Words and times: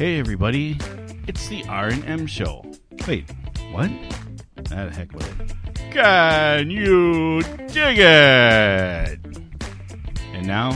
Hey 0.00 0.18
everybody, 0.18 0.78
it's 1.28 1.46
the 1.48 1.62
R 1.66 1.88
and 1.88 2.02
M 2.06 2.26
show. 2.26 2.64
Wait, 3.06 3.30
what? 3.70 3.90
Ah, 4.72 4.86
the 4.86 4.90
heck 4.90 5.12
with 5.12 5.28
it. 5.28 5.92
Can 5.92 6.70
you 6.70 7.42
dig 7.66 7.98
it? 7.98 9.20
And 10.32 10.46
now, 10.46 10.74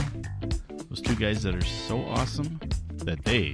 those 0.91 1.01
two 1.01 1.15
guys 1.15 1.41
that 1.41 1.55
are 1.55 1.65
so 1.65 2.01
awesome 2.05 2.59
that 2.97 3.25
they 3.25 3.53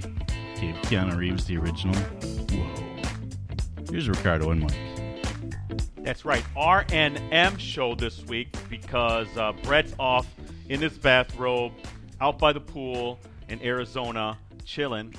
gave 0.60 0.74
Keanu 0.82 1.16
Reeves 1.16 1.46
the 1.46 1.56
original. 1.56 1.96
Whoa. 1.96 3.84
Here's 3.90 4.10
Ricardo 4.10 4.50
and 4.50 4.60
Mike. 4.60 5.86
That's 6.02 6.26
right, 6.26 6.44
R 6.54 6.84
and 6.92 7.18
M 7.32 7.56
show 7.56 7.94
this 7.94 8.22
week 8.26 8.54
because 8.68 9.34
uh, 9.38 9.52
Brett's 9.62 9.94
off 9.98 10.26
in 10.68 10.82
his 10.82 10.98
bathrobe, 10.98 11.72
out 12.20 12.38
by 12.38 12.52
the 12.52 12.60
pool 12.60 13.18
in 13.48 13.58
Arizona, 13.62 14.36
chilling. 14.66 15.14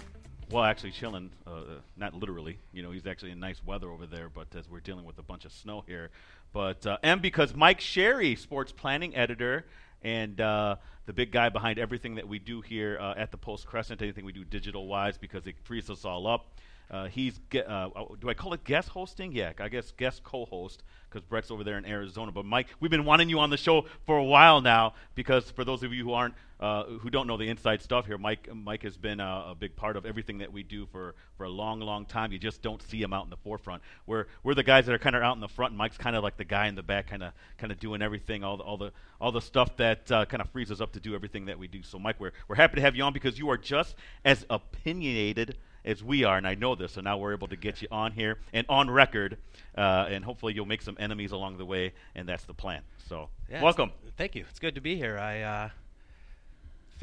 Well, 0.54 0.64
actually 0.64 0.92
chilling, 0.92 1.32
uh, 1.48 1.80
not 1.98 2.14
literally. 2.14 2.60
You 2.74 2.84
know, 2.84 2.92
he's 2.92 3.08
actually 3.08 3.32
in 3.32 3.40
nice 3.40 3.60
weather 3.66 3.90
over 3.90 4.06
there, 4.06 4.30
but 4.30 4.56
as 4.56 4.70
we're 4.70 4.82
dealing 4.82 5.04
with 5.04 5.18
a 5.18 5.24
bunch 5.24 5.46
of 5.46 5.52
snow 5.52 5.84
here. 5.88 6.12
But 6.52 6.86
uh, 6.86 7.00
M 7.02 7.22
because 7.22 7.56
Mike 7.56 7.82
Sherry, 7.82 8.36
sports 8.36 8.72
planning 8.72 9.16
editor, 9.16 9.66
and 10.04 10.40
uh, 10.40 10.76
the 11.08 11.14
big 11.14 11.32
guy 11.32 11.50
behind 11.50 11.80
everything 11.80 12.14
that 12.16 12.28
we 12.28 12.38
do 12.38 12.62
here 12.62 13.00
uh, 13.02 13.16
at 13.18 13.32
the 13.32 13.38
Post 13.38 13.66
Crescent, 13.66 14.04
anything 14.04 14.26
we 14.26 14.32
do 14.32 14.44
digital 14.44 14.86
wise, 14.86 15.18
because 15.18 15.48
it 15.48 15.56
frees 15.64 15.90
us 15.90 16.06
all 16.06 16.28
up. 16.28 16.60
Uh, 16.92 17.08
he's 17.08 17.40
ge- 17.50 17.64
uh, 17.68 17.90
do 18.20 18.30
I 18.30 18.34
call 18.34 18.54
it 18.54 18.64
guest 18.64 18.90
hosting? 18.90 19.32
Yeah, 19.32 19.54
I 19.60 19.70
guess 19.70 19.92
guest 19.92 20.23
co-host 20.23 20.84
because 21.09 21.23
Brett's 21.26 21.52
over 21.52 21.64
there 21.64 21.78
in 21.78 21.86
Arizona. 21.86 22.32
But 22.32 22.46
Mike, 22.46 22.68
we've 22.80 22.92
been 22.92 23.06
wanting 23.06 23.30
you 23.30 23.39
on 23.39 23.50
the 23.50 23.58
show 23.58 23.86
for 24.06 24.17
a 24.17 24.23
while 24.23 24.62
now 24.62 24.94
because 25.16 25.50
for 25.52 25.64
those 25.64 25.84
of 25.84 25.94
you 25.94 26.04
who 26.04 26.14
aren't 26.14 26.34
uh, 26.59 26.86
who 26.86 27.09
don't 27.09 27.28
know 27.28 27.36
the 27.36 27.50
inside 27.50 27.81
stuff 27.81 28.06
here, 28.06 28.17
Mike 28.17 28.48
Mike 28.54 28.84
has 28.84 28.95
been 28.95 29.20
a, 29.20 29.48
a, 29.50 29.56
big 29.56 29.76
part 29.76 29.98
of 29.98 30.06
everything 30.06 30.38
that 30.38 30.54
we 30.54 30.64
do 30.64 30.86
for, 30.86 31.14
for 31.36 31.44
a 31.44 31.50
long, 31.50 31.81
long 31.81 32.06
time. 32.06 32.31
You 32.31 32.39
just 32.39 32.61
don't 32.61 32.81
see 32.81 33.02
him 33.02 33.11
out 33.11 33.26
in 33.26 33.30
the 33.30 33.38
forefront. 33.38 33.84
We're 34.08 34.28
we're 34.44 34.54
the 34.54 34.64
guys 34.64 34.86
that 34.86 34.95
are 34.95 35.00
kind 35.00 35.16
of 35.16 35.23
out 35.23 35.36
in 35.36 35.42
the 35.42 35.50
front. 35.50 35.72
And 35.72 35.78
Mike's 35.78 35.98
kind 35.98 36.16
of 36.16 36.23
like 36.23 36.38
the 36.38 36.45
guy 36.45 36.67
in 36.67 36.76
the 36.76 36.84
back, 36.84 37.08
kind 37.08 37.22
of 37.22 37.34
kind 37.58 37.72
of 37.72 37.80
doing 37.80 38.02
everything, 38.02 38.44
all 38.44 38.58
the 38.58 38.64
all 38.64 38.78
the 38.78 38.92
all 39.20 39.31
the 39.31 39.42
stuff 39.42 39.76
that 39.78 40.09
uh, 40.11 40.26
kind 40.26 40.42
of 40.42 40.50
frees 40.52 40.72
us 40.72 40.80
up 40.80 40.94
to 40.94 41.00
do 41.00 41.16
everything 41.16 41.45
that 41.45 41.59
we 41.59 41.67
do. 41.67 41.84
So 41.84 42.00
Mike, 42.00 42.16
we're 42.20 42.31
we're 42.48 42.56
happy 42.56 42.76
to 42.76 42.81
have 42.81 42.95
you 42.95 43.04
on 43.04 43.14
because 43.14 43.38
you 43.38 43.50
are 43.50 43.58
just 43.58 43.95
as 44.23 44.45
opinionated 44.50 45.58
as 45.86 46.03
we 46.03 46.23
are, 46.23 46.38
and 46.38 46.48
I 46.48 46.56
know 46.56 46.76
this, 46.76 46.94
so 46.94 47.02
now 47.02 47.17
we're 47.17 47.34
able 47.34 47.48
to 47.50 47.56
get 47.56 47.81
you 47.81 47.88
on 47.92 48.12
here 48.12 48.39
and 48.53 48.66
on 48.70 48.89
record, 48.89 49.38
uh, 49.78 50.08
and 50.09 50.23
hopefully 50.23 50.53
you'll 50.53 50.66
make 50.66 50.81
some 50.81 50.98
enemies 51.00 51.31
along 51.31 51.58
the 51.58 51.66
way, 51.66 51.94
and 52.16 52.28
that's 52.28 52.45
the 52.45 52.53
plan. 52.53 52.81
So, 53.09 53.30
yeah, 53.50 53.62
welcome. 53.62 53.92
Thank 54.17 54.36
you. 54.36 54.45
It's 54.50 54.59
good 54.59 54.76
to 54.76 54.81
be 54.81 54.95
here. 54.95 55.17
I 55.17 55.42
uh, 55.42 55.70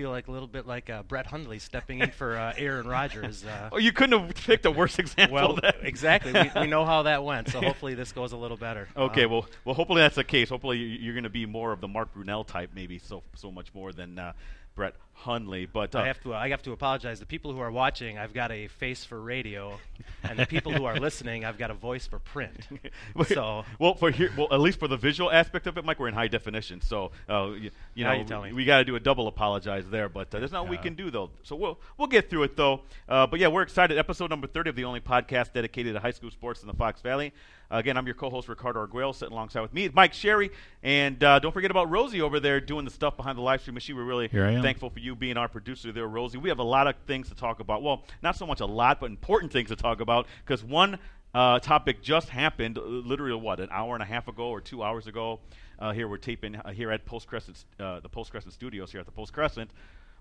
feel 0.00 0.10
like 0.10 0.28
a 0.28 0.30
little 0.30 0.48
bit 0.48 0.66
like 0.66 0.88
uh, 0.88 1.02
Brett 1.02 1.26
Hundley 1.26 1.58
stepping 1.58 1.98
in 1.98 2.10
for 2.10 2.36
uh, 2.36 2.54
Aaron 2.58 2.86
Rodgers. 2.86 3.44
Uh. 3.44 3.68
oh, 3.72 3.76
you 3.76 3.92
couldn't 3.92 4.18
have 4.18 4.34
picked 4.34 4.64
a 4.64 4.70
worse 4.70 4.98
example. 4.98 5.34
well, 5.34 5.58
exactly. 5.82 6.32
We, 6.32 6.50
we, 6.62 6.66
know 6.66 6.86
how 6.86 7.02
that 7.02 7.22
went, 7.22 7.50
so 7.50 7.60
hopefully 7.62 7.94
this 7.94 8.12
goes 8.12 8.32
a 8.32 8.36
little 8.36 8.56
better. 8.56 8.88
Okay, 8.96 9.26
well, 9.26 9.46
well, 9.64 9.74
hopefully 9.74 10.00
that's 10.00 10.16
the 10.16 10.24
case. 10.24 10.48
Hopefully 10.48 10.78
you're 10.78 11.14
going 11.14 11.24
to 11.24 11.28
be 11.28 11.44
more 11.44 11.72
of 11.72 11.82
the 11.82 11.88
Mark 11.88 12.14
Brunell 12.14 12.46
type, 12.46 12.70
maybe 12.74 12.98
so 12.98 13.22
so 13.36 13.50
much 13.50 13.74
more 13.74 13.92
than 13.92 14.18
uh, 14.18 14.32
Brett 14.74 14.94
Hundley. 15.20 15.66
But 15.66 15.94
uh, 15.94 16.00
I 16.00 16.06
have 16.06 16.20
to 16.22 16.34
I 16.34 16.48
have 16.48 16.62
to 16.62 16.72
apologize. 16.72 17.20
The 17.20 17.26
people 17.26 17.52
who 17.52 17.60
are 17.60 17.70
watching, 17.70 18.18
I've 18.18 18.34
got 18.34 18.50
a 18.50 18.66
face 18.68 19.04
for 19.04 19.20
radio, 19.20 19.78
and 20.22 20.38
the 20.38 20.46
people 20.46 20.72
who 20.72 20.84
are 20.84 20.96
listening, 21.00 21.44
I've 21.44 21.58
got 21.58 21.70
a 21.70 21.74
voice 21.74 22.06
for 22.06 22.18
print. 22.18 22.66
so 23.26 23.64
well, 23.78 23.94
for 23.94 24.10
here, 24.10 24.30
well, 24.36 24.48
at 24.50 24.60
least 24.60 24.78
for 24.78 24.88
the 24.88 24.96
visual 24.96 25.30
aspect 25.30 25.66
of 25.66 25.78
it, 25.78 25.84
Mike, 25.84 26.00
we're 26.00 26.08
in 26.08 26.14
high 26.14 26.28
definition. 26.28 26.80
So 26.80 27.12
uh, 27.28 27.50
you, 27.50 27.70
you 27.94 28.04
know, 28.04 28.12
you 28.12 28.40
we, 28.42 28.52
we 28.52 28.64
got 28.64 28.78
to 28.78 28.84
do 28.84 28.96
a 28.96 29.00
double 29.00 29.28
apologize 29.28 29.88
there. 29.90 30.08
But 30.08 30.34
uh, 30.34 30.38
there's 30.38 30.52
not 30.52 30.68
we 30.68 30.78
can 30.78 30.94
do 30.94 31.10
though. 31.10 31.30
So 31.42 31.56
we'll 31.56 31.78
we'll 31.98 32.08
get 32.08 32.30
through 32.30 32.44
it 32.44 32.56
though. 32.56 32.80
Uh, 33.08 33.26
but 33.26 33.40
yeah, 33.40 33.48
we're 33.48 33.62
excited. 33.62 33.98
Episode 33.98 34.30
number 34.30 34.46
30 34.46 34.70
of 34.70 34.76
the 34.76 34.84
only 34.84 35.00
podcast 35.00 35.52
dedicated 35.52 35.94
to 35.94 36.00
high 36.00 36.10
school 36.10 36.30
sports 36.30 36.62
in 36.62 36.66
the 36.66 36.74
Fox 36.74 37.00
Valley. 37.00 37.32
Again, 37.72 37.96
I'm 37.96 38.04
your 38.04 38.16
co-host 38.16 38.48
Ricardo 38.48 38.80
Arguello, 38.80 39.12
sitting 39.12 39.32
alongside 39.32 39.60
with 39.60 39.72
me, 39.72 39.88
Mike 39.92 40.12
Sherry, 40.12 40.50
and 40.82 41.22
uh, 41.22 41.38
don't 41.38 41.52
forget 41.52 41.70
about 41.70 41.88
Rosie 41.88 42.20
over 42.20 42.40
there 42.40 42.60
doing 42.60 42.84
the 42.84 42.90
stuff 42.90 43.16
behind 43.16 43.38
the 43.38 43.42
live 43.42 43.60
stream 43.60 43.74
machine. 43.74 43.94
We're 43.94 44.02
really 44.02 44.26
thankful 44.60 44.90
for 44.90 44.98
you 44.98 45.09
being 45.14 45.36
our 45.36 45.48
producer 45.48 45.92
there, 45.92 46.06
Rosie. 46.06 46.38
We 46.38 46.48
have 46.48 46.58
a 46.58 46.64
lot 46.64 46.86
of 46.86 46.96
things 47.06 47.28
to 47.28 47.34
talk 47.34 47.60
about. 47.60 47.82
Well, 47.82 48.04
not 48.22 48.36
so 48.36 48.46
much 48.46 48.60
a 48.60 48.66
lot, 48.66 49.00
but 49.00 49.10
important 49.10 49.52
things 49.52 49.68
to 49.68 49.76
talk 49.76 50.00
about 50.00 50.26
because 50.44 50.64
one 50.64 50.98
uh, 51.34 51.58
topic 51.60 52.02
just 52.02 52.28
happened, 52.28 52.78
uh, 52.78 52.82
literally 52.82 53.40
what, 53.40 53.60
an 53.60 53.68
hour 53.70 53.94
and 53.94 54.02
a 54.02 54.06
half 54.06 54.28
ago 54.28 54.48
or 54.48 54.60
two 54.60 54.82
hours 54.82 55.06
ago. 55.06 55.40
Uh, 55.78 55.92
here 55.92 56.08
we're 56.08 56.18
taping 56.18 56.56
uh, 56.56 56.70
here 56.70 56.90
at 56.90 57.06
Post 57.06 57.26
Crescent, 57.26 57.64
uh, 57.78 58.00
the 58.00 58.08
Post 58.08 58.30
Crescent 58.30 58.52
Studios 58.52 58.90
here 58.92 59.00
at 59.00 59.06
the 59.06 59.12
Post 59.12 59.32
Crescent. 59.32 59.70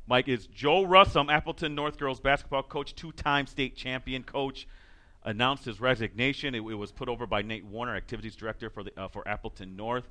Mike 0.08 0.28
is 0.28 0.48
Joe 0.48 0.86
Russom, 0.86 1.32
Appleton 1.32 1.76
North 1.76 1.98
girls 1.98 2.20
basketball 2.20 2.64
coach, 2.64 2.96
two-time 2.96 3.46
state 3.46 3.76
champion 3.76 4.24
coach 4.24 4.68
announced 5.24 5.66
his 5.66 5.80
resignation. 5.80 6.56
It, 6.56 6.60
it, 6.60 6.76
was 6.76 6.92
put 6.92 7.10
over 7.10 7.28
by 7.28 7.42
Nate 7.42 7.66
Warner, 7.66 7.96
activities 7.96 8.36
director 8.36 8.70
for 8.70 8.84
the 8.84 8.92
uh, 9.00 9.08
for 9.08 9.28
Appleton 9.28 9.76
North. 9.76 10.08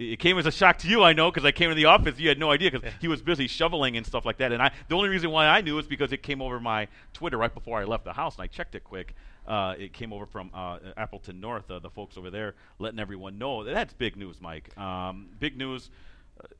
It, 0.00 0.18
came 0.18 0.38
as 0.38 0.46
a 0.46 0.50
shock 0.50 0.78
to 0.78 0.88
you, 0.88 1.02
I 1.02 1.12
know, 1.12 1.30
because 1.30 1.44
I 1.44 1.52
came 1.52 1.68
to 1.68 1.74
the 1.74 1.84
office. 1.84 2.18
You 2.18 2.28
had 2.28 2.38
no 2.38 2.50
idea 2.50 2.70
because 2.70 2.86
yeah. 2.86 2.94
he 3.00 3.08
was 3.08 3.20
busy 3.20 3.46
shoveling 3.46 3.98
and 3.98 4.06
stuff 4.06 4.24
like 4.24 4.38
that. 4.38 4.50
And 4.50 4.62
I, 4.62 4.72
the 4.88 4.96
only 4.96 5.10
reason 5.10 5.30
why 5.30 5.46
I 5.46 5.60
knew 5.60 5.78
is 5.78 5.86
because 5.86 6.12
it 6.12 6.22
came 6.22 6.40
over 6.40 6.58
my 6.58 6.88
Twitter 7.12 7.36
right 7.36 7.52
before 7.52 7.80
I 7.80 7.84
left 7.84 8.04
the 8.04 8.14
house, 8.14 8.36
and 8.36 8.42
I 8.42 8.46
checked 8.46 8.74
it 8.74 8.82
quick. 8.82 9.14
Uh, 9.46 9.74
it 9.78 9.92
came 9.92 10.12
over 10.12 10.24
from 10.24 10.50
uh, 10.54 10.78
Appleton 10.96 11.40
North, 11.40 11.70
uh, 11.70 11.78
the 11.80 11.90
folks 11.90 12.16
over 12.16 12.30
there, 12.30 12.54
letting 12.78 12.98
everyone 12.98 13.36
know. 13.36 13.62
That's 13.62 13.92
big 13.92 14.16
news, 14.16 14.40
Mike. 14.40 14.76
Um, 14.78 15.28
big 15.38 15.58
news 15.58 15.90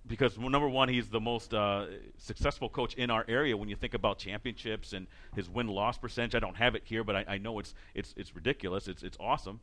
because 0.06 0.38
well, 0.38 0.50
number 0.50 0.68
one, 0.68 0.88
he's 0.88 1.08
the 1.08 1.20
most 1.20 1.54
uh, 1.54 1.86
successful 2.18 2.68
coach 2.68 2.94
in 2.94 3.10
our 3.10 3.24
area. 3.28 3.56
When 3.56 3.68
you 3.68 3.76
think 3.76 3.94
about 3.94 4.18
championships 4.18 4.92
and 4.92 5.06
his 5.34 5.48
win 5.48 5.68
loss 5.68 5.98
percentage, 5.98 6.34
I 6.34 6.40
don't 6.40 6.56
have 6.56 6.74
it 6.74 6.82
here, 6.84 7.04
but 7.04 7.16
I, 7.16 7.24
I, 7.28 7.38
know 7.38 7.58
it's 7.58 7.74
it's 7.94 8.14
it's 8.16 8.34
ridiculous. 8.34 8.88
It's 8.88 9.02
it's 9.02 9.16
awesome. 9.20 9.60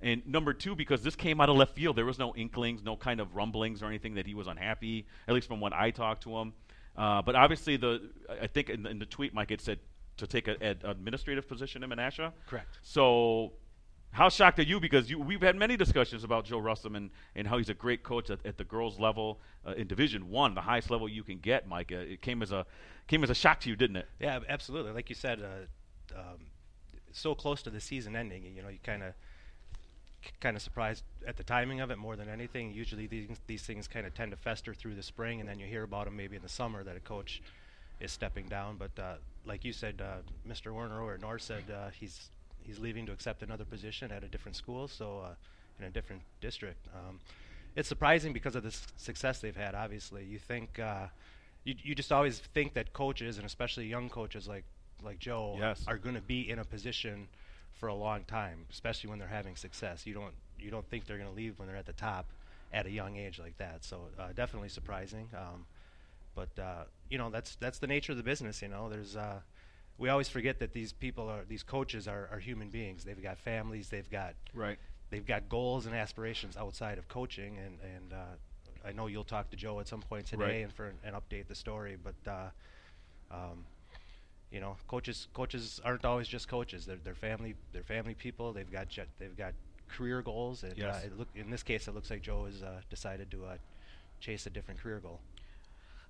And 0.00 0.26
number 0.26 0.52
two, 0.52 0.74
because 0.74 1.02
this 1.02 1.16
came 1.16 1.40
out 1.40 1.48
of 1.48 1.56
left 1.56 1.74
field, 1.74 1.96
there 1.96 2.04
was 2.04 2.18
no 2.18 2.34
inklings, 2.34 2.82
no 2.82 2.96
kind 2.96 3.20
of 3.20 3.34
rumblings 3.34 3.82
or 3.82 3.86
anything 3.86 4.14
that 4.14 4.26
he 4.26 4.34
was 4.34 4.46
unhappy. 4.46 5.06
At 5.26 5.34
least 5.34 5.48
from 5.48 5.60
when 5.60 5.72
I 5.72 5.90
talked 5.90 6.24
to 6.24 6.36
him. 6.36 6.52
Uh, 6.96 7.22
but 7.22 7.34
obviously, 7.34 7.76
the 7.76 8.10
I 8.40 8.46
think 8.46 8.68
in, 8.68 8.86
in, 8.86 8.98
the 8.98 9.06
tweet, 9.06 9.34
Mike, 9.34 9.50
it 9.50 9.60
said 9.60 9.78
to 10.18 10.26
take 10.26 10.46
an 10.46 10.56
administrative 10.84 11.48
position 11.48 11.82
in 11.82 11.90
Menasha. 11.90 12.32
Correct. 12.46 12.78
So 12.82 13.52
how 14.14 14.28
shocked 14.28 14.60
are 14.60 14.62
you? 14.62 14.78
Because 14.78 15.10
you, 15.10 15.18
we've 15.18 15.42
had 15.42 15.56
many 15.56 15.76
discussions 15.76 16.22
about 16.22 16.44
Joe 16.44 16.60
Russom 16.60 16.96
and, 16.96 17.10
and 17.34 17.48
how 17.48 17.58
he's 17.58 17.68
a 17.68 17.74
great 17.74 18.04
coach 18.04 18.30
at, 18.30 18.38
at 18.46 18.56
the 18.56 18.62
girls' 18.62 19.00
level 19.00 19.40
uh, 19.66 19.72
in 19.72 19.88
Division 19.88 20.30
One, 20.30 20.54
the 20.54 20.60
highest 20.60 20.88
level 20.88 21.08
you 21.08 21.24
can 21.24 21.38
get. 21.38 21.66
Mike, 21.66 21.90
uh, 21.90 21.96
it 21.96 22.22
came 22.22 22.40
as 22.40 22.52
a 22.52 22.64
came 23.08 23.24
as 23.24 23.30
a 23.30 23.34
shock 23.34 23.58
to 23.60 23.68
you, 23.68 23.74
didn't 23.74 23.96
it? 23.96 24.08
Yeah, 24.20 24.38
absolutely. 24.48 24.92
Like 24.92 25.08
you 25.08 25.16
said, 25.16 25.40
uh, 25.42 26.18
um, 26.18 26.46
so 27.10 27.34
close 27.34 27.60
to 27.62 27.70
the 27.70 27.80
season 27.80 28.14
ending, 28.14 28.44
you 28.54 28.62
know, 28.62 28.68
you 28.68 28.78
kind 28.84 29.02
of 29.02 29.14
kind 30.40 30.56
of 30.56 30.62
surprised 30.62 31.04
at 31.26 31.36
the 31.36 31.44
timing 31.44 31.80
of 31.80 31.90
it 31.90 31.98
more 31.98 32.16
than 32.16 32.28
anything. 32.28 32.72
Usually 32.72 33.06
these 33.06 33.28
these 33.46 33.62
things 33.62 33.88
kind 33.88 34.06
of 34.06 34.14
tend 34.14 34.30
to 34.30 34.36
fester 34.36 34.74
through 34.74 34.94
the 34.94 35.02
spring, 35.02 35.40
and 35.40 35.48
then 35.48 35.58
you 35.58 35.66
hear 35.66 35.82
about 35.82 36.06
them 36.06 36.16
maybe 36.16 36.36
in 36.36 36.42
the 36.42 36.48
summer 36.48 36.82
that 36.84 36.96
a 36.96 37.00
coach 37.00 37.42
is 38.00 38.12
stepping 38.12 38.46
down. 38.46 38.76
But 38.76 39.02
uh, 39.02 39.14
like 39.46 39.64
you 39.64 39.72
said, 39.72 40.00
uh, 40.00 40.18
Mr. 40.48 40.72
Warner 40.72 41.00
or 41.00 41.18
North 41.18 41.42
said 41.42 41.64
uh, 41.70 41.90
he's 41.98 42.28
he's 42.62 42.78
leaving 42.78 43.06
to 43.06 43.12
accept 43.12 43.42
another 43.42 43.64
position 43.64 44.10
at 44.10 44.24
a 44.24 44.28
different 44.28 44.56
school, 44.56 44.88
so 44.88 45.20
uh, 45.24 45.34
in 45.78 45.84
a 45.84 45.90
different 45.90 46.22
district. 46.40 46.86
Um, 46.94 47.20
it's 47.76 47.88
surprising 47.88 48.32
because 48.32 48.54
of 48.54 48.62
the 48.62 48.68
s- 48.68 48.86
success 48.96 49.40
they've 49.40 49.56
had. 49.56 49.74
Obviously, 49.74 50.24
you 50.24 50.38
think 50.38 50.78
uh, 50.78 51.06
you 51.64 51.74
you 51.82 51.94
just 51.94 52.12
always 52.12 52.38
think 52.38 52.74
that 52.74 52.92
coaches 52.92 53.36
and 53.38 53.46
especially 53.46 53.86
young 53.86 54.08
coaches 54.08 54.46
like 54.48 54.64
like 55.02 55.18
Joe 55.18 55.56
yes. 55.58 55.84
are 55.86 55.98
going 55.98 56.14
to 56.14 56.20
be 56.20 56.48
in 56.48 56.58
a 56.58 56.64
position 56.64 57.28
for 57.74 57.88
a 57.88 57.94
long 57.94 58.24
time, 58.24 58.66
especially 58.70 59.10
when 59.10 59.18
they're 59.18 59.28
having 59.28 59.56
success. 59.56 60.06
You 60.06 60.14
don't 60.14 60.34
you 60.58 60.70
don't 60.70 60.88
think 60.88 61.06
they're 61.06 61.18
going 61.18 61.28
to 61.28 61.34
leave 61.34 61.58
when 61.58 61.68
they're 61.68 61.76
at 61.76 61.86
the 61.86 61.92
top 61.92 62.26
at 62.72 62.86
a 62.86 62.90
young 62.90 63.16
age 63.16 63.38
like 63.38 63.56
that. 63.58 63.84
So 63.84 64.08
uh, 64.18 64.28
definitely 64.34 64.68
surprising. 64.68 65.28
Um, 65.36 65.66
but 66.34 66.58
uh, 66.58 66.84
you 67.08 67.18
know 67.18 67.30
that's 67.30 67.56
that's 67.56 67.78
the 67.78 67.86
nature 67.86 68.12
of 68.12 68.18
the 68.18 68.24
business. 68.24 68.62
You 68.62 68.68
know, 68.68 68.88
there's 68.88 69.16
uh, 69.16 69.40
we 69.98 70.08
always 70.08 70.28
forget 70.28 70.58
that 70.58 70.72
these 70.72 70.92
people 70.92 71.28
are 71.28 71.44
these 71.48 71.62
coaches 71.62 72.08
are, 72.08 72.28
are 72.32 72.38
human 72.38 72.68
beings. 72.68 73.04
They've 73.04 73.22
got 73.22 73.38
families. 73.38 73.88
They've 73.88 74.10
got 74.10 74.34
right. 74.52 74.78
They've 75.10 75.26
got 75.26 75.48
goals 75.48 75.86
and 75.86 75.94
aspirations 75.94 76.56
outside 76.56 76.98
of 76.98 77.08
coaching. 77.08 77.58
And 77.58 77.78
and 77.94 78.12
uh, 78.12 78.88
I 78.88 78.92
know 78.92 79.06
you'll 79.06 79.24
talk 79.24 79.50
to 79.50 79.56
Joe 79.56 79.80
at 79.80 79.88
some 79.88 80.00
point 80.00 80.26
today 80.26 80.44
right. 80.44 80.64
and 80.64 80.72
for 80.72 80.86
an, 80.86 80.96
and 81.04 81.14
update 81.14 81.46
the 81.46 81.54
story. 81.54 81.96
But 82.02 82.30
uh, 82.30 82.50
um, 83.30 83.64
you 84.54 84.60
know, 84.60 84.76
coaches 84.88 85.28
coaches 85.34 85.80
aren't 85.84 86.04
always 86.04 86.28
just 86.28 86.48
coaches. 86.48 86.86
They're 86.86 86.98
they're 87.04 87.14
family 87.16 87.56
they're 87.72 87.82
family 87.82 88.14
people. 88.14 88.52
They've 88.52 88.70
got 88.70 88.88
jet, 88.88 89.08
they've 89.18 89.36
got 89.36 89.54
career 89.88 90.22
goals. 90.22 90.62
And 90.62 90.78
yes. 90.78 91.04
uh, 91.04 91.08
look, 91.18 91.28
in 91.34 91.50
this 91.50 91.64
case, 91.64 91.88
it 91.88 91.94
looks 91.94 92.10
like 92.10 92.22
Joe 92.22 92.46
has 92.46 92.62
uh, 92.62 92.80
decided 92.90 93.30
to 93.32 93.46
uh, 93.46 93.56
chase 94.20 94.46
a 94.46 94.50
different 94.50 94.80
career 94.80 95.00
goal 95.00 95.20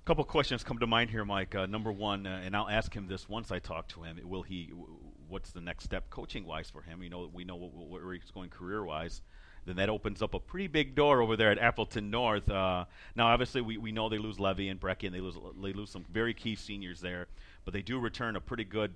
A 0.02 0.06
couple 0.06 0.25
questions 0.25 0.62
come 0.64 0.79
to 0.79 0.87
mind 0.87 1.11
here, 1.11 1.25
Mike. 1.25 1.55
Uh, 1.55 1.67
number 1.67 1.91
one, 1.93 2.26
uh, 2.26 2.43
and 2.44 2.55
I'll 2.56 2.69
ask 2.69 2.94
him 2.94 3.08
this 3.08 3.29
once 3.29 3.50
I 3.50 3.61
talk 3.61 3.88
to 3.88 4.02
him. 4.02 4.20
Will 4.25 4.43
he? 4.43 4.67
W- 4.67 4.88
what's 5.29 5.52
the 5.52 5.62
next 5.62 5.85
step 5.85 6.11
coaching 6.11 6.44
wise 6.46 6.70
for 6.70 6.82
him? 6.82 7.02
You 7.02 7.11
know, 7.11 7.31
we 7.32 7.44
know 7.44 7.56
where 7.56 8.12
he's 8.12 8.31
going 8.31 8.50
career 8.50 8.85
wise. 8.85 9.23
Then 9.67 9.76
that 9.76 9.88
opens 9.88 10.23
up 10.23 10.35
a 10.35 10.38
pretty 10.41 10.67
big 10.67 10.94
door 10.94 11.23
over 11.23 11.37
there 11.37 11.50
at 11.50 11.58
Appleton 11.58 12.11
North. 12.11 12.50
Uh, 12.50 12.85
now, 13.17 13.29
obviously, 13.29 13.62
we, 13.62 13.79
we 13.79 13.93
know 13.93 14.11
they 14.11 14.19
lose 14.19 14.38
Levy 14.38 14.69
and 14.69 14.79
Brecky, 14.79 15.06
and 15.06 15.14
they 15.14 15.20
lose 15.20 15.37
they 15.62 15.73
lose 15.73 15.91
some 15.91 16.05
very 16.12 16.35
key 16.35 16.55
seniors 16.55 17.00
there, 17.00 17.26
but 17.65 17.75
they 17.75 17.83
do 17.83 17.99
return 17.99 18.37
a 18.37 18.41
pretty 18.41 18.65
good 18.65 18.93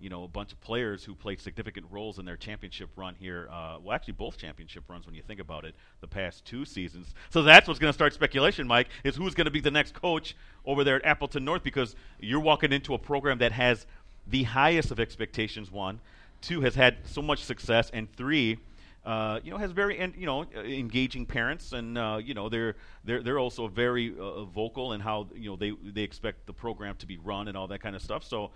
you 0.00 0.08
know, 0.08 0.24
a 0.24 0.28
bunch 0.28 0.52
of 0.52 0.60
players 0.62 1.04
who 1.04 1.14
played 1.14 1.40
significant 1.40 1.86
roles 1.90 2.18
in 2.18 2.24
their 2.24 2.36
championship 2.36 2.88
run 2.96 3.14
here. 3.20 3.48
Uh, 3.52 3.76
well, 3.82 3.94
actually, 3.94 4.14
both 4.14 4.38
championship 4.38 4.82
runs 4.88 5.04
when 5.04 5.14
you 5.14 5.22
think 5.22 5.40
about 5.40 5.64
it, 5.64 5.74
the 6.00 6.06
past 6.06 6.44
two 6.46 6.64
seasons. 6.64 7.14
So 7.28 7.42
that's 7.42 7.68
what's 7.68 7.78
going 7.78 7.90
to 7.90 7.94
start 7.94 8.14
speculation, 8.14 8.66
Mike, 8.66 8.88
is 9.04 9.14
who's 9.14 9.34
going 9.34 9.44
to 9.44 9.50
be 9.50 9.60
the 9.60 9.70
next 9.70 9.92
coach 9.92 10.34
over 10.64 10.84
there 10.84 10.96
at 10.96 11.04
Appleton 11.04 11.44
North 11.44 11.62
because 11.62 11.94
you're 12.18 12.40
walking 12.40 12.72
into 12.72 12.94
a 12.94 12.98
program 12.98 13.38
that 13.38 13.52
has 13.52 13.86
the 14.26 14.44
highest 14.44 14.90
of 14.90 14.98
expectations. 14.98 15.70
One, 15.70 16.00
two 16.40 16.62
has 16.62 16.74
had 16.74 16.96
so 17.04 17.20
much 17.20 17.44
success, 17.44 17.90
and 17.92 18.10
three. 18.16 18.58
Uh, 19.04 19.40
you 19.42 19.50
know, 19.50 19.56
has 19.56 19.70
very 19.70 19.98
en- 19.98 20.14
you 20.16 20.26
know 20.26 20.42
uh, 20.54 20.60
engaging 20.60 21.24
parents, 21.24 21.72
and 21.72 21.96
uh, 21.96 22.18
you 22.22 22.34
know 22.34 22.48
they're 22.50 22.76
they're 23.04 23.22
they're 23.22 23.38
also 23.38 23.66
very 23.66 24.14
uh, 24.18 24.44
vocal 24.44 24.92
in 24.92 25.00
how 25.00 25.26
you 25.34 25.48
know 25.50 25.56
they 25.56 25.72
they 25.82 26.02
expect 26.02 26.46
the 26.46 26.52
program 26.52 26.94
to 26.96 27.06
be 27.06 27.16
run 27.16 27.48
and 27.48 27.56
all 27.56 27.66
that 27.68 27.80
kind 27.80 27.96
of 27.96 28.02
stuff. 28.02 28.22
So 28.24 28.50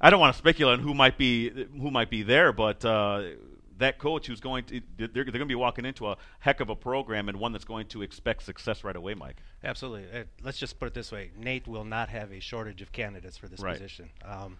I 0.00 0.10
don't 0.10 0.18
want 0.18 0.34
to 0.34 0.38
speculate 0.38 0.78
on 0.80 0.84
who 0.84 0.92
might 0.92 1.16
be 1.16 1.50
who 1.80 1.90
might 1.92 2.10
be 2.10 2.24
there, 2.24 2.52
but 2.52 2.84
uh, 2.84 3.22
that 3.78 3.98
coach 3.98 4.26
who's 4.26 4.40
going 4.40 4.64
to 4.64 4.80
they're, 4.96 5.06
they're 5.08 5.24
going 5.24 5.38
to 5.38 5.46
be 5.46 5.54
walking 5.54 5.84
into 5.84 6.08
a 6.08 6.16
heck 6.40 6.58
of 6.58 6.68
a 6.68 6.74
program 6.76 7.28
and 7.28 7.38
one 7.38 7.52
that's 7.52 7.64
going 7.64 7.86
to 7.86 8.02
expect 8.02 8.42
success 8.42 8.82
right 8.82 8.96
away, 8.96 9.14
Mike. 9.14 9.36
Absolutely. 9.62 10.08
Uh, 10.20 10.24
let's 10.42 10.58
just 10.58 10.80
put 10.80 10.86
it 10.88 10.94
this 10.94 11.12
way: 11.12 11.30
Nate 11.38 11.68
will 11.68 11.84
not 11.84 12.08
have 12.08 12.32
a 12.32 12.40
shortage 12.40 12.82
of 12.82 12.90
candidates 12.90 13.36
for 13.36 13.46
this 13.46 13.60
Right. 13.60 13.74
position. 13.74 14.10
Um, 14.24 14.58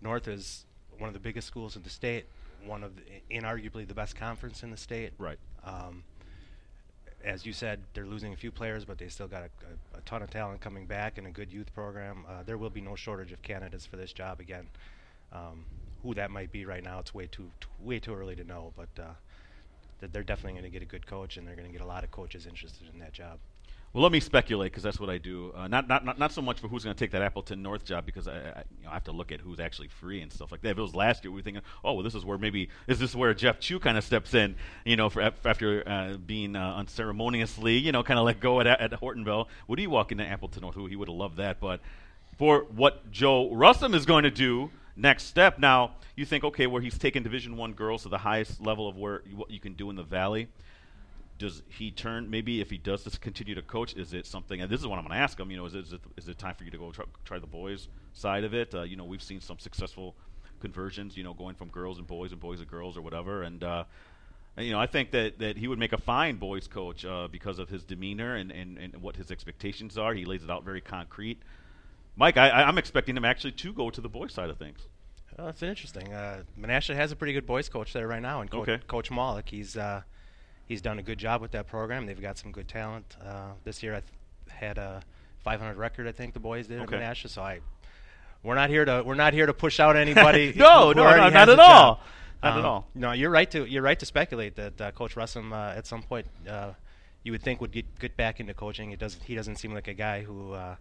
North 0.00 0.28
is 0.28 0.64
one 1.02 1.08
of 1.08 1.14
the 1.14 1.20
biggest 1.20 1.48
schools 1.48 1.74
in 1.74 1.82
the 1.82 1.90
state, 1.90 2.26
one 2.64 2.84
of 2.84 2.92
the, 2.94 3.02
inarguably 3.28 3.86
the 3.86 3.92
best 3.92 4.14
conference 4.14 4.62
in 4.62 4.70
the 4.70 4.76
state. 4.76 5.12
Right. 5.18 5.38
Um, 5.64 6.04
as 7.24 7.44
you 7.44 7.52
said, 7.52 7.80
they're 7.92 8.06
losing 8.06 8.32
a 8.32 8.36
few 8.36 8.52
players, 8.52 8.84
but 8.84 8.98
they 8.98 9.08
still 9.08 9.26
got 9.26 9.42
a, 9.42 9.96
a, 9.96 9.98
a 9.98 10.00
ton 10.02 10.22
of 10.22 10.30
talent 10.30 10.60
coming 10.60 10.86
back 10.86 11.18
and 11.18 11.26
a 11.26 11.30
good 11.30 11.52
youth 11.52 11.74
program. 11.74 12.24
Uh, 12.28 12.44
there 12.44 12.56
will 12.56 12.70
be 12.70 12.80
no 12.80 12.94
shortage 12.94 13.32
of 13.32 13.42
candidates 13.42 13.84
for 13.84 13.96
this 13.96 14.12
job 14.12 14.38
again. 14.38 14.68
Um, 15.32 15.64
who 16.02 16.14
that 16.14 16.30
might 16.30 16.52
be 16.52 16.64
right 16.64 16.82
now, 16.82 17.00
it's 17.00 17.12
way 17.12 17.26
too, 17.30 17.50
too 17.60 17.68
way 17.80 17.98
too 17.98 18.14
early 18.14 18.36
to 18.36 18.44
know. 18.44 18.72
But 18.76 19.02
uh, 19.02 20.06
they're 20.12 20.22
definitely 20.22 20.52
going 20.52 20.64
to 20.64 20.70
get 20.70 20.82
a 20.82 20.86
good 20.86 21.06
coach, 21.06 21.36
and 21.36 21.46
they're 21.46 21.56
going 21.56 21.66
to 21.66 21.72
get 21.72 21.80
a 21.80 21.86
lot 21.86 22.04
of 22.04 22.10
coaches 22.12 22.46
interested 22.46 22.88
in 22.92 23.00
that 23.00 23.12
job. 23.12 23.38
Well, 23.92 24.02
let 24.02 24.12
me 24.12 24.20
speculate 24.20 24.72
because 24.72 24.82
that's 24.82 24.98
what 24.98 25.10
I 25.10 25.18
do. 25.18 25.52
Uh, 25.54 25.68
not, 25.68 25.86
not 25.86 26.02
not 26.02 26.18
not 26.18 26.32
so 26.32 26.40
much 26.40 26.60
for 26.60 26.68
who's 26.68 26.82
going 26.82 26.96
to 26.96 26.98
take 26.98 27.10
that 27.10 27.20
Appleton 27.20 27.62
North 27.62 27.84
job 27.84 28.06
because 28.06 28.26
I, 28.26 28.36
I, 28.36 28.64
you 28.78 28.84
know, 28.84 28.90
I 28.90 28.94
have 28.94 29.04
to 29.04 29.12
look 29.12 29.30
at 29.32 29.40
who's 29.40 29.60
actually 29.60 29.88
free 29.88 30.22
and 30.22 30.32
stuff 30.32 30.50
like 30.50 30.62
that. 30.62 30.70
If 30.70 30.78
it 30.78 30.80
was 30.80 30.94
last 30.94 31.24
year, 31.24 31.30
we 31.30 31.40
were 31.40 31.42
thinking, 31.42 31.62
oh, 31.84 31.92
well, 31.92 32.02
this 32.02 32.14
is 32.14 32.24
where 32.24 32.38
maybe 32.38 32.70
is 32.86 32.98
this 32.98 33.14
where 33.14 33.34
Jeff 33.34 33.60
Chu 33.60 33.78
kind 33.78 33.98
of 33.98 34.04
steps 34.04 34.32
in, 34.32 34.54
you 34.86 34.96
know, 34.96 35.10
for 35.10 35.20
after 35.20 35.86
uh, 35.86 36.16
being 36.16 36.56
uh, 36.56 36.74
unceremoniously, 36.76 37.76
you 37.76 37.92
know, 37.92 38.02
kind 38.02 38.18
of 38.18 38.24
let 38.24 38.40
go 38.40 38.60
at 38.60 38.66
at 38.66 38.92
Hortonville. 38.92 39.48
Would 39.68 39.78
he 39.78 39.86
walk 39.86 40.10
into 40.10 40.24
Appleton 40.24 40.62
North? 40.62 40.74
Who 40.74 40.86
he 40.86 40.96
would 40.96 41.08
have 41.08 41.16
loved 41.16 41.36
that, 41.36 41.60
but 41.60 41.80
for 42.38 42.60
what 42.74 43.10
Joe 43.10 43.50
Russom 43.50 43.94
is 43.94 44.06
going 44.06 44.24
to 44.24 44.30
do 44.30 44.70
next 44.96 45.24
step. 45.24 45.58
Now 45.58 45.96
you 46.16 46.24
think, 46.24 46.44
okay, 46.44 46.66
where 46.66 46.80
he's 46.80 46.96
taken 46.96 47.22
Division 47.22 47.58
One 47.58 47.74
girls 47.74 48.04
to 48.04 48.08
the 48.08 48.18
highest 48.18 48.58
level 48.58 48.88
of 48.88 48.96
where 48.96 49.22
you, 49.28 49.36
what 49.36 49.50
you 49.50 49.60
can 49.60 49.74
do 49.74 49.90
in 49.90 49.96
the 49.96 50.02
Valley 50.02 50.48
does 51.42 51.62
he 51.68 51.90
turn 51.90 52.30
maybe 52.30 52.60
if 52.60 52.70
he 52.70 52.78
does 52.78 53.02
this 53.02 53.18
continue 53.18 53.54
to 53.54 53.62
coach 53.62 53.94
is 53.94 54.14
it 54.14 54.24
something 54.26 54.60
and 54.60 54.70
this 54.70 54.78
is 54.80 54.86
what 54.86 54.96
i'm 54.96 55.04
going 55.04 55.16
to 55.18 55.22
ask 55.22 55.38
him 55.38 55.50
you 55.50 55.56
know 55.56 55.66
is 55.66 55.74
it, 55.74 55.84
is 55.84 55.92
it, 55.92 56.00
is 56.16 56.28
it 56.28 56.38
time 56.38 56.54
for 56.54 56.62
you 56.62 56.70
to 56.70 56.78
go 56.78 56.92
try, 56.92 57.04
try 57.24 57.38
the 57.38 57.46
boys 57.46 57.88
side 58.12 58.44
of 58.44 58.54
it 58.54 58.72
uh, 58.74 58.82
you 58.82 58.96
know 58.96 59.04
we've 59.04 59.22
seen 59.22 59.40
some 59.40 59.58
successful 59.58 60.14
conversions 60.60 61.16
you 61.16 61.24
know 61.24 61.34
going 61.34 61.56
from 61.56 61.68
girls 61.68 61.98
and 61.98 62.06
boys 62.06 62.30
and 62.30 62.40
boys 62.40 62.60
and 62.60 62.68
girls 62.70 62.96
or 62.96 63.02
whatever 63.02 63.42
and 63.42 63.64
uh, 63.64 63.84
and, 64.54 64.66
you 64.66 64.72
know, 64.72 64.80
I 64.80 64.86
think 64.86 65.12
that, 65.12 65.38
that 65.38 65.56
he 65.56 65.66
would 65.66 65.78
make 65.78 65.94
a 65.94 65.98
fine 65.98 66.36
boys 66.36 66.68
coach 66.68 67.06
uh, 67.06 67.26
because 67.32 67.58
of 67.58 67.70
his 67.70 67.84
demeanor 67.84 68.36
and, 68.36 68.50
and, 68.52 68.76
and 68.76 69.00
what 69.00 69.16
his 69.16 69.30
expectations 69.30 69.96
are. 69.96 70.12
He 70.12 70.26
lays 70.26 70.44
it 70.44 70.50
out 70.50 70.62
very 70.62 70.82
concrete. 70.82 71.40
Mike, 72.16 72.36
I, 72.36 72.50
I'm 72.50 72.76
expecting 72.76 73.16
him 73.16 73.24
actually 73.24 73.52
to 73.52 73.72
go 73.72 73.88
to 73.88 74.00
the 74.02 74.10
boys 74.10 74.34
side 74.34 74.50
of 74.50 74.58
things. 74.58 74.80
Well, 75.38 75.46
that's 75.46 75.62
interesting. 75.62 76.12
Uh, 76.12 76.42
Menasha 76.60 76.94
has 76.94 77.10
a 77.12 77.16
pretty 77.16 77.32
good 77.32 77.46
boys 77.46 77.70
coach 77.70 77.94
there 77.94 78.06
right 78.06 78.20
now, 78.20 78.42
and 78.42 78.50
Coach, 78.50 78.68
Okay. 78.68 78.82
coach 78.86 79.10
Malik. 79.10 79.48
He's 79.48 79.74
uh, 79.78 80.02
he's 80.66 80.80
done 80.82 80.98
a 80.98 81.02
good 81.02 81.18
job 81.18 81.40
with 81.42 81.50
that 81.52 81.66
program. 81.66 82.06
They've 82.06 82.20
got 82.20 82.38
some 82.38 82.52
good 82.52 82.68
talent. 82.68 83.16
Uh, 83.24 83.50
this 83.64 83.82
year, 83.82 83.94
I 83.94 84.00
th- 84.00 84.12
had 84.48 84.78
a 84.78 85.02
500 85.44 85.76
record. 85.76 86.06
I 86.06 86.12
think 86.12 86.34
the 86.34 86.40
boys 86.40 86.66
did 86.68 86.80
Okay. 86.82 86.96
at 86.96 87.02
Menasha. 87.16 87.28
So 87.28 87.42
I, 87.42 87.60
we're 88.42 88.54
not 88.54 88.70
here 88.70 88.84
to 88.84 89.02
we're 89.04 89.14
not 89.14 89.34
here 89.34 89.46
to 89.46 89.54
push 89.54 89.80
out 89.80 89.96
anybody. 89.96 90.52
No, 90.56 90.92
no, 90.92 91.04
no, 91.16 91.28
not 91.30 91.48
at 91.48 91.58
all. 91.58 92.00
Not 92.42 92.52
at 92.54 92.58
Um, 92.58 92.64
all. 92.64 92.88
No, 92.94 93.12
you're 93.12 93.30
right 93.30 93.50
to 93.52 93.64
you're 93.64 93.82
right 93.82 93.98
to 93.98 94.06
speculate 94.06 94.56
that 94.56 94.80
uh, 94.80 94.90
Coach 94.92 95.14
Russom 95.14 95.52
uh, 95.52 95.76
at 95.76 95.86
some 95.86 96.02
point 96.02 96.26
uh, 96.48 96.72
you 97.22 97.30
would 97.32 97.42
think 97.42 97.60
would 97.60 97.70
get 97.72 97.86
get 98.00 98.16
back 98.16 98.40
into 98.40 98.52
coaching. 98.54 98.90
It 98.90 98.98
doesn't 98.98 99.22
he 99.22 99.34
doesn't 99.34 99.56
seem 99.56 99.72
like 99.72 99.86
a 99.88 99.94
guy 99.94 100.22
who 100.22 100.52
uh, 100.52 100.74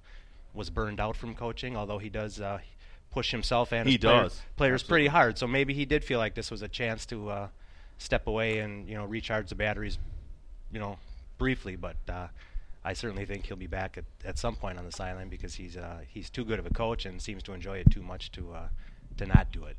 was 0.54 0.70
burned 0.72 1.00
out 1.00 1.16
from 1.16 1.36
coaching, 1.36 1.76
although 1.76 2.00
he 2.00 2.10
does 2.10 2.42
uh, 2.42 2.60
push 3.12 3.30
himself 3.32 3.72
and 3.74 3.88
He 3.88 3.94
his 3.96 4.02
player- 4.02 4.24
does. 4.24 4.42
players 4.56 4.84
pretty 4.84 5.08
hard. 5.08 5.38
So 5.38 5.46
maybe 5.48 5.74
he 5.74 5.86
did 5.86 6.04
feel 6.04 6.18
like 6.20 6.34
this 6.34 6.50
was 6.50 6.62
a 6.64 6.68
chance 6.68 7.06
to 7.08 7.30
uh, 7.30 7.48
step 8.02 8.28
away 8.28 8.60
and 8.60 8.88
you 8.90 8.96
know 8.96 9.06
recharge 9.06 9.50
the 9.50 9.56
batteries, 9.56 9.98
you 10.72 10.80
know, 10.80 10.98
briefly. 11.38 11.76
But 11.76 11.98
uh, 12.10 12.28
I 12.84 12.94
certainly 12.94 13.26
think 13.26 13.46
he'll 13.46 13.58
be 13.58 13.68
back 13.68 13.98
at, 13.98 14.06
at 14.26 14.38
some 14.38 14.56
point 14.56 14.80
on 14.80 14.86
the 14.86 14.92
sideline 14.92 15.30
because 15.30 15.56
he's 15.56 15.78
uh, 15.78 16.00
he's 16.08 16.30
too 16.30 16.44
good 16.44 16.60
of 16.60 16.66
a 16.66 16.74
coach 16.74 17.06
and 17.06 17.22
seems 17.22 17.44
to 17.44 17.54
enjoy 17.54 17.78
it 17.78 17.92
too 17.92 18.02
much 18.02 18.32
to 18.34 18.54
uh, 18.54 18.68
to 19.18 19.26
not 19.26 19.52
do 19.52 19.66
it. 19.66 19.78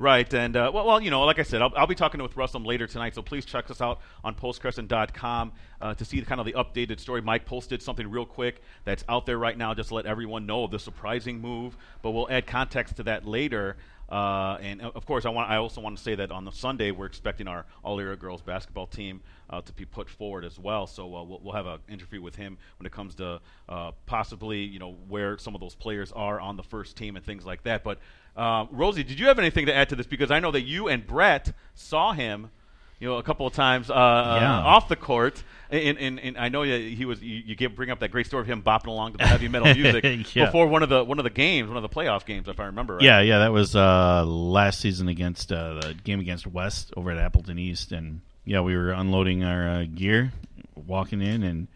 Right, 0.00 0.32
and 0.32 0.56
uh, 0.56 0.70
well, 0.72 0.86
well, 0.86 1.02
you 1.02 1.10
know, 1.10 1.20
like 1.24 1.38
I 1.38 1.42
said, 1.42 1.60
I'll, 1.60 1.74
I'll 1.76 1.86
be 1.86 1.94
talking 1.94 2.22
with 2.22 2.34
Russell 2.34 2.62
later 2.62 2.86
tonight, 2.86 3.14
so 3.14 3.20
please 3.20 3.44
check 3.44 3.70
us 3.70 3.82
out 3.82 4.00
on 4.24 4.34
postcrescent.com 4.34 5.52
uh, 5.78 5.92
to 5.92 6.04
see 6.06 6.20
the, 6.20 6.24
kind 6.24 6.40
of 6.40 6.46
the 6.46 6.54
updated 6.54 6.98
story. 6.98 7.20
Mike 7.20 7.44
posted 7.44 7.82
something 7.82 8.10
real 8.10 8.24
quick 8.24 8.62
that's 8.86 9.04
out 9.10 9.26
there 9.26 9.36
right 9.36 9.58
now, 9.58 9.74
just 9.74 9.90
to 9.90 9.94
let 9.94 10.06
everyone 10.06 10.46
know 10.46 10.64
of 10.64 10.70
the 10.70 10.78
surprising 10.78 11.38
move. 11.38 11.76
But 12.00 12.12
we'll 12.12 12.30
add 12.30 12.46
context 12.46 12.96
to 12.96 13.02
that 13.02 13.26
later. 13.28 13.76
Uh, 14.08 14.58
and 14.62 14.82
uh, 14.82 14.90
of 14.94 15.06
course, 15.06 15.24
I 15.24 15.28
want. 15.28 15.50
I 15.50 15.56
also 15.56 15.80
want 15.80 15.96
to 15.96 16.02
say 16.02 16.14
that 16.16 16.32
on 16.32 16.44
the 16.44 16.50
Sunday 16.50 16.90
we're 16.90 17.06
expecting 17.06 17.46
our 17.46 17.64
all-area 17.84 18.16
girls 18.16 18.42
basketball 18.42 18.86
team 18.86 19.20
uh, 19.50 19.60
to 19.60 19.72
be 19.72 19.84
put 19.84 20.08
forward 20.08 20.44
as 20.44 20.58
well. 20.58 20.86
So 20.86 21.14
uh, 21.14 21.22
we'll, 21.22 21.40
we'll 21.42 21.54
have 21.54 21.66
an 21.66 21.78
interview 21.88 22.20
with 22.20 22.34
him 22.34 22.58
when 22.78 22.86
it 22.86 22.92
comes 22.92 23.14
to 23.16 23.40
uh, 23.68 23.92
possibly, 24.06 24.62
you 24.62 24.78
know, 24.78 24.96
where 25.08 25.38
some 25.38 25.54
of 25.54 25.60
those 25.60 25.76
players 25.76 26.10
are 26.10 26.40
on 26.40 26.56
the 26.56 26.62
first 26.62 26.96
team 26.96 27.16
and 27.16 27.24
things 27.24 27.46
like 27.46 27.62
that. 27.64 27.84
But 27.84 27.98
uh, 28.36 28.66
Rosie, 28.70 29.02
did 29.02 29.18
you 29.20 29.26
have 29.28 29.38
anything 29.38 29.66
to 29.66 29.74
add 29.74 29.88
to 29.90 29.96
this? 29.96 30.06
Because 30.06 30.30
I 30.30 30.40
know 30.40 30.50
that 30.52 30.62
you 30.62 30.88
and 30.88 31.06
Brett 31.06 31.52
saw 31.74 32.12
him, 32.12 32.50
you 32.98 33.08
know, 33.08 33.16
a 33.16 33.22
couple 33.22 33.46
of 33.46 33.52
times 33.52 33.90
uh, 33.90 33.94
Yeah. 33.94 34.58
off 34.58 34.88
the 34.88 34.96
court. 34.96 35.42
And, 35.70 35.98
and, 35.98 36.18
and 36.18 36.36
I 36.36 36.48
know 36.48 36.62
he 36.62 37.04
was. 37.04 37.22
You, 37.22 37.36
you 37.46 37.54
gave, 37.54 37.76
bring 37.76 37.90
up 37.90 38.00
that 38.00 38.10
great 38.10 38.26
story 38.26 38.40
of 38.40 38.48
him 38.48 38.60
bopping 38.60 38.88
along 38.88 39.12
to 39.12 39.18
the 39.18 39.26
heavy 39.28 39.46
metal 39.46 39.72
music 39.74 40.34
Yeah. 40.34 40.46
before 40.46 40.66
one 40.66 40.82
of 40.82 40.88
the 40.88 41.04
one 41.04 41.18
of 41.18 41.22
the 41.24 41.30
games, 41.30 41.68
one 41.68 41.76
of 41.76 41.82
the 41.84 41.88
playoff 41.88 42.26
games, 42.26 42.48
if 42.48 42.58
I 42.58 42.64
remember 42.66 42.94
right. 42.96 43.04
Yeah, 43.04 43.20
yeah, 43.20 43.38
that 43.38 43.52
was 43.52 43.76
uh, 43.76 44.24
last 44.26 44.80
season 44.80 45.06
against 45.06 45.52
uh, 45.52 45.74
the 45.74 45.94
game 46.02 46.18
against 46.18 46.44
West 46.46 46.92
over 46.96 47.12
at 47.12 47.18
Appleton 47.18 47.56
East, 47.58 47.92
and 47.92 48.20
yeah, 48.44 48.62
we 48.62 48.76
were 48.76 48.90
unloading 48.90 49.44
our 49.44 49.68
uh, 49.68 49.84
gear, 49.94 50.32
walking 50.74 51.22
in, 51.22 51.44
and 51.44 51.68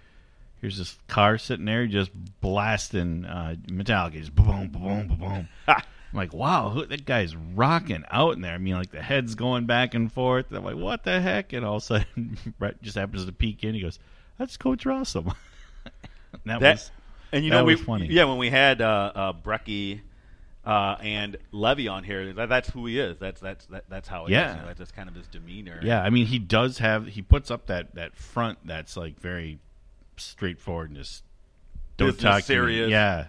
here's 0.61 0.77
this 0.79 0.99
car 1.07 1.39
sitting 1.39 1.67
there 1.67 1.87
just 1.87 2.11
blasting 2.41 3.25
uh, 3.27 3.55
Metallica, 3.69 4.15
just 4.15 4.35
boom, 4.35 4.69
boom, 4.69 5.07
boom, 5.07 5.17
boom. 5.19 5.49
I'm 6.15 6.19
like, 6.19 6.33
wow, 6.33 6.71
who, 6.71 6.87
that 6.87 7.05
guy's 7.05 7.35
rocking 7.35 8.05
out 8.09 8.37
in 8.37 8.41
there. 8.41 8.55
I 8.55 8.59
mean, 8.59 8.75
like 8.75 8.93
the 8.93 9.03
head's 9.03 9.35
going 9.35 9.67
back 9.67 9.95
and 9.95 10.13
forth. 10.13 10.47
I'm 10.53 10.65
like, 10.65 10.77
what 10.77 11.03
the 11.03 11.21
heck? 11.21 11.53
And 11.53 11.67
all 11.67 11.77
of 11.79 11.83
a 11.83 11.85
sudden, 11.87 12.39
Brett 12.61 12.81
just 12.83 12.97
happens 12.97 13.27
to 13.27 13.33
peek 13.33 13.65
in. 13.65 13.75
He 13.75 13.81
goes, 13.81 13.99
"That's 14.39 14.57
Coach 14.57 14.85
Russom." 14.85 15.35
that, 16.47 16.61
That- 16.61 16.75
was 16.77 16.91
And 17.33 17.45
you 17.45 17.51
know, 17.51 17.65
we 17.65 17.75
funny. 17.75 18.07
yeah, 18.07 18.25
when 18.25 18.39
we 18.39 18.49
had 18.49 18.81
uh, 18.81 19.11
uh, 19.13 19.33
Brecky 19.33 20.03
uh, 20.65 20.97
and 21.03 21.37
Levy 21.51 21.89
on 21.89 22.05
here, 22.05 22.33
that, 22.35 22.49
that's 22.49 22.71
who 22.71 22.87
he 22.87 23.01
is. 23.01 23.19
That's 23.19 23.41
that's 23.41 23.67
that, 23.67 23.85
that's 23.89 24.07
how 24.09 24.23
it 24.27 24.29
is. 24.29 24.31
Yeah. 24.35 24.55
You 24.55 24.61
know, 24.61 24.67
that's 24.69 24.79
just 24.79 24.95
kind 24.95 25.09
of 25.09 25.17
his 25.17 25.27
demeanor. 25.27 25.81
Yeah, 25.83 26.01
I 26.01 26.11
mean, 26.11 26.27
he 26.27 26.39
does 26.39 26.79
have. 26.79 27.09
He 27.09 27.23
puts 27.23 27.51
up 27.51 27.67
that 27.67 27.97
that 27.97 28.15
front 28.15 28.59
that's 28.65 28.97
like 28.97 29.19
very 29.21 29.59
straightforward 30.17 30.91
and 30.91 30.99
just 30.99 31.25
don't 31.97 32.09
Business 32.11 32.23
talk 32.23 32.41
to 32.43 32.47
serious. 32.47 32.87
me. 32.87 32.93
Yeah, 32.93 33.27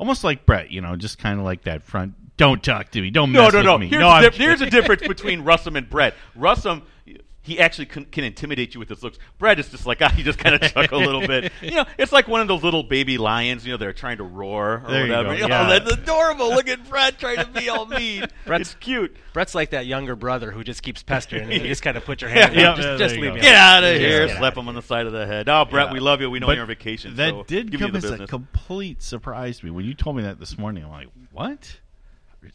almost 0.00 0.24
like 0.24 0.44
Brett. 0.46 0.72
You 0.72 0.80
know, 0.80 0.96
just 0.96 1.18
kind 1.18 1.38
of 1.38 1.44
like 1.44 1.62
that 1.64 1.84
front. 1.84 2.14
Don't 2.36 2.62
talk 2.64 2.90
to 2.92 3.02
me. 3.02 3.10
Don't 3.10 3.30
No, 3.32 3.44
mess 3.44 3.52
no, 3.52 3.58
with 3.58 3.66
no. 3.66 3.78
me. 3.78 3.86
Here's, 3.88 4.00
no, 4.00 4.08
the 4.08 4.26
I'm 4.28 4.32
here's 4.32 4.58
the 4.60 4.70
difference 4.70 5.02
between 5.06 5.44
Russom 5.44 5.76
and 5.76 5.88
Brett. 5.88 6.14
Russom, 6.36 6.82
he 7.42 7.58
actually 7.58 7.86
can, 7.86 8.04
can 8.04 8.22
intimidate 8.24 8.74
you 8.74 8.80
with 8.80 8.88
his 8.90 9.02
looks. 9.02 9.18
Brett 9.38 9.58
is 9.58 9.68
just 9.70 9.86
like, 9.86 10.02
ah, 10.02 10.08
he 10.14 10.22
just 10.22 10.38
kind 10.38 10.54
of 10.54 10.60
chuckle 10.72 10.98
a 10.98 11.04
little 11.04 11.26
bit. 11.26 11.52
You 11.62 11.72
know, 11.72 11.84
it's 11.98 12.12
like 12.12 12.26
one 12.28 12.40
of 12.40 12.48
those 12.48 12.62
little 12.62 12.82
baby 12.82 13.16
lions. 13.18 13.64
You 13.66 13.72
know, 13.72 13.76
they're 13.78 13.92
trying 13.92 14.16
to 14.18 14.24
roar 14.24 14.82
or 14.84 14.90
There 14.90 15.06
you 15.06 15.12
whatever. 15.12 15.36
go, 15.36 15.44
Oh, 15.44 15.48
yeah. 15.48 15.78
that's 15.78 15.92
adorable. 15.92 16.48
Look 16.50 16.68
at 16.68 16.88
Brett 16.88 17.18
trying 17.18 17.36
to 17.38 17.46
be 17.46 17.68
all 17.68 17.86
mean. 17.86 18.24
Brett's- 18.46 18.70
it's 18.72 18.74
cute. 18.80 19.16
Brett's 19.32 19.54
like 19.54 19.70
that 19.70 19.86
younger 19.86 20.16
brother 20.16 20.50
who 20.50 20.64
just 20.64 20.82
keeps 20.82 21.02
pestering 21.02 21.44
and 21.44 21.52
you 21.62 21.68
just 21.68 21.82
kind 21.82 21.96
of 21.96 22.04
put 22.04 22.20
your 22.20 22.30
hand. 22.30 22.54
Yeah, 22.54 22.70
up. 22.70 22.76
just 22.76 22.88
yeah, 22.88 22.96
just 22.96 23.14
leave 23.16 23.24
go. 23.30 23.34
me 23.34 23.40
Get 23.40 23.54
out 23.54 23.84
of 23.84 23.96
here! 23.96 24.26
get 24.26 24.36
Slap 24.38 24.56
him 24.56 24.68
on 24.68 24.74
the 24.74 24.82
side 24.82 25.06
of 25.06 25.12
the 25.12 25.26
head. 25.26 25.48
Oh, 25.48 25.64
Brett, 25.64 25.86
Yeah. 25.88 25.92
we 25.92 26.00
love 26.00 26.20
you. 26.20 26.30
We 26.30 26.40
know 26.40 26.46
But 26.48 26.54
you're 26.56 26.62
on 26.62 26.68
vacation. 26.68 27.16
That 27.16 27.30
so 27.30 27.44
did 27.44 27.70
give 27.70 27.80
you 27.80 27.86
come 27.90 28.00
the 28.00 28.12
as 28.12 28.20
a 28.20 28.26
complete 28.26 29.02
surprise 29.02 29.58
to 29.60 29.64
me 29.66 29.70
when 29.70 29.84
you 29.84 29.94
told 29.94 30.16
me 30.16 30.22
that 30.24 30.38
this 30.40 30.58
morning. 30.58 30.84
I'm 30.84 30.90
like, 30.90 31.08
what? 31.32 31.78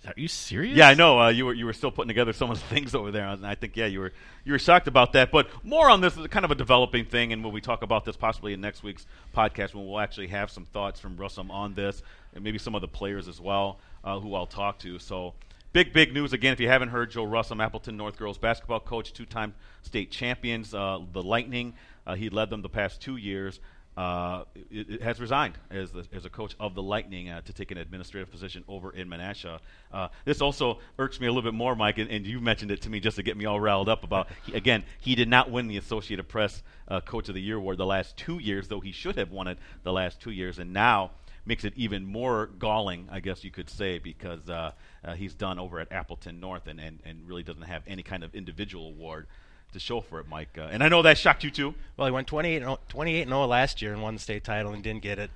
Are 0.08 0.13
you 0.15 0.27
serious? 0.27 0.75
Yeah, 0.75 0.88
I 0.88 0.94
know. 0.96 1.20
Uh, 1.20 1.30
you 1.30 1.46
were 1.46 1.54
you 1.54 1.65
were 1.65 1.74
still 1.74 1.92
putting 1.92 2.08
together 2.08 2.34
some 2.34 2.50
of 2.50 2.60
the 2.60 2.65
things 2.75 2.96
over 2.96 3.12
there, 3.12 3.27
and 3.27 3.46
I 3.46 3.56
think 3.56 3.77
yeah, 3.77 3.86
you 3.86 4.00
were 4.00 4.13
you 4.44 4.51
were 4.51 4.60
shocked 4.60 4.88
about 4.88 5.13
that. 5.13 5.32
But 5.32 5.48
more 5.63 5.89
on 5.89 6.01
this 6.01 6.18
is 6.18 6.25
kind 6.27 6.44
of 6.44 6.51
a 6.51 6.56
developing 6.56 7.06
thing, 7.06 7.34
and 7.34 7.44
when 7.44 7.54
we 7.54 7.62
talk 7.62 7.84
about 7.84 8.04
this 8.04 8.15
possibly 8.18 8.54
in 8.54 8.62
next 8.62 8.82
week's 8.84 9.06
podcast, 9.36 9.75
when 9.75 9.86
we'll 9.88 10.00
actually 10.00 10.27
have 10.27 10.50
some 10.50 10.65
thoughts 10.65 11.00
from 11.00 11.18
Russom 11.18 11.51
on 11.51 11.75
this, 11.75 12.01
and 12.34 12.44
maybe 12.44 12.58
some 12.58 12.74
of 12.74 12.82
the 12.82 12.88
players 12.88 13.27
as 13.27 13.39
well. 13.39 13.80
uh, 14.06 14.20
who 14.20 14.36
I'll 14.36 14.46
talk 14.46 14.80
to. 14.80 15.00
So 15.00 15.34
big, 15.74 15.92
big 15.92 16.13
news 16.13 16.32
again. 16.32 16.54
If 16.54 16.60
you 16.60 16.70
haven't 16.70 16.89
heard, 16.89 17.12
Joe 17.12 17.25
Russom, 17.25 17.62
Appleton 17.62 17.98
North 17.98 18.18
girls 18.18 18.38
basketball 18.38 18.80
coach, 18.80 19.12
two-time 19.12 19.54
state 19.82 20.12
champions, 20.12 20.74
uh, 20.74 21.00
the 21.12 21.22
Lightning. 21.22 21.74
Uh, 22.08 22.15
he 22.15 22.30
led 22.30 22.50
them 22.51 22.62
the 22.62 22.70
past 22.70 23.01
two 23.01 23.18
years. 23.18 23.60
Uh, 23.98 24.44
it, 24.70 24.90
it 24.90 25.02
has 25.02 25.20
resigned 25.22 25.58
as, 25.72 25.92
the, 25.92 26.06
as 26.14 26.25
a 26.25 26.30
coach 26.30 26.54
of 26.60 26.75
the 26.75 26.84
Lightning 26.84 27.30
uh, 27.30 27.40
to 27.42 27.54
take 27.54 27.72
an 27.72 27.78
administrative 27.78 28.30
position 28.30 28.64
over 28.68 28.92
in 28.92 29.08
Menasha. 29.08 29.60
Uh, 29.92 30.10
this 30.25 30.42
also 30.42 30.80
irks 31.00 31.20
me 31.20 31.28
a 31.28 31.30
little 31.30 31.50
bit 31.50 31.56
more, 31.56 31.75
Mike, 31.75 31.98
and, 31.98 32.10
and, 32.12 32.28
you 32.28 32.42
mentioned 32.42 32.72
it 32.72 32.82
to 32.82 32.90
me 32.90 33.00
just 33.00 33.16
to 33.16 33.24
get 33.24 33.38
me 33.38 33.46
all 33.46 33.60
riled 33.60 33.88
up 33.88 34.04
about. 34.04 34.28
He, 34.46 34.54
again, 34.54 34.84
he 35.00 35.16
did 35.16 35.30
not 35.30 35.50
win 35.50 35.68
the 35.68 35.78
Associated 35.78 36.28
Press 36.28 36.62
uh, 36.90 37.00
Coach 37.00 37.30
of 37.30 37.36
the 37.36 37.42
Year 37.42 37.56
award 37.56 37.78
the 37.78 37.86
last 37.86 38.18
two 38.18 38.40
years, 38.40 38.68
though 38.68 38.82
he 38.82 38.92
should 38.92 39.16
have 39.16 39.32
won 39.32 39.48
it 39.48 39.58
the 39.84 39.94
last 39.94 40.20
two 40.20 40.32
years, 40.32 40.60
and 40.60 40.74
now 40.74 41.12
makes 41.46 41.64
it 41.64 41.74
even 41.75 42.06
more 42.06 42.48
galling, 42.60 43.08
I 43.12 43.20
guess 43.20 43.44
you 43.44 43.52
could 43.52 43.70
say, 43.70 44.00
because 44.00 44.50
uh, 44.50 44.72
uh, 45.04 45.14
he's 45.14 45.34
done 45.36 45.60
over 45.60 45.80
at 45.80 45.92
Appleton 45.92 46.40
North 46.40 46.68
and, 46.68 46.80
and, 46.80 47.00
and 47.06 47.28
really 47.28 47.44
doesn't 47.44 47.64
have 47.64 47.84
any 47.88 48.04
kind 48.04 48.24
of 48.24 48.34
individual 48.34 48.88
award 48.88 49.28
to 49.75 49.79
show 49.79 50.01
for 50.01 50.20
it, 50.20 50.27
Mike. 50.27 50.58
Uh, 50.58 50.63
and 50.72 50.84
I 50.84 50.89
know 50.89 51.01
that 51.03 51.17
shocked 51.17 51.44
you 51.44 51.51
too. 51.51 51.75
Well, 51.96 52.08
he 52.08 52.12
went 52.12 52.27
28 52.27 52.63
28 52.89 53.27
0 53.27 53.46
last 53.46 53.82
year 53.82 53.94
and 53.94 54.01
won 54.01 54.15
the 54.15 54.20
state 54.20 54.44
title 54.44 54.74
and 54.74 54.84
didn't 54.84 55.03
get 55.03 55.20
it. 55.20 55.29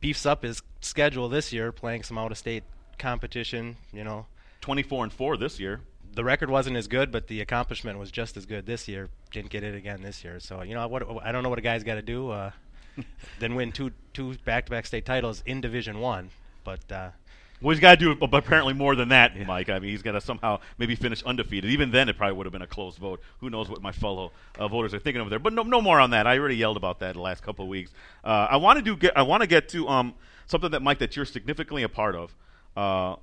Beefs 0.00 0.24
up 0.24 0.42
his 0.42 0.62
schedule 0.80 1.28
this 1.28 1.52
year, 1.52 1.72
playing 1.72 2.02
some 2.04 2.18
out 2.18 2.30
of 2.30 2.38
state 2.38 2.64
competition. 2.98 3.76
You 3.92 4.04
know, 4.04 4.26
24 4.60 5.04
and 5.04 5.12
four 5.12 5.36
this 5.36 5.58
year. 5.58 5.80
The 6.14 6.24
record 6.24 6.50
wasn't 6.50 6.76
as 6.76 6.88
good, 6.88 7.10
but 7.10 7.26
the 7.26 7.40
accomplishment 7.40 7.98
was 7.98 8.10
just 8.10 8.36
as 8.36 8.44
good 8.44 8.66
this 8.66 8.86
year. 8.86 9.08
Didn't 9.30 9.50
get 9.50 9.64
it 9.64 9.74
again 9.74 10.02
this 10.02 10.22
year. 10.22 10.40
So 10.40 10.62
you 10.62 10.74
know 10.74 10.86
what? 10.86 11.04
I 11.24 11.32
don't 11.32 11.42
know 11.42 11.48
what 11.48 11.58
a 11.58 11.62
guy's 11.62 11.84
got 11.84 11.94
to 11.94 12.02
do. 12.02 12.30
Uh, 12.30 12.50
then 13.40 13.54
win 13.54 13.72
two 13.72 13.92
two 14.12 14.34
back 14.44 14.66
to 14.66 14.70
back 14.70 14.86
state 14.86 15.06
titles 15.06 15.42
in 15.46 15.60
Division 15.60 16.00
One. 16.00 16.30
But 16.64 16.92
uh, 16.92 17.10
well, 17.62 17.70
he's 17.70 17.80
got 17.80 17.98
to 17.98 18.16
do 18.16 18.26
apparently 18.32 18.74
more 18.74 18.96
than 18.96 19.08
that, 19.10 19.36
yeah. 19.36 19.44
Mike. 19.44 19.70
I 19.70 19.78
mean, 19.78 19.90
he's 19.90 20.02
got 20.02 20.12
to 20.12 20.20
somehow 20.20 20.60
maybe 20.78 20.94
finish 20.94 21.22
undefeated. 21.22 21.70
Even 21.70 21.90
then, 21.90 22.08
it 22.08 22.16
probably 22.16 22.36
would 22.36 22.46
have 22.46 22.52
been 22.52 22.62
a 22.62 22.66
close 22.66 22.96
vote. 22.96 23.20
Who 23.38 23.50
knows 23.50 23.68
what 23.68 23.80
my 23.80 23.92
fellow 23.92 24.32
uh, 24.58 24.68
voters 24.68 24.92
are 24.94 24.98
thinking 24.98 25.20
over 25.20 25.30
there? 25.30 25.38
But 25.38 25.52
no, 25.52 25.62
no 25.62 25.80
more 25.80 26.00
on 26.00 26.10
that. 26.10 26.26
I 26.26 26.38
already 26.38 26.56
yelled 26.56 26.76
about 26.76 26.98
that 27.00 27.14
the 27.14 27.20
last 27.20 27.42
couple 27.42 27.64
of 27.64 27.68
weeks. 27.68 27.92
Uh, 28.24 28.48
I 28.50 28.56
want 28.56 28.78
to 28.78 28.84
do. 28.84 28.96
Get, 28.96 29.16
I 29.16 29.22
want 29.22 29.42
to 29.42 29.46
get 29.46 29.68
to 29.70 29.88
um, 29.88 30.14
something 30.46 30.70
that 30.72 30.82
Mike 30.82 30.98
that 30.98 31.14
you're 31.16 31.24
significantly 31.24 31.84
a 31.84 31.88
part 31.88 32.16
of. 32.16 32.34
Uh, 32.76 33.16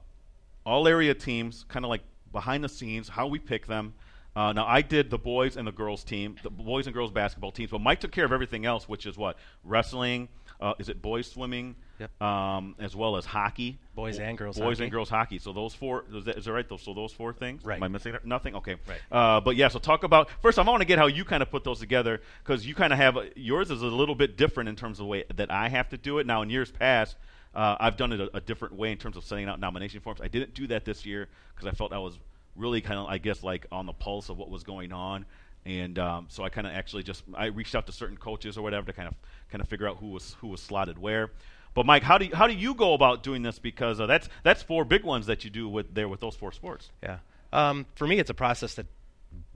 all 0.66 0.88
area 0.88 1.14
teams, 1.14 1.66
kind 1.68 1.84
of 1.84 1.90
like 1.90 2.02
behind 2.32 2.64
the 2.64 2.70
scenes, 2.70 3.10
how 3.10 3.28
we 3.28 3.40
pick 3.40 3.68
them. 3.68 3.94
Uh, 4.40 4.54
now 4.54 4.66
I 4.66 4.82
did 4.82 5.10
the 5.10 5.18
boys 5.18 5.58
and 5.58 5.68
the 5.68 5.72
girls 5.74 6.02
team, 6.06 6.38
the 6.44 6.50
boys 6.50 6.88
and 6.88 6.94
girls 6.94 7.12
basketball 7.12 7.52
teams, 7.52 7.72
but 7.72 7.82
Mike 7.82 8.00
took 8.00 8.14
care 8.14 8.24
of 8.24 8.32
everything 8.32 8.66
else, 8.66 8.88
which 8.88 9.06
is 9.06 9.18
what 9.18 9.36
wrestling. 9.66 10.30
Uh, 10.62 10.74
is 10.80 10.88
it 10.88 11.02
boys 11.02 11.30
swimming? 11.30 11.76
Yep. 12.00 12.22
Um, 12.22 12.76
as 12.80 12.96
well 12.96 13.18
as 13.18 13.26
hockey, 13.26 13.80
boys 13.96 14.18
and 14.18 14.38
girls, 14.38 14.58
boys 14.58 14.78
hockey. 14.78 14.84
and 14.84 14.92
girls 14.94 15.10
hockey. 15.10 15.40
So 15.40 15.52
those 15.52 15.74
four, 15.74 16.06
is 16.14 16.24
that, 16.24 16.38
is 16.38 16.46
that 16.46 16.54
right? 16.54 16.70
Those, 16.70 16.84
so 16.84 16.94
those 16.94 17.12
four 17.12 17.34
things. 17.34 17.66
Right. 17.66 17.76
Am 17.76 17.84
I 17.84 17.90
missing 17.90 18.16
nothing? 18.24 18.56
Okay. 18.56 18.78
Right. 18.88 19.00
Uh, 19.12 19.42
but 19.42 19.58
yeah, 19.58 19.68
so 19.68 19.78
talk 19.78 20.06
about 20.06 20.30
first. 20.42 20.58
I 20.58 20.62
want 20.62 20.80
to 20.80 20.86
get 20.86 21.00
how 21.00 21.08
you 21.08 21.26
kind 21.26 21.44
of 21.44 21.52
put 21.52 21.66
those 21.66 21.80
together 21.80 22.22
because 22.42 22.66
you 22.66 22.74
kind 22.74 22.94
of 22.94 23.00
have 23.00 23.18
yours 23.36 23.70
is 23.72 23.82
a 23.82 23.88
little 23.88 24.16
bit 24.16 24.38
different 24.38 24.70
in 24.70 24.78
terms 24.78 25.00
of 25.00 25.04
the 25.04 25.10
way 25.10 25.26
that 25.36 25.52
I 25.52 25.68
have 25.68 25.90
to 25.90 25.98
do 25.98 26.20
it. 26.20 26.26
Now, 26.26 26.44
in 26.44 26.50
years 26.50 26.72
past, 26.72 27.18
uh, 27.54 27.76
I've 27.78 27.98
done 27.98 28.14
it 28.14 28.22
a, 28.22 28.38
a, 28.38 28.40
different 28.40 28.76
way 28.76 28.94
in 28.94 28.98
terms 28.98 29.18
of 29.18 29.26
sending 29.26 29.50
out 29.50 29.60
nomination 29.60 30.00
forms. 30.00 30.22
I 30.22 30.30
didn't 30.30 30.54
do 30.54 30.68
that 30.68 30.86
this 30.86 31.06
year 31.06 31.28
because 31.54 31.68
I 31.68 31.72
felt 31.76 31.92
I 31.92 31.98
was 31.98 32.18
really 32.60 32.82
kind 32.82 33.00
of, 33.00 33.08
I 33.08 33.18
guess, 33.18 33.44
like 33.44 33.66
on 33.72 33.86
the 33.86 33.94
pulse 33.94 34.30
of 34.30 34.38
what 34.38 34.50
was 34.50 34.64
going 34.64 34.92
on. 34.92 35.26
And 35.66 35.98
um, 36.00 36.28
so 36.30 36.44
I 36.44 36.50
kind 36.50 36.68
of 36.68 36.74
actually 36.74 37.04
just 37.04 37.24
I 37.36 37.48
reached 37.48 37.76
out 37.76 37.86
to 37.88 37.92
certain 37.92 38.18
coaches 38.18 38.58
or 38.58 38.62
whatever 38.62 38.88
to 38.88 38.94
kind 38.94 39.08
of 39.08 39.16
kind 39.52 39.62
of 39.62 39.68
figure 39.68 39.88
out 39.88 39.98
who 39.98 40.12
was 40.12 40.36
who 40.40 40.48
was 40.48 40.62
slotted 40.62 40.98
where. 40.98 41.32
But 41.74 41.86
Mike, 41.86 42.04
how 42.04 42.18
do 42.18 42.26
you, 42.26 42.36
how 42.36 42.48
do 42.48 42.54
you 42.54 42.74
go 42.74 42.94
about 42.94 43.24
doing 43.24 43.42
this? 43.44 43.60
Because 43.60 44.00
uh, 44.00 44.06
that's 44.06 44.30
that's 44.44 44.64
four 44.64 44.86
big 44.86 45.04
ones 45.04 45.28
that 45.28 45.44
you 45.44 45.50
do 45.50 45.68
with 45.68 45.94
there 45.94 46.08
with 46.08 46.20
those 46.20 46.36
four 46.36 46.52
sports. 46.52 46.90
Yeah. 47.04 47.20
Um, 47.52 47.86
for 47.96 48.08
me, 48.08 48.20
it's 48.20 48.30
a 48.30 48.36
process 48.36 48.76
that 48.76 48.86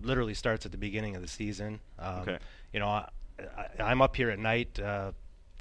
literally 0.01 0.33
starts 0.33 0.65
at 0.65 0.71
the 0.71 0.77
beginning 0.77 1.15
of 1.15 1.21
the 1.21 1.27
season. 1.27 1.79
Um, 1.99 2.19
okay. 2.21 2.37
You 2.71 2.79
know, 2.79 2.87
I, 2.87 3.07
am 3.79 4.01
up 4.01 4.15
here 4.15 4.29
at 4.29 4.39
night, 4.39 4.79
uh, 4.79 5.11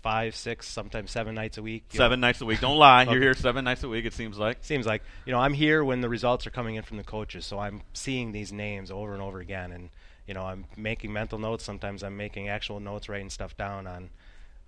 five, 0.02 0.36
six, 0.36 0.68
sometimes 0.68 1.10
seven 1.10 1.34
nights 1.34 1.58
a 1.58 1.62
week. 1.62 1.84
Seven 1.90 2.20
know. 2.20 2.26
nights 2.26 2.40
a 2.40 2.44
week. 2.44 2.60
Don't 2.60 2.76
lie. 2.76 3.04
You're 3.04 3.20
here 3.20 3.34
seven 3.34 3.64
nights 3.64 3.82
a 3.82 3.88
week. 3.88 4.04
It 4.04 4.12
seems 4.12 4.38
like. 4.38 4.58
Seems 4.60 4.86
like. 4.86 5.02
You 5.24 5.32
know, 5.32 5.38
I'm 5.38 5.54
here 5.54 5.84
when 5.84 6.00
the 6.00 6.08
results 6.08 6.46
are 6.46 6.50
coming 6.50 6.74
in 6.74 6.82
from 6.82 6.96
the 6.96 7.04
coaches, 7.04 7.46
so 7.46 7.58
I'm 7.58 7.82
seeing 7.92 8.32
these 8.32 8.52
names 8.52 8.90
over 8.90 9.12
and 9.12 9.22
over 9.22 9.40
again, 9.40 9.72
and 9.72 9.90
you 10.26 10.34
know, 10.34 10.44
I'm 10.44 10.66
making 10.76 11.12
mental 11.12 11.38
notes. 11.38 11.64
Sometimes 11.64 12.02
I'm 12.02 12.16
making 12.16 12.48
actual 12.48 12.80
notes, 12.80 13.08
writing 13.08 13.30
stuff 13.30 13.56
down 13.56 13.86
on. 13.86 14.10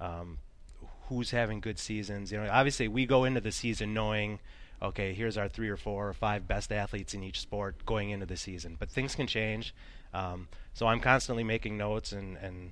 Um, 0.00 0.38
who's 1.08 1.30
having 1.30 1.60
good 1.60 1.78
seasons. 1.78 2.32
You 2.32 2.40
know, 2.40 2.48
obviously 2.50 2.88
we 2.88 3.06
go 3.06 3.24
into 3.24 3.40
the 3.40 3.52
season 3.52 3.94
knowing, 3.94 4.38
okay, 4.80 5.12
here's 5.14 5.36
our 5.36 5.48
three 5.48 5.68
or 5.68 5.76
four 5.76 6.08
or 6.08 6.12
five 6.12 6.48
best 6.48 6.72
athletes 6.72 7.14
in 7.14 7.22
each 7.22 7.40
sport 7.40 7.84
going 7.84 8.10
into 8.10 8.26
the 8.26 8.36
season. 8.36 8.76
But 8.78 8.90
things 8.90 9.14
can 9.14 9.26
change. 9.26 9.74
Um, 10.12 10.48
so 10.72 10.86
I'm 10.86 11.00
constantly 11.00 11.44
making 11.44 11.76
notes 11.76 12.12
and 12.12 12.36
and 12.36 12.70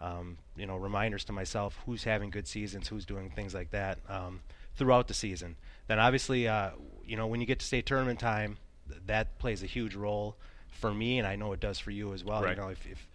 um, 0.00 0.38
you 0.56 0.66
know 0.66 0.76
reminders 0.76 1.24
to 1.24 1.32
myself 1.32 1.78
who's 1.86 2.04
having 2.04 2.30
good 2.30 2.46
seasons, 2.46 2.88
who's 2.88 3.04
doing 3.04 3.30
things 3.30 3.54
like 3.54 3.70
that 3.70 3.98
um, 4.08 4.40
throughout 4.76 5.08
the 5.08 5.14
season. 5.14 5.56
Then 5.86 5.98
obviously, 5.98 6.48
uh, 6.48 6.70
you 7.04 7.16
know, 7.16 7.26
when 7.26 7.40
you 7.40 7.46
get 7.46 7.58
to 7.60 7.66
state 7.66 7.86
tournament 7.86 8.20
time, 8.20 8.58
th- 8.88 9.00
that 9.06 9.38
plays 9.38 9.62
a 9.62 9.66
huge 9.66 9.94
role 9.94 10.36
for 10.70 10.92
me, 10.92 11.18
and 11.18 11.26
I 11.26 11.36
know 11.36 11.52
it 11.52 11.60
does 11.60 11.78
for 11.78 11.90
you 11.90 12.12
as 12.12 12.24
well. 12.24 12.42
Right. 12.42 12.56
You 12.56 12.62
know, 12.62 12.68
if, 12.68 12.86
if 12.86 13.06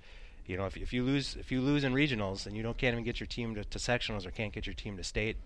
you 0.45 0.57
know, 0.57 0.65
if, 0.65 0.77
if 0.77 0.93
you 0.93 1.03
lose 1.03 1.35
if 1.39 1.51
you 1.51 1.61
lose 1.61 1.83
in 1.83 1.93
regionals 1.93 2.45
and 2.45 2.55
you 2.55 2.63
don't 2.63 2.77
can't 2.77 2.93
even 2.93 3.03
get 3.03 3.19
your 3.19 3.27
team 3.27 3.55
to, 3.55 3.63
to 3.63 3.79
sectionals 3.79 4.25
or 4.25 4.31
can't 4.31 4.53
get 4.53 4.67
your 4.67 4.75
team 4.75 4.97
to 4.97 5.03
state, 5.03 5.37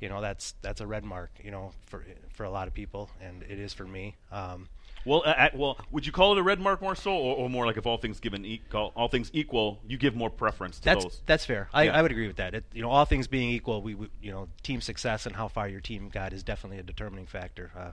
you 0.00 0.08
know 0.08 0.20
that's 0.20 0.54
that's 0.62 0.80
a 0.80 0.86
red 0.86 1.04
mark. 1.04 1.30
You 1.42 1.50
know, 1.50 1.72
for 1.86 2.04
for 2.32 2.44
a 2.44 2.50
lot 2.50 2.66
of 2.66 2.74
people, 2.74 3.10
and 3.20 3.42
it 3.42 3.58
is 3.58 3.72
for 3.72 3.84
me. 3.84 4.16
Um, 4.32 4.68
well, 5.04 5.22
uh, 5.24 5.48
well, 5.54 5.78
would 5.90 6.06
you 6.06 6.12
call 6.12 6.32
it 6.32 6.38
a 6.38 6.42
red 6.42 6.60
mark 6.60 6.82
more 6.82 6.94
so, 6.94 7.12
or, 7.12 7.36
or 7.36 7.50
more 7.50 7.66
like 7.66 7.76
if 7.76 7.86
all 7.86 7.96
things 7.96 8.20
given 8.20 8.44
equal, 8.44 8.92
all 8.96 9.08
things 9.08 9.30
equal, 9.32 9.80
you 9.86 9.96
give 9.96 10.14
more 10.14 10.30
preference 10.30 10.78
to 10.78 10.84
that's, 10.84 11.04
those? 11.04 11.22
That's 11.26 11.44
fair. 11.44 11.68
I, 11.72 11.84
yeah. 11.84 11.98
I 11.98 12.02
would 12.02 12.10
agree 12.10 12.26
with 12.26 12.36
that. 12.36 12.54
It, 12.54 12.64
you 12.72 12.82
know, 12.82 12.90
all 12.90 13.04
things 13.04 13.26
being 13.26 13.50
equal, 13.50 13.82
we, 13.82 13.94
we, 13.94 14.08
you 14.20 14.30
know 14.30 14.48
team 14.62 14.80
success 14.80 15.26
and 15.26 15.34
how 15.34 15.48
far 15.48 15.68
your 15.68 15.80
team 15.80 16.08
got 16.08 16.32
is 16.32 16.42
definitely 16.42 16.78
a 16.78 16.82
determining 16.82 17.26
factor. 17.26 17.70
Uh, 17.76 17.90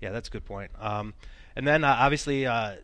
yeah, 0.00 0.10
that's 0.10 0.28
a 0.28 0.30
good 0.30 0.44
point. 0.44 0.70
Um, 0.78 1.14
and 1.56 1.66
then 1.66 1.84
uh, 1.84 1.96
obviously 1.98 2.46
uh, 2.46 2.76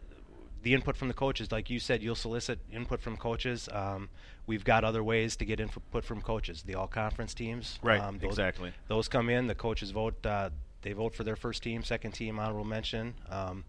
the 0.63 0.75
input 0.75 0.97
from 0.97 1.09
the 1.09 1.15
coaches, 1.15 1.51
like 1.53 1.71
you 1.71 1.81
said, 1.81 2.03
you'll 2.03 2.15
solicit 2.15 2.59
input 2.73 3.01
from 3.01 3.17
coaches. 3.17 3.69
Um, 3.73 4.09
we've 4.47 4.65
got 4.65 4.85
other 4.85 5.03
ways 5.03 5.37
to 5.37 5.45
get 5.45 5.61
input 5.61 6.05
from 6.05 6.21
coaches. 6.21 6.63
The 6.63 6.75
all-conference 6.75 7.35
teams, 7.35 7.79
right? 7.83 8.01
Um, 8.01 8.19
those, 8.19 8.31
exactly. 8.31 8.73
Those 8.89 9.09
come 9.09 9.29
in. 9.29 9.47
The 9.47 9.55
coaches 9.55 9.91
vote. 9.91 10.25
Uh, 10.25 10.51
they 10.83 10.93
vote 10.93 11.15
for 11.15 11.25
their 11.25 11.37
first 11.37 11.63
team, 11.63 11.83
second 11.83 12.13
team, 12.13 12.39
honorable 12.39 12.65
mention. 12.65 13.15
Um, 13.29 13.65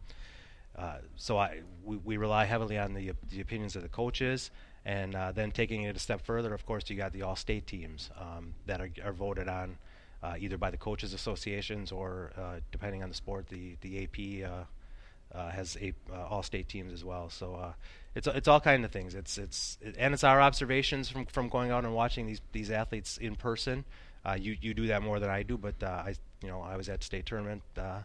uh, 0.77 0.97
so 1.15 1.37
I 1.37 1.61
we, 1.83 1.97
we, 1.97 2.17
rely 2.17 2.45
heavily 2.45 2.77
on 2.77 2.93
the 2.93 3.11
the 3.29 3.41
opinions 3.41 3.75
of 3.75 3.81
the 3.81 3.89
coaches, 3.89 4.51
and 4.85 5.15
uh, 5.15 5.31
then 5.31 5.51
taking 5.51 5.83
it 5.83 5.95
a 5.95 5.99
step 5.99 6.21
further, 6.21 6.53
of 6.53 6.65
course, 6.65 6.89
you 6.89 6.95
got 6.95 7.11
the 7.11 7.23
all-state 7.23 7.67
teams 7.67 8.09
um, 8.17 8.53
that 8.65 8.79
are, 8.79 8.89
are, 9.03 9.11
voted 9.11 9.47
on. 9.47 9.77
Uh, 10.21 10.35
either 10.37 10.57
by 10.57 10.69
the 10.69 10.75
coaches 10.75 11.13
associations 11.13 11.93
or, 11.93 12.33
uh, 12.37 12.59
depending 12.73 13.01
on 13.01 13.07
the 13.07 13.15
sport, 13.15 13.47
the 13.47 13.77
the 13.79 14.03
AP 14.03 14.51
uh, 14.51 15.37
uh, 15.37 15.49
has 15.49 15.77
a, 15.79 15.93
uh, 16.11 16.25
all 16.27 16.43
state 16.43 16.67
teams 16.67 16.91
as 16.91 17.05
well. 17.05 17.29
So 17.29 17.73
it's 18.15 18.27
it's 18.27 18.47
all 18.47 18.59
kind 18.59 18.83
of 18.83 18.91
things. 18.91 19.15
It's 19.15 19.37
it's 19.37 19.77
it, 19.81 19.95
and 19.97 20.13
it's 20.13 20.25
our 20.25 20.41
observations 20.41 21.09
from, 21.09 21.25
from 21.25 21.47
going 21.47 21.71
out 21.71 21.85
and 21.85 21.93
watching 21.93 22.27
these 22.27 22.41
these 22.51 22.69
athletes 22.69 23.17
in 23.17 23.35
person. 23.35 23.85
Uh, 24.29 24.35
you 24.35 24.57
you 24.61 24.73
do 24.73 24.87
that 24.87 25.01
more 25.01 25.19
than 25.19 25.29
I 25.29 25.43
do, 25.43 25.57
but 25.57 25.81
uh, 25.81 26.03
I 26.05 26.15
you 26.41 26.49
know 26.49 26.61
I 26.61 26.75
was 26.77 26.89
at 26.89 27.03
state 27.03 27.25
tournament 27.25 27.61
uh, 27.77 27.99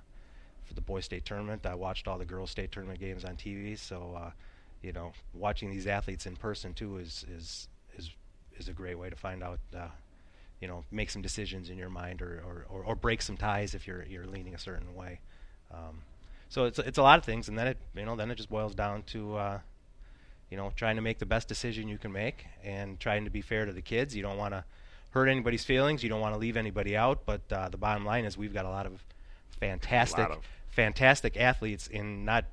for 0.64 0.74
the 0.74 0.80
boys 0.80 1.04
state 1.04 1.24
tournament. 1.24 1.66
I 1.66 1.74
watched 1.74 2.08
all 2.08 2.18
the 2.18 2.24
girls 2.24 2.50
state 2.50 2.72
tournament 2.72 3.00
games 3.00 3.24
on 3.24 3.36
TV. 3.36 3.78
So 3.78 4.32
you 4.82 4.92
know 4.92 5.12
watching 5.32 5.70
these 5.70 5.86
athletes 5.86 6.26
in 6.26 6.36
person 6.36 6.74
too 6.74 6.98
is 6.98 7.24
is 7.28 7.68
is 7.96 8.10
is 8.56 8.68
a 8.68 8.72
great 8.72 8.98
way 8.98 9.10
to 9.10 9.16
find 9.16 9.42
out. 9.42 9.58
you 10.60 10.68
know, 10.68 10.84
make 10.90 11.10
some 11.10 11.20
decisions 11.20 11.68
in 11.68 11.76
your 11.76 11.90
mind, 11.90 12.22
or, 12.22 12.42
or, 12.46 12.66
or, 12.70 12.84
or 12.84 12.94
break 12.94 13.20
some 13.20 13.36
ties 13.36 13.74
if 13.74 13.86
you're 13.86 14.04
you're 14.04 14.26
leaning 14.26 14.54
a 14.54 14.58
certain 14.58 14.94
way. 14.94 15.20
Um, 15.70 16.02
so 16.48 16.64
it's 16.64 16.78
it's 16.78 16.98
a 16.98 17.02
lot 17.02 17.18
of 17.18 17.24
things, 17.24 17.48
and 17.48 17.58
then 17.58 17.66
it 17.66 17.78
you 17.94 18.04
know 18.04 18.16
then 18.16 18.30
it 18.30 18.36
just 18.36 18.48
boils 18.48 18.74
down 18.74 19.02
to 19.08 19.36
uh, 19.36 19.58
you 20.50 20.56
know 20.56 20.72
trying 20.76 20.96
to 20.96 21.02
make 21.02 21.18
the 21.18 21.26
best 21.26 21.48
decision 21.48 21.88
you 21.88 21.98
can 21.98 22.12
make 22.12 22.46
and 22.62 22.98
trying 22.98 23.24
to 23.24 23.30
be 23.30 23.42
fair 23.42 23.66
to 23.66 23.72
the 23.72 23.82
kids. 23.82 24.16
You 24.16 24.22
don't 24.22 24.38
want 24.38 24.54
to 24.54 24.64
hurt 25.14 25.28
anybody's 25.28 25.64
feelings. 25.64 26.02
You 26.02 26.08
don't 26.08 26.20
want 26.20 26.34
to 26.34 26.38
leave 26.38 26.56
anybody 26.56 26.96
out. 26.96 27.24
But 27.24 27.40
uh, 27.50 27.68
the 27.68 27.78
bottom 27.78 28.04
line 28.04 28.24
is 28.24 28.36
we've 28.36 28.52
got 28.52 28.66
a 28.66 28.70
lot 28.70 28.84
of 28.84 29.02
fantastic 29.60 30.28
of. 30.28 30.44
fantastic 30.70 31.36
athletes 31.36 31.86
in 31.86 32.24
not 32.24 32.44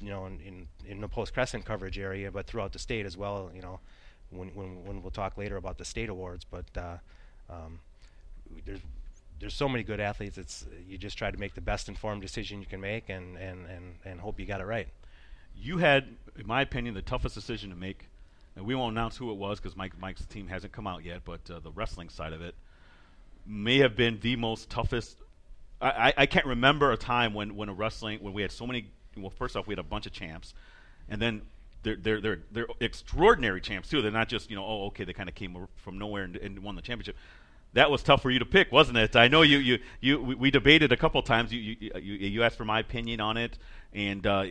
you 0.00 0.10
know 0.10 0.26
in, 0.26 0.40
in, 0.40 0.68
in 0.86 1.00
the 1.00 1.08
post 1.08 1.32
crescent 1.32 1.64
coverage 1.64 1.98
area, 1.98 2.30
but 2.30 2.46
throughout 2.46 2.72
the 2.72 2.78
state 2.78 3.06
as 3.06 3.16
well. 3.16 3.50
You 3.54 3.62
know 3.62 3.80
when 4.30 4.48
when 4.48 4.84
when 4.84 5.02
we'll 5.02 5.12
talk 5.12 5.38
later 5.38 5.56
about 5.56 5.78
the 5.78 5.84
state 5.84 6.08
awards, 6.08 6.44
but 6.44 6.66
uh, 6.76 6.96
um, 7.48 7.78
there's 8.66 8.80
there's 9.40 9.54
so 9.54 9.68
many 9.68 9.84
good 9.84 10.00
athletes. 10.00 10.36
It's 10.36 10.66
you 10.88 10.98
just 10.98 11.16
try 11.16 11.30
to 11.30 11.38
make 11.38 11.54
the 11.54 11.60
best 11.60 11.88
informed 11.88 12.20
decision 12.20 12.60
you 12.60 12.66
can 12.66 12.80
make, 12.80 13.08
and 13.08 13.36
and 13.36 13.66
and, 13.66 13.94
and 14.04 14.20
hope 14.20 14.40
you 14.40 14.46
got 14.46 14.60
it 14.60 14.66
right. 14.66 14.88
You 15.56 15.78
had, 15.78 16.16
in 16.36 16.46
my 16.46 16.62
opinion, 16.62 16.94
the 16.94 17.02
toughest 17.02 17.34
decision 17.34 17.70
to 17.70 17.76
make. 17.76 18.08
And 18.58 18.66
we 18.66 18.74
won't 18.74 18.92
announce 18.92 19.16
who 19.16 19.30
it 19.30 19.36
was 19.36 19.58
because 19.58 19.74
Mike 19.74 19.98
Mike's 19.98 20.26
team 20.26 20.48
hasn't 20.48 20.72
come 20.72 20.86
out 20.86 21.02
yet. 21.02 21.22
But 21.24 21.50
uh, 21.50 21.60
the 21.60 21.70
wrestling 21.70 22.10
side 22.10 22.34
of 22.34 22.42
it 22.42 22.54
may 23.46 23.78
have 23.78 23.96
been 23.96 24.18
the 24.20 24.36
most 24.36 24.68
toughest 24.68 25.16
I, 25.80 26.12
I 26.16 26.26
can't 26.26 26.46
remember 26.46 26.90
a 26.92 26.96
time 26.96 27.34
when, 27.34 27.54
when 27.54 27.68
a 27.68 27.72
wrestling 27.72 28.18
when 28.20 28.34
we 28.34 28.42
had 28.42 28.50
so 28.50 28.66
many. 28.66 28.86
Well, 29.16 29.30
first 29.30 29.56
off, 29.56 29.66
we 29.66 29.72
had 29.72 29.78
a 29.78 29.84
bunch 29.84 30.06
of 30.06 30.12
champs, 30.12 30.54
and 31.08 31.22
then 31.22 31.42
they're 31.82 31.96
they're 31.96 32.20
they're, 32.20 32.38
they're 32.50 32.66
extraordinary 32.80 33.60
champs 33.60 33.88
too. 33.88 34.02
They're 34.02 34.10
not 34.10 34.28
just 34.28 34.50
you 34.50 34.56
know 34.56 34.64
oh 34.64 34.86
okay 34.86 35.04
they 35.04 35.12
kind 35.12 35.28
of 35.28 35.34
came 35.34 35.56
from 35.76 35.98
nowhere 35.98 36.24
and, 36.24 36.36
and, 36.36 36.58
won 36.60 36.74
the 36.74 36.82
championship. 36.82 37.16
That 37.74 37.90
was 37.90 38.02
tough 38.02 38.22
for 38.22 38.30
you 38.30 38.38
to 38.40 38.46
pick, 38.46 38.72
wasn't 38.72 38.98
it? 38.98 39.14
I 39.14 39.28
know 39.28 39.42
you 39.42 39.58
you 39.58 39.78
you 40.00 40.20
we, 40.20 40.34
we 40.34 40.50
debated 40.50 40.90
a 40.90 40.96
couple 40.96 41.22
times. 41.22 41.52
You, 41.52 41.60
you 41.60 41.90
you 41.96 42.14
you 42.14 42.42
asked 42.42 42.56
for 42.56 42.64
my 42.64 42.80
opinion 42.80 43.20
on 43.20 43.36
it, 43.36 43.56
and 43.92 44.26
uh, 44.26 44.44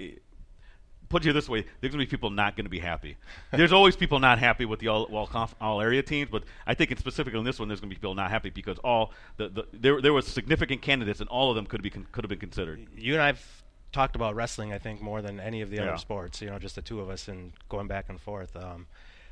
put 1.09 1.25
you 1.25 1.33
this 1.33 1.49
way: 1.49 1.65
there's 1.81 1.93
going 1.93 2.03
to 2.03 2.05
be 2.05 2.09
people 2.09 2.29
not 2.29 2.55
going 2.55 2.65
to 2.65 2.69
be 2.69 2.79
happy. 2.79 3.17
there's 3.51 3.71
always 3.71 3.95
people 3.95 4.19
not 4.19 4.39
happy 4.39 4.65
with 4.65 4.79
the 4.79 4.87
all 4.87 5.03
all, 5.03 5.27
conf, 5.27 5.55
all 5.59 5.81
area 5.81 6.01
teams, 6.01 6.29
but 6.31 6.43
I 6.65 6.73
think 6.73 6.91
in 6.91 6.97
specifically 6.97 7.39
in 7.39 7.45
this 7.45 7.59
one, 7.59 7.67
there's 7.67 7.79
going 7.79 7.89
to 7.89 7.95
be 7.95 7.99
people 7.99 8.15
not 8.15 8.31
happy 8.31 8.49
because 8.49 8.77
all 8.79 9.11
the, 9.37 9.49
the 9.49 9.67
there 9.73 10.01
there 10.01 10.13
was 10.13 10.27
significant 10.27 10.81
candidates, 10.81 11.19
and 11.19 11.29
all 11.29 11.49
of 11.49 11.55
them 11.55 11.65
could 11.65 11.81
be 11.81 11.89
could 11.89 12.23
have 12.23 12.29
been 12.29 12.39
considered. 12.39 12.85
You 12.95 13.13
and 13.13 13.21
I've 13.21 13.63
talked 13.91 14.15
about 14.15 14.35
wrestling, 14.35 14.73
I 14.73 14.77
think, 14.77 15.01
more 15.01 15.21
than 15.21 15.39
any 15.39 15.61
of 15.61 15.69
the 15.69 15.77
yeah. 15.77 15.83
other 15.83 15.97
sports. 15.97 16.41
You 16.41 16.49
know, 16.49 16.59
just 16.59 16.75
the 16.75 16.81
two 16.81 16.99
of 16.99 17.09
us 17.09 17.27
and 17.27 17.53
going 17.69 17.87
back 17.87 18.09
and 18.09 18.19
forth. 18.19 18.55
Um, 18.55 18.87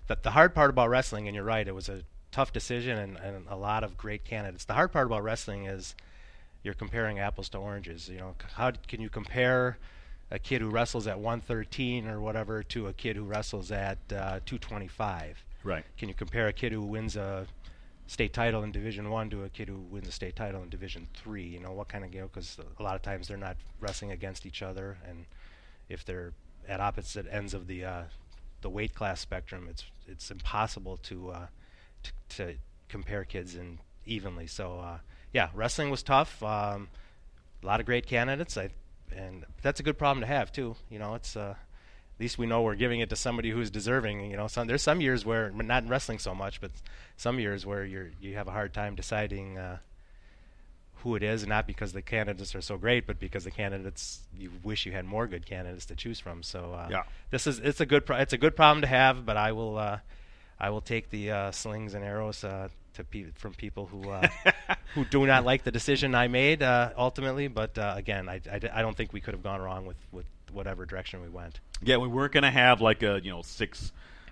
the, 0.07 0.17
the 0.21 0.31
hard 0.31 0.53
part 0.53 0.69
about 0.69 0.89
wrestling, 0.89 1.27
and 1.27 1.35
you're 1.35 1.43
right, 1.43 1.67
it 1.67 1.73
was 1.73 1.89
a 1.89 2.03
tough 2.31 2.51
decision 2.51 2.97
and, 2.97 3.17
and 3.17 3.45
a 3.49 3.55
lot 3.55 3.83
of 3.83 3.97
great 3.97 4.25
candidates. 4.25 4.65
The 4.65 4.73
hard 4.73 4.91
part 4.91 5.07
about 5.07 5.23
wrestling 5.23 5.65
is 5.65 5.95
you're 6.63 6.73
comparing 6.73 7.19
apples 7.19 7.49
to 7.49 7.57
oranges. 7.57 8.09
You 8.09 8.17
know, 8.17 8.35
how 8.53 8.71
can 8.87 9.01
you 9.01 9.09
compare? 9.09 9.77
A 10.31 10.39
kid 10.39 10.61
who 10.61 10.69
wrestles 10.69 11.07
at 11.07 11.19
113 11.19 12.07
or 12.07 12.19
whatever 12.19 12.63
to 12.63 12.87
a 12.87 12.93
kid 12.93 13.15
who 13.15 13.23
wrestles 13.23 13.71
at 13.71 13.97
uh, 14.11 14.39
225. 14.45 15.43
Right. 15.63 15.83
Can 15.97 16.09
you 16.09 16.15
compare 16.15 16.47
a 16.47 16.53
kid 16.53 16.71
who 16.71 16.81
wins 16.81 17.15
a 17.15 17.47
state 18.07 18.33
title 18.33 18.63
in 18.63 18.71
Division 18.71 19.09
One 19.09 19.29
to 19.31 19.43
a 19.43 19.49
kid 19.49 19.67
who 19.67 19.79
wins 19.79 20.07
a 20.07 20.11
state 20.11 20.35
title 20.35 20.61
in 20.63 20.69
Division 20.69 21.07
Three? 21.13 21.43
You 21.43 21.59
know 21.59 21.71
what 21.71 21.87
kind 21.87 22.03
of 22.03 22.11
game? 22.11 22.29
Because 22.31 22.57
a 22.79 22.83
lot 22.83 22.95
of 22.95 23.01
times 23.01 23.27
they're 23.27 23.37
not 23.37 23.57
wrestling 23.79 24.11
against 24.11 24.45
each 24.45 24.61
other, 24.61 24.97
and 25.07 25.25
if 25.89 26.05
they're 26.05 26.33
at 26.67 26.79
opposite 26.79 27.25
ends 27.29 27.53
of 27.53 27.67
the 27.67 27.83
uh, 27.83 28.03
the 28.61 28.69
weight 28.69 28.93
class 28.93 29.19
spectrum, 29.19 29.67
it's 29.69 29.85
it's 30.07 30.29
impossible 30.29 30.97
to 30.97 31.29
uh, 31.31 31.47
t- 32.03 32.11
to 32.29 32.55
compare 32.89 33.23
kids 33.23 33.55
in 33.55 33.79
evenly. 34.05 34.47
So 34.47 34.79
uh, 34.79 34.97
yeah, 35.33 35.49
wrestling 35.53 35.89
was 35.89 36.03
tough. 36.03 36.41
Um, 36.43 36.89
a 37.63 37.65
lot 37.65 37.79
of 37.79 37.85
great 37.85 38.05
candidates. 38.05 38.55
I 38.57 38.69
and 39.15 39.45
that's 39.61 39.79
a 39.79 39.83
good 39.83 39.97
problem 39.97 40.21
to 40.21 40.27
have 40.27 40.51
too. 40.51 40.75
You 40.89 40.99
know, 40.99 41.15
it's 41.15 41.35
uh, 41.35 41.55
at 42.15 42.21
least 42.21 42.37
we 42.37 42.45
know 42.45 42.61
we're 42.61 42.75
giving 42.75 43.01
it 43.01 43.09
to 43.09 43.15
somebody 43.15 43.49
who's 43.49 43.69
deserving. 43.69 44.31
You 44.31 44.37
know, 44.37 44.47
some, 44.47 44.67
there's 44.67 44.81
some 44.81 45.01
years 45.01 45.25
where 45.25 45.51
not 45.51 45.83
in 45.83 45.89
wrestling 45.89 46.19
so 46.19 46.33
much, 46.33 46.61
but 46.61 46.71
some 47.17 47.39
years 47.39 47.65
where 47.65 47.83
you're 47.83 48.11
you 48.21 48.35
have 48.35 48.47
a 48.47 48.51
hard 48.51 48.73
time 48.73 48.95
deciding 48.95 49.57
uh, 49.57 49.77
who 50.97 51.15
it 51.15 51.23
is, 51.23 51.45
not 51.45 51.67
because 51.67 51.93
the 51.93 52.01
candidates 52.01 52.55
are 52.55 52.61
so 52.61 52.77
great, 52.77 53.05
but 53.05 53.19
because 53.19 53.43
the 53.43 53.51
candidates 53.51 54.21
you 54.37 54.51
wish 54.63 54.85
you 54.85 54.91
had 54.91 55.05
more 55.05 55.27
good 55.27 55.45
candidates 55.45 55.85
to 55.87 55.95
choose 55.95 56.19
from. 56.19 56.41
So 56.41 56.73
uh, 56.73 56.87
yeah. 56.89 57.03
this 57.31 57.47
is 57.47 57.59
it's 57.59 57.81
a 57.81 57.85
good 57.85 58.05
pro- 58.05 58.17
it's 58.17 58.33
a 58.33 58.37
good 58.37 58.55
problem 58.55 58.81
to 58.81 58.87
have, 58.87 59.25
but 59.25 59.37
I 59.37 59.51
will 59.51 59.77
uh, 59.77 59.99
I 60.59 60.69
will 60.69 60.81
take 60.81 61.09
the 61.09 61.31
uh, 61.31 61.51
slings 61.51 61.93
and 61.93 62.03
arrows 62.03 62.43
uh, 62.43 62.69
to 62.95 63.03
pe- 63.03 63.31
from 63.35 63.53
people 63.53 63.85
who 63.87 64.09
uh, 64.09 64.27
who 64.93 65.05
do 65.05 65.25
not 65.25 65.45
like 65.45 65.63
the 65.63 65.71
decision 65.71 66.15
I 66.15 66.27
made 66.27 66.61
uh, 66.61 66.91
ultimately. 66.97 67.47
But 67.47 67.77
uh, 67.77 67.93
again, 67.95 68.27
I, 68.29 68.41
I, 68.51 68.59
I, 68.73 68.81
don't 68.81 68.95
think 68.95 69.13
we 69.13 69.21
could 69.21 69.33
have 69.33 69.43
gone 69.43 69.61
wrong 69.61 69.85
with, 69.85 69.97
with 70.11 70.25
whatever 70.51 70.85
direction 70.85 71.21
we 71.21 71.29
went. 71.29 71.59
Yeah, 71.81 71.97
we 71.97 72.07
weren't 72.07 72.33
going 72.33 72.43
to 72.43 72.51
have 72.51 72.81
like 72.81 73.03
a 73.03 73.19
you 73.23 73.31
know 73.31 73.41
six 73.41 73.91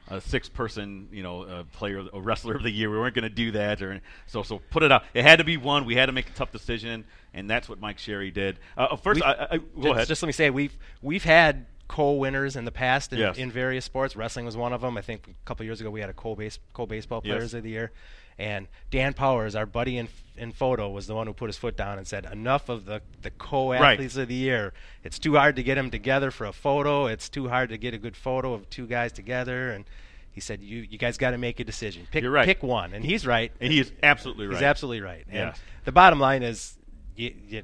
a 0.10 0.20
six 0.20 0.50
person 0.50 1.08
you 1.12 1.24
know 1.24 1.44
a 1.44 1.64
player 1.64 2.04
a 2.12 2.22
wrestler 2.22 2.56
of 2.56 2.64
the 2.64 2.72
year. 2.72 2.90
We 2.90 2.98
weren't 2.98 3.16
going 3.16 3.24
to 3.24 3.30
do 3.30 3.52
that 3.52 3.82
or 3.82 4.02
so 4.28 4.44
so 4.44 4.60
put 4.70 4.84
it 4.84 4.92
out. 4.92 5.04
It 5.14 5.24
had 5.24 5.40
to 5.40 5.46
be 5.46 5.58
one. 5.58 5.86
We 5.86 5.96
had 5.96 6.08
to 6.08 6.12
make 6.12 6.30
a 6.30 6.34
tough 6.34 6.52
decision, 6.52 7.06
and 7.34 7.50
that's 7.50 7.70
what 7.70 7.80
Mike 7.80 8.00
Sherry 8.00 8.32
did. 8.32 8.60
Uh, 8.78 8.96
first, 8.96 9.22
I, 9.24 9.48
I, 9.52 9.58
go 9.58 9.64
just, 9.78 9.88
ahead. 9.88 10.08
Just 10.08 10.24
let 10.24 10.28
me 10.28 10.34
say 10.34 10.50
we've 10.50 10.78
we've 11.02 11.24
had 11.24 11.66
co-winners 11.88 12.56
in 12.56 12.66
the 12.66 12.72
past 12.72 13.14
in, 13.14 13.20
yes. 13.20 13.38
in, 13.38 13.52
various 13.52 13.86
sports. 13.86 14.16
Wrestling 14.16 14.46
was 14.46 14.58
one 14.58 14.74
of 14.74 14.82
them. 14.82 14.98
I 14.98 15.02
think 15.02 15.28
a 15.28 15.46
couple 15.46 15.66
years 15.66 15.80
ago 15.80 15.90
we 15.90 16.00
had 16.00 16.10
a 16.10 16.14
co-base 16.14 16.60
co-baseball 16.74 17.22
players 17.22 17.44
yes. 17.44 17.54
of 17.54 17.64
the 17.64 17.70
year. 17.70 17.92
And 18.38 18.68
Dan 18.90 19.14
Powers, 19.14 19.56
our 19.56 19.66
buddy 19.66 19.98
in, 19.98 20.08
in 20.38 20.52
photo, 20.52 20.90
was 20.90 21.08
the 21.08 21.16
one 21.16 21.28
who 21.28 21.34
put 21.34 21.48
his 21.48 21.58
foot 21.58 21.78
down 21.78 21.98
and 21.98 22.08
said, 22.08 22.26
"Enough 22.26 22.70
of 22.70 22.86
the 22.86 23.02
the 23.22 23.32
co-athletes 23.32 24.16
right. 24.16 24.22
of 24.24 24.28
the 24.28 24.36
year. 24.36 24.74
It's 25.04 25.20
too 25.20 25.36
hard 25.36 25.56
to 25.58 25.64
get 25.64 25.76
them 25.76 25.92
together 25.92 26.32
for 26.32 26.46
a 26.46 26.54
photo. 26.54 27.06
It's 27.06 27.30
too 27.30 27.50
hard 27.50 27.70
to 27.70 27.78
get 27.78 27.94
a 27.94 27.98
good 27.98 28.18
photo 28.18 28.54
of 28.54 28.70
two 28.70 28.88
guys 28.88 29.12
together." 29.12 29.72
And 29.72 29.86
he 30.32 30.42
said, 30.42 30.62
"You 30.62 30.80
you 30.80 30.98
guys 30.98 31.18
got 31.18 31.32
to 31.32 31.38
make 31.38 31.60
a 31.60 31.64
decision. 31.64 32.08
Pick 32.12 32.26
right. 32.26 32.46
pick 32.46 32.64
one." 32.64 32.94
And 32.94 33.06
he's 33.06 33.26
right. 33.26 33.52
And 33.62 33.72
he 33.72 33.80
is 33.80 33.92
absolutely 34.02 34.48
right. 34.48 34.56
He's 34.56 34.64
absolutely 34.64 35.02
right. 35.02 35.26
Yeah. 35.32 35.48
And 35.50 35.56
the 35.86 35.92
bottom 35.92 36.20
line 36.20 36.44
is, 36.44 36.78
you, 37.16 37.34
you 37.48 37.64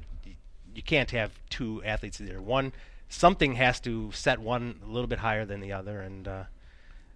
you 0.74 0.82
can't 0.82 1.10
have 1.10 1.32
two 1.50 1.82
athletes 1.84 2.18
there. 2.18 2.40
One 2.40 2.72
something 3.08 3.56
has 3.56 3.80
to 3.80 4.12
set 4.12 4.38
one 4.38 4.80
a 4.84 4.88
little 4.88 5.08
bit 5.08 5.18
higher 5.18 5.44
than 5.44 5.60
the 5.60 5.72
other, 5.72 6.00
and. 6.00 6.28
Uh, 6.28 6.44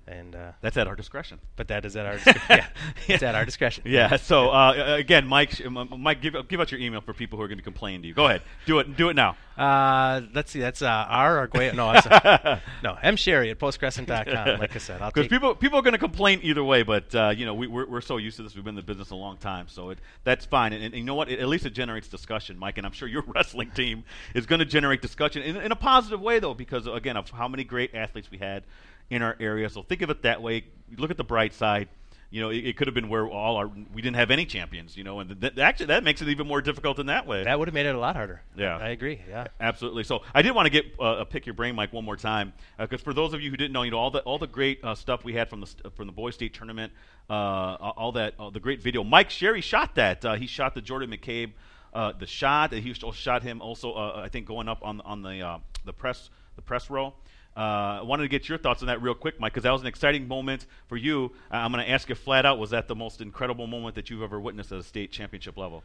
and 0.07 0.35
uh, 0.35 0.53
that's 0.61 0.77
at 0.77 0.87
our 0.87 0.97
discretion. 0.97 1.41
But 1.57 1.69
that 1.69 1.85
is 1.85 1.97
at 1.97 2.07
our 2.07 2.19
yeah, 2.51 2.67
it's 3.09 3.23
at 3.23 3.35
our 3.35 3.45
discretion. 3.45 3.85
Yeah. 3.87 4.17
So 4.17 4.51
uh, 4.51 4.97
again, 4.99 5.27
Mike, 5.27 5.61
Mike, 5.69 6.21
give 6.21 6.37
give 6.49 6.61
out 6.61 6.71
your 6.71 6.81
email 6.81 7.01
for 7.01 7.15
people 7.15 7.39
who 7.39 7.45
are 7.45 7.49
going 7.49 7.59
to 7.59 7.65
complain 7.65 8.03
to 8.03 8.09
you. 8.09 8.15
Go 8.15 8.27
ahead, 8.27 8.43
do 8.67 8.79
it, 8.79 8.97
do 8.97 9.09
it 9.09 9.15
now. 9.15 9.37
Uh, 9.57 10.23
let's 10.35 10.51
see, 10.51 10.59
that's 10.59 10.83
uh, 10.83 11.07
R 11.09 11.43
or 11.43 11.49
Guay- 11.49 11.75
no, 11.75 11.89
uh, 11.89 12.59
no, 12.83 12.99
M 13.03 13.17
Sherry 13.17 13.51
at 13.51 13.59
postcrescent.com. 13.59 14.59
Like 14.59 14.75
I 14.75 14.79
said, 14.79 15.01
because 15.01 15.29
people 15.29 15.55
people 15.55 15.79
are 15.79 15.83
going 15.83 15.93
to 15.93 15.99
complain 15.99 16.41
either 16.43 16.65
way, 16.65 16.83
but 16.83 17.15
uh, 17.15 17.33
you 17.35 17.47
know 17.47 17.55
we, 17.55 17.69
we're 17.69 17.87
we're 17.87 18.01
so 18.01 18.17
used 18.17 18.37
to 18.39 18.43
this. 18.43 18.55
We've 18.55 18.65
been 18.65 18.73
in 18.73 18.77
the 18.77 18.83
business 18.83 19.11
a 19.11 19.17
long 19.17 19.37
time, 19.37 19.69
so 19.69 19.91
it 19.91 20.01
that's 20.25 20.45
fine. 20.45 20.73
And, 20.73 20.83
and 20.83 20.95
you 20.95 21.05
know 21.05 21.15
what? 21.15 21.31
It, 21.31 21.39
at 21.39 21.49
least 21.49 21.67
it 21.67 21.71
generates 21.71 22.09
discussion, 22.09 22.59
Mike. 22.59 22.79
And 22.79 22.87
I'm 22.87 22.93
sure 22.93 23.07
your 23.07 23.23
wrestling 23.27 23.71
team 23.71 24.05
is 24.35 24.47
going 24.47 24.59
to 24.59 24.65
generate 24.65 25.01
discussion 25.01 25.43
in, 25.43 25.57
in 25.57 25.71
a 25.71 25.77
positive 25.77 26.21
way, 26.21 26.41
though, 26.41 26.55
because 26.55 26.89
again 26.89 27.17
of 27.17 27.31
how 27.31 27.47
many 27.47 27.63
great 27.63 27.95
athletes 27.95 28.31
we 28.31 28.39
had 28.39 28.65
in 29.11 29.23
our 29.23 29.37
area. 29.41 29.69
So 29.69 29.83
think 29.83 30.03
of 30.03 30.11
it 30.11 30.23
that 30.23 30.43
way. 30.43 30.65
Look 30.97 31.11
at 31.11 31.17
the 31.17 31.25
bright 31.25 31.55
side. 31.55 31.89
You 32.31 32.41
know, 32.41 32.51
it, 32.51 32.67
it 32.67 32.77
could 32.77 32.89
have 32.89 32.95
been 32.95 33.09
where 33.09 33.29
all 33.29 33.57
our 33.57 33.69
we 33.69 34.03
didn't 34.03 34.17
have 34.17 34.33
any 34.33 34.45
champions. 34.45 34.97
You 34.97 35.05
know, 35.05 35.21
and 35.21 35.41
th- 35.41 35.57
actually 35.57 35.87
that 35.87 36.03
makes 36.03 36.21
it 36.21 36.29
even 36.29 36.49
more 36.49 36.61
difficult 36.61 36.99
in 36.99 37.07
that 37.07 37.29
way. 37.29 37.45
That 37.45 37.59
would 37.61 37.69
have 37.69 37.75
made 37.75 37.87
it 37.87 37.95
a 37.95 37.99
lot 37.99 38.17
harder. 38.17 38.43
Yeah, 38.57 38.77
I 38.77 38.89
agree. 38.89 39.21
Yeah, 39.29 39.47
absolutely. 39.61 40.03
So 40.03 40.23
I 40.35 40.43
did 40.43 40.53
want 40.53 40.67
to 40.67 40.71
get 40.71 40.87
uh, 40.99 41.23
pick 41.25 41.47
your 41.47 41.55
brain, 41.55 41.77
Mike, 41.77 41.93
one 41.93 42.05
more 42.05 42.17
time, 42.17 42.53
because 42.77 43.01
uh, 43.01 43.05
for 43.05 43.15
those 43.15 43.35
of 43.35 43.41
you 43.41 43.51
who 43.51 43.57
didn't 43.57 43.73
know, 43.73 43.85
you 43.85 43.93
know 43.93 43.99
all 43.99 44.11
the 44.11 44.19
all 44.21 44.39
the 44.39 44.49
great 44.49 44.83
uh, 44.83 44.97
stuff 44.97 45.25
we 45.25 45.35
had 45.35 45.49
from 45.49 45.61
the 45.61 45.69
st- 45.69 45.95
from 45.95 46.07
the 46.07 46.13
boys 46.13 46.35
state 46.35 46.55
tournament, 46.55 46.93
uh, 47.31 47.33
all 47.33 48.11
that 48.13 48.35
the 48.53 48.61
great 48.61 48.83
video. 48.83 49.05
Mike 49.05 49.31
Sherry 49.31 49.61
shot 49.61 49.95
that. 49.95 50.25
Uh, 50.25 50.35
he 50.35 50.49
shot 50.49 50.75
the 50.75 50.83
Jordan 50.83 51.11
McCabe. 51.11 51.53
Uh, 51.93 52.13
the 52.19 52.27
shot. 52.27 52.73
He 52.73 52.93
shot 52.95 53.45
him 53.45 53.63
also. 53.63 53.95
I 53.95 54.29
think 54.29 54.47
going 54.47 54.69
up 54.69 54.81
on 54.83 55.01
on 55.03 55.23
the 55.23 55.61
the 55.85 55.93
press 55.93 56.31
the 56.57 56.63
press 56.63 56.91
row. 56.91 57.15
Uh, 57.57 57.61
I 58.01 58.03
wanted 58.03 58.25
to 58.25 58.29
get 58.29 58.49
your 58.49 58.59
thoughts 58.59 58.83
on 58.83 58.89
that 58.89 59.01
real 59.01 59.15
quick, 59.15 59.39
Mike, 59.39 59.53
because 59.53 59.63
that 59.63 59.73
was 59.73 59.81
an 59.81 59.87
exciting 59.87 60.27
moment 60.27 60.67
for 60.89 60.97
you. 60.97 61.33
I'm 61.51 61.73
going 61.73 61.85
to 61.85 61.91
ask 61.91 62.09
you 62.09 62.15
flat 62.15 62.45
out: 62.45 62.59
Was 62.59 62.71
that 62.71 62.89
the 62.89 62.97
most 62.97 63.21
incredible 63.21 63.67
moment 63.67 63.95
that 63.95 64.11
you've 64.11 64.23
ever 64.23 64.41
witnessed 64.41 64.73
at 64.73 64.79
a 64.79 64.83
state 64.83 65.13
championship 65.13 65.57
level? 65.57 65.85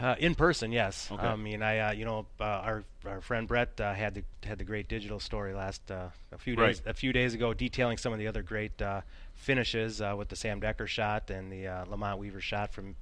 Uh, 0.00 0.14
in 0.18 0.34
person, 0.34 0.70
yes. 0.72 1.08
Okay. 1.10 1.26
I 1.26 1.36
mean, 1.36 1.62
I 1.62 1.78
uh, 1.78 1.92
you 1.92 2.04
know 2.04 2.26
uh, 2.40 2.44
our 2.44 2.84
our 3.04 3.20
friend 3.20 3.48
Brett 3.48 3.80
uh, 3.80 3.92
had 3.94 4.14
the 4.14 4.24
had 4.44 4.58
the 4.58 4.64
great 4.64 4.88
digital 4.88 5.18
story 5.18 5.54
last 5.54 5.90
uh, 5.90 6.08
a 6.32 6.38
few 6.38 6.56
days 6.56 6.82
right. 6.84 6.90
a 6.90 6.94
few 6.94 7.12
days 7.12 7.34
ago, 7.34 7.52
detailing 7.52 7.98
some 7.98 8.12
of 8.12 8.18
the 8.18 8.26
other 8.26 8.42
great 8.42 8.80
finishes 9.34 10.00
with 10.16 10.28
the 10.28 10.36
Sam 10.36 10.60
Dekker 10.60 10.86
shot 10.86 11.30
and 11.30 11.50
the 11.50 11.66
Lamont 11.88 12.18
Weaver 12.18 12.40
shot 12.40 12.72
from 12.72 12.96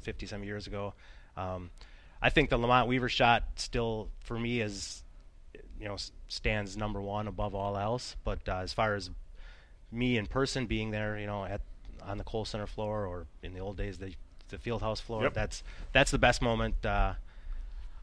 50 0.00 0.26
some 0.26 0.44
years 0.44 0.66
ago. 0.66 0.94
Um, 1.36 1.70
I 2.20 2.30
think 2.30 2.50
the 2.50 2.58
Lamont 2.58 2.88
Weaver 2.88 3.08
shot 3.08 3.44
still 3.56 4.08
for 4.20 4.38
me 4.38 4.60
is 4.60 5.02
you 5.80 5.88
know 5.88 5.96
stands 6.28 6.76
number 6.76 7.00
one 7.00 7.28
above 7.28 7.54
all 7.54 7.76
else. 7.76 8.16
But 8.24 8.48
uh, 8.48 8.58
as 8.58 8.72
far 8.72 8.94
as 8.94 9.10
me 9.90 10.16
in 10.16 10.26
person 10.26 10.66
being 10.66 10.90
there, 10.90 11.18
you 11.18 11.26
know, 11.26 11.44
at 11.44 11.60
on 12.02 12.18
the 12.18 12.24
Kohl 12.24 12.44
Center 12.44 12.66
floor 12.66 13.06
or 13.06 13.26
in 13.42 13.54
the 13.54 13.60
old 13.60 13.76
days 13.76 13.98
the 13.98 14.14
the 14.48 14.58
field 14.58 14.82
house 14.82 15.00
floor, 15.00 15.24
yep. 15.24 15.34
that's 15.34 15.62
that's 15.92 16.10
the 16.10 16.18
best 16.18 16.42
moment 16.42 16.84
uh, 16.84 17.14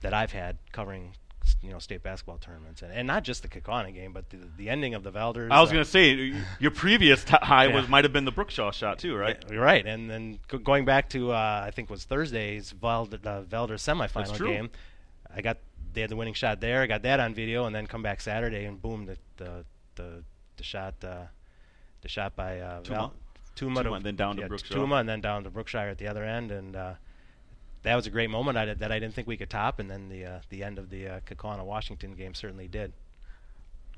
that 0.02 0.14
I've 0.14 0.32
had 0.32 0.58
covering 0.72 1.14
you 1.62 1.70
know 1.70 1.80
state 1.80 2.02
basketball 2.02 2.38
tournaments 2.38 2.82
and, 2.82 2.92
and 2.92 3.06
not 3.06 3.24
just 3.24 3.44
the 3.44 3.48
Kaukauna 3.48 3.94
game 3.94 4.14
but 4.14 4.30
the, 4.32 4.38
the 4.58 4.70
ending 4.70 4.94
of 4.94 5.04
the 5.04 5.12
Valders. 5.12 5.52
I 5.52 5.62
was 5.62 5.70
uh, 5.70 5.74
going 5.74 5.86
to 5.86 5.90
say 5.90 6.34
your 6.60 6.72
previous 6.72 7.24
t- 7.24 7.36
high 7.40 7.68
yeah. 7.68 7.76
was 7.76 7.88
might 7.88 8.04
have 8.04 8.14
been 8.14 8.26
the 8.26 8.32
Brookshaw 8.32 8.74
shot 8.74 9.00
too, 9.00 9.16
right? 9.16 9.38
Yeah, 9.50 9.58
right, 9.58 9.86
and 9.86 10.10
then 10.10 10.40
g- 10.50 10.58
going 10.58 10.86
back 10.86 11.10
to 11.10 11.32
uh, 11.32 11.64
I 11.66 11.72
think 11.72 11.90
it 11.90 11.92
was 11.92 12.04
Thursday's 12.06 12.72
Veld- 12.72 13.14
uh, 13.14 13.44
Velder 13.44 13.78
semifinal 13.78 14.38
game, 14.40 14.70
I 15.36 15.42
got 15.42 15.58
they 15.96 16.02
had 16.02 16.10
the 16.10 16.16
winning 16.16 16.34
shot 16.34 16.62
there. 16.62 16.82
I 16.82 16.88
got 16.88 17.02
that 17.04 17.20
on 17.20 17.34
video, 17.34 17.66
and 17.66 17.76
then 17.76 17.88
come 17.88 18.04
back 18.04 18.22
Saturday 18.22 18.66
and 18.66 18.82
boom, 18.82 19.06
the 19.06 19.18
the 19.38 19.66
the, 19.96 20.24
the 20.58 20.64
shot 20.64 20.96
uh, 21.04 21.24
the 22.02 22.10
shot 22.10 22.36
by 22.36 22.60
uh, 22.60 22.82
Tuma. 22.82 23.12
Tuma, 23.56 23.84
Tuma 23.84 23.96
and 23.96 24.06
then 24.06 24.16
down 24.16 24.38
yeah, 24.38 24.44
to 24.44 24.50
Brookshire. 24.50 24.78
Tuma 24.78 25.00
and 25.00 25.10
then 25.10 25.22
down 25.22 25.44
to 25.46 25.50
Brookshire 25.50 25.90
at 25.90 25.98
the 25.98 26.08
other 26.08 26.24
end, 26.24 26.52
and 26.52 26.76
uh, 26.76 26.94
that 27.84 27.96
was 27.96 28.06
a 28.06 28.10
great 28.10 28.30
moment 28.30 28.58
I 28.58 28.66
did, 28.66 28.80
that 28.80 28.92
I 28.92 29.00
didn't 29.00 29.14
think 29.14 29.28
we 29.28 29.38
could 29.38 29.50
top. 29.50 29.80
And 29.80 29.90
then 29.90 30.10
the 30.10 30.26
uh, 30.26 30.40
the 30.50 30.64
end 30.64 30.78
of 30.78 30.90
the 30.90 31.08
uh, 31.08 31.64
Washington 31.64 32.14
game 32.14 32.34
certainly 32.34 32.68
did. 32.68 32.94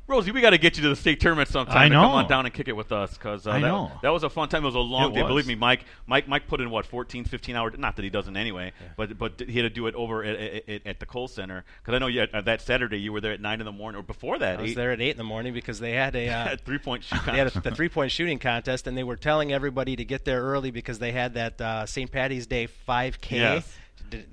Rosie, 0.08 0.32
we 0.32 0.40
got 0.40 0.52
to 0.52 0.58
get 0.58 0.78
you 0.78 0.84
to 0.84 0.90
the 0.90 0.96
state 0.96 1.20
tournament 1.20 1.50
sometime. 1.50 1.78
I 1.78 1.86
and 1.86 1.94
Come 1.94 2.12
on 2.12 2.28
down 2.30 2.46
and 2.46 2.54
kick 2.54 2.70
it 2.70 2.76
with 2.78 2.94
us 2.94 3.14
because 3.18 3.46
uh, 3.46 3.52
I 3.52 3.60
that, 3.60 3.68
know. 3.68 3.92
that 4.02 4.10
was 4.10 4.24
a 4.24 4.30
fun 4.30 4.48
time. 4.48 4.64
It 4.64 4.68
was 4.68 4.76
a 4.76 4.80
long 4.80 5.12
It 5.12 5.16
day. 5.16 5.24
was. 5.24 5.30
Believe 5.30 5.48
me, 5.48 5.56
Mike. 5.56 5.84
Mike. 6.06 6.30
Mike 6.30 6.48
put 6.48 6.62
in 6.62 6.70
what 6.70 6.86
14, 6.86 7.26
15 7.26 7.56
hours. 7.58 7.74
Not 7.78 7.98
that 7.98 8.04
he 8.04 8.10
doesn't 8.10 8.38
anyway, 8.38 8.72
but 8.96 9.18
but 9.18 9.42
he 9.46 9.58
had 9.60 9.64
to 9.64 9.70
do 9.70 9.86
it 9.88 9.96
over 9.96 10.24
at, 10.24 10.36
at, 10.70 10.82
at 10.86 11.00
the 11.02 11.06
Kohl 11.06 11.28
Center 11.28 11.66
because 11.82 11.94
I 11.94 11.98
know 12.00 12.08
you 12.08 12.22
had, 12.22 12.30
uh, 12.34 12.40
that 12.42 12.62
Saturday 12.62 13.00
you 13.00 13.12
were 13.12 13.20
there 13.20 13.34
at 13.34 13.42
nine 13.42 13.60
in 13.60 13.66
the 13.66 13.72
morning 13.74 14.00
or 14.00 14.04
before 14.04 14.40
that. 14.40 14.60
I 14.60 14.62
was 14.62 14.72
eight, 14.72 14.76
there 14.76 14.92
at 14.92 15.02
eight 15.02 15.12
in 15.12 15.18
the 15.18 15.24
morning 15.26 15.54
because 15.54 15.80
they 15.80 15.92
had 15.92 16.16
a 16.16 16.28
uh, 16.30 16.56
three 16.64 16.78
point 16.80 17.04
shoot. 17.04 17.20
they 17.26 17.38
had 17.38 17.54
a, 17.54 17.60
the 17.60 17.72
three 17.72 17.90
point 17.90 18.12
shooting 18.12 18.40
contest, 18.40 18.88
and 18.88 18.98
they 18.98 19.04
were 19.04 19.18
telling 19.18 19.52
everybody 19.52 19.98
to 19.98 20.06
get 20.06 20.24
there 20.24 20.42
early 20.42 20.72
because 20.72 21.00
they 21.00 21.12
had 21.12 21.34
that 21.34 21.60
uh, 21.60 21.86
St. 21.86 22.10
Patty's 22.10 22.48
Day 22.48 22.70
5K 22.88 23.32
Yes. 23.32 23.78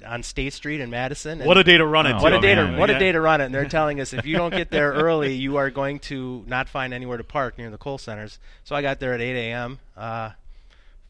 On 0.06 0.22
State 0.22 0.52
Street 0.52 0.80
in 0.80 0.90
Madison. 0.90 1.40
What 1.40 1.58
a 1.58 1.64
day 1.64 1.76
to 1.78 1.86
run 1.86 2.06
it! 2.06 2.14
Oh, 2.14 2.22
what 2.22 2.32
a 2.32 2.40
day 2.40 2.54
man. 2.54 2.74
to 2.74 2.78
what 2.78 2.90
Yeah. 2.90 2.96
a 2.96 2.98
day 2.98 3.12
to 3.12 3.20
run 3.20 3.40
it! 3.40 3.46
And 3.46 3.54
they're 3.54 3.64
telling 3.68 4.00
us 4.00 4.12
if 4.12 4.24
you 4.24 4.36
don't 4.36 4.50
get 4.54 4.70
there 4.70 4.92
early, 4.92 5.34
you 5.34 5.56
are 5.56 5.70
going 5.70 5.98
to 6.00 6.44
not 6.46 6.68
find 6.68 6.94
anywhere 6.94 7.16
to 7.16 7.24
park 7.24 7.58
near 7.58 7.70
the 7.70 7.78
Kohl 7.78 7.98
centers. 7.98 8.38
So 8.64 8.76
I 8.76 8.82
got 8.82 9.00
there 9.00 9.12
at 9.14 9.20
8 9.20 9.36
a.m. 9.50 9.78
Uh, 9.96 10.30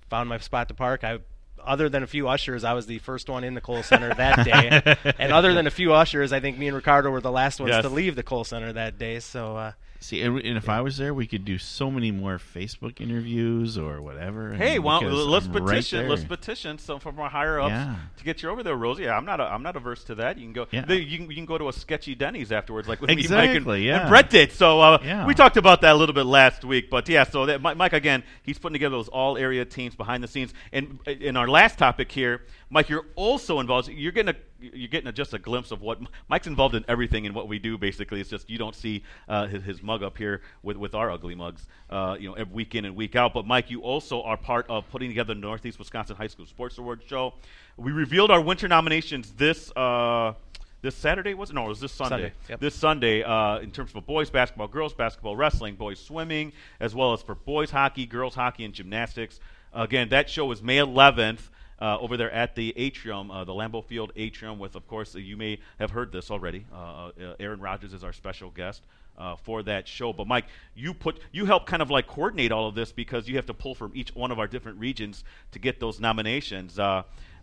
found 0.09 0.29
my 0.29 0.38
spot 0.38 0.69
to 0.69 0.75
park. 0.75 1.05
I, 1.05 1.19
other 1.62 1.88
than 1.88 2.03
a 2.03 2.07
few 2.07 2.29
ushers, 2.29 2.62
I 2.64 2.75
was 2.75 2.87
the 2.87 2.99
first 2.99 3.29
one 3.29 3.43
in 3.45 3.55
the 3.55 3.61
Kohl 3.61 3.83
Center 3.83 4.12
that 4.14 4.45
day. 4.45 5.12
and 5.19 5.33
other 5.33 5.55
than 5.55 5.67
a 5.67 5.71
few 5.71 5.95
ushers, 5.95 6.33
I 6.33 6.40
think 6.40 6.59
me 6.59 6.67
and 6.69 6.77
Ricardo 6.77 7.11
were 7.11 7.23
the 7.23 7.33
last 7.33 7.59
ones 7.61 7.71
Yes. 7.71 7.83
to 7.85 7.88
leave 7.88 8.17
the 8.17 8.23
Kohl 8.23 8.45
Center 8.45 8.73
that 8.75 8.99
day. 8.99 9.19
So 9.21 9.57
uh, 9.57 9.73
See, 10.05 10.21
and 10.21 10.38
and 10.38 10.59
if 10.59 10.69
I 10.69 10.83
was 10.83 10.99
there, 10.99 11.14
we 11.14 11.27
could 11.27 11.47
do 11.47 11.57
so 11.57 11.90
many 11.90 12.11
more 12.11 12.37
Facebook 12.37 13.01
interviews 13.01 13.79
or 13.79 14.03
whatever. 14.03 14.53
Hey, 14.53 14.79
well, 14.79 15.01
let's 15.01 15.47
I'm 15.47 15.53
petition. 15.53 16.01
there. 16.01 16.11
let's 16.11 16.25
petition 16.25 16.77
some 16.79 17.01
from 17.01 17.19
our 17.19 17.31
higher 17.31 17.59
ups 17.59 17.71
Yeah. 17.71 17.97
to 18.19 18.25
get 18.25 18.43
you 18.43 18.51
over 18.51 18.62
there, 18.62 18.77
Rosie. 18.77 19.05
Yeah, 19.05 19.17
I'm 19.17 19.25
not. 19.25 19.40
A, 19.40 19.45
I'm 19.45 19.62
not 19.62 19.77
averse 19.77 20.05
to 20.05 20.17
that. 20.17 20.37
You 20.37 20.45
can 20.45 20.53
go. 20.53 20.67
Yeah. 20.71 20.85
then 20.85 20.99
You, 20.99 21.17
can, 21.17 21.31
you 21.31 21.37
can 21.37 21.47
go 21.47 21.57
to 21.57 21.71
a 21.71 21.73
sketchy 21.73 22.14
Denny's 22.14 22.53
afterwards, 22.53 22.87
like 22.87 23.01
with 23.01 23.09
me, 23.09 23.17
Mike, 23.17 23.31
and, 23.31 23.40
Exactly, 23.57 23.87
yeah. 23.87 24.01
and 24.01 24.09
Brett 24.11 24.29
did. 24.29 24.53
So 24.53 24.79
uh, 24.79 24.99
Yeah. 25.03 25.25
we 25.25 25.33
talked 25.33 25.57
about 25.57 25.81
that 25.81 25.93
a 25.95 25.97
little 25.97 26.14
bit 26.14 26.27
last 26.27 26.67
week. 26.67 26.90
But 26.90 27.09
yeah, 27.09 27.25
so 27.25 27.47
that, 27.47 27.62
Mike, 27.62 27.79
Mike 27.79 27.95
again, 27.95 28.25
he's 28.43 28.59
putting 28.59 28.75
together 28.75 28.97
those 28.97 29.09
all 29.09 29.38
area 29.38 29.64
teams 29.64 29.95
behind 29.95 30.23
the 30.23 30.29
scenes. 30.29 30.53
And 30.71 30.99
in 31.07 31.38
our 31.38 31.49
last 31.49 31.79
topic 31.79 32.12
here, 32.12 32.43
Mike, 32.69 32.90
you're 32.90 33.07
also 33.17 33.59
involved. 33.59 33.88
You're 33.88 34.12
getting 34.12 34.35
a 34.35 34.38
you're 34.61 34.88
getting 34.88 35.09
a, 35.09 35.12
just 35.12 35.35
a 35.35 35.38
glimpse 35.38 35.71
of 35.71 35.83
what 35.83 35.99
Mike's 36.29 36.47
involved 36.47 36.75
in 36.75 36.85
everything 36.88 37.27
and 37.27 37.35
what 37.35 37.49
we 37.49 37.59
do. 37.59 37.77
Basically, 37.77 38.21
it's 38.21 38.31
just 38.31 38.49
you 38.49 38.59
don't 38.59 38.75
see 38.75 39.03
uh, 39.29 39.47
his, 39.47 39.62
his 39.64 39.83
mug 39.83 40.03
up 40.03 40.17
here 40.17 40.43
with, 40.62 40.77
with 40.77 40.95
our 40.95 41.11
ugly 41.11 41.35
mugs, 41.35 41.67
uh, 41.90 42.17
you 42.19 42.29
know, 42.29 42.35
every 42.35 42.55
week 42.55 42.75
in 42.75 42.85
and 42.85 42.97
week 42.97 43.17
out. 43.17 43.35
But 43.35 43.47
Mike, 43.47 43.71
you 43.71 43.83
also 43.83 44.23
are 44.23 44.37
part 44.37 44.67
of 44.69 44.88
putting 44.90 45.11
together 45.11 45.35
the 45.35 45.40
Northeast 45.40 45.79
Wisconsin 45.79 46.17
High 46.17 46.29
School 46.29 46.47
Sports 46.47 46.79
Awards 46.79 47.05
show. 47.07 47.35
We 47.77 47.93
revealed 47.93 48.31
our 48.31 48.40
winter 48.40 48.69
nominations 48.69 49.33
this. 49.33 49.71
Uh, 49.75 50.35
this 50.83 50.95
Saturday 50.95 51.33
was 51.33 51.49
it? 51.49 51.55
no, 51.55 51.64
it 51.64 51.69
was 51.69 51.81
this 51.81 51.93
Sunday. 51.93 52.14
Sunday, 52.14 52.33
yep. 52.47 52.61
This 52.61 52.75
Sunday, 52.75 53.23
uh, 53.23 53.59
in 53.61 53.71
terms 53.71 53.93
of 53.95 54.05
boys 54.05 54.29
basketball, 54.29 54.69
girls 54.69 54.93
basketball, 54.93 55.35
wrestling, 55.35 55.77
boys 55.77 55.99
swimming, 55.99 56.53
as 56.79 56.95
well 56.95 57.14
as 57.14 57.23
for 57.23 57.35
boys 57.35 57.71
hockey, 57.71 58.05
girls 58.05 58.35
hockey, 58.35 58.67
and 58.67 58.75
gymnastics. 58.75 59.40
again, 59.73 60.11
that 60.11 60.29
show 60.29 60.53
is 60.53 60.61
May 60.62 60.77
11th 60.77 61.49
uh, 61.81 61.99
over 61.99 62.17
there 62.17 62.31
at 62.31 62.55
the 62.55 62.73
atrium, 62.77 63.31
uh, 63.31 63.45
the 63.45 63.53
Lambeau 63.53 63.85
Field 63.85 64.13
atrium. 64.17 64.59
With, 64.59 64.75
of 64.77 64.87
course, 64.87 65.15
uh, 65.15 65.19
you 65.19 65.37
may 65.37 65.59
have 65.79 65.91
heard 65.91 66.13
this 66.13 66.31
already. 66.31 66.67
Uh, 66.73 67.09
uh, 67.09 67.35
Aaron 67.41 67.61
Rodgers 67.61 67.93
is 67.93 68.05
our 68.05 68.13
special 68.13 68.51
guest. 68.51 68.83
Uh, 69.17 69.37
for 69.37 69.63
that 69.63 69.87
show, 69.87 70.13
but 70.13 70.27
Mike, 70.27 70.47
you 70.75 70.93
put 70.93 71.21
you 71.31 71.47
help 71.47 71.67
kind 71.67 71.81
of 71.81 71.89
like 71.89 72.09
coordinate 72.09 72.51
all 72.51 72.67
of 72.67 72.75
this 72.75 72.91
because 72.91 73.29
you 73.29 73.37
have 73.37 73.47
to 73.47 73.55
pull 73.55 73.73
from 73.73 73.93
each 73.95 74.13
one 74.13 74.33
of 74.33 74.41
our 74.41 74.49
different 74.49 74.81
regions 74.81 75.23
to 75.53 75.61
get 75.61 75.79
those 75.79 76.01
nominations. 76.01 76.81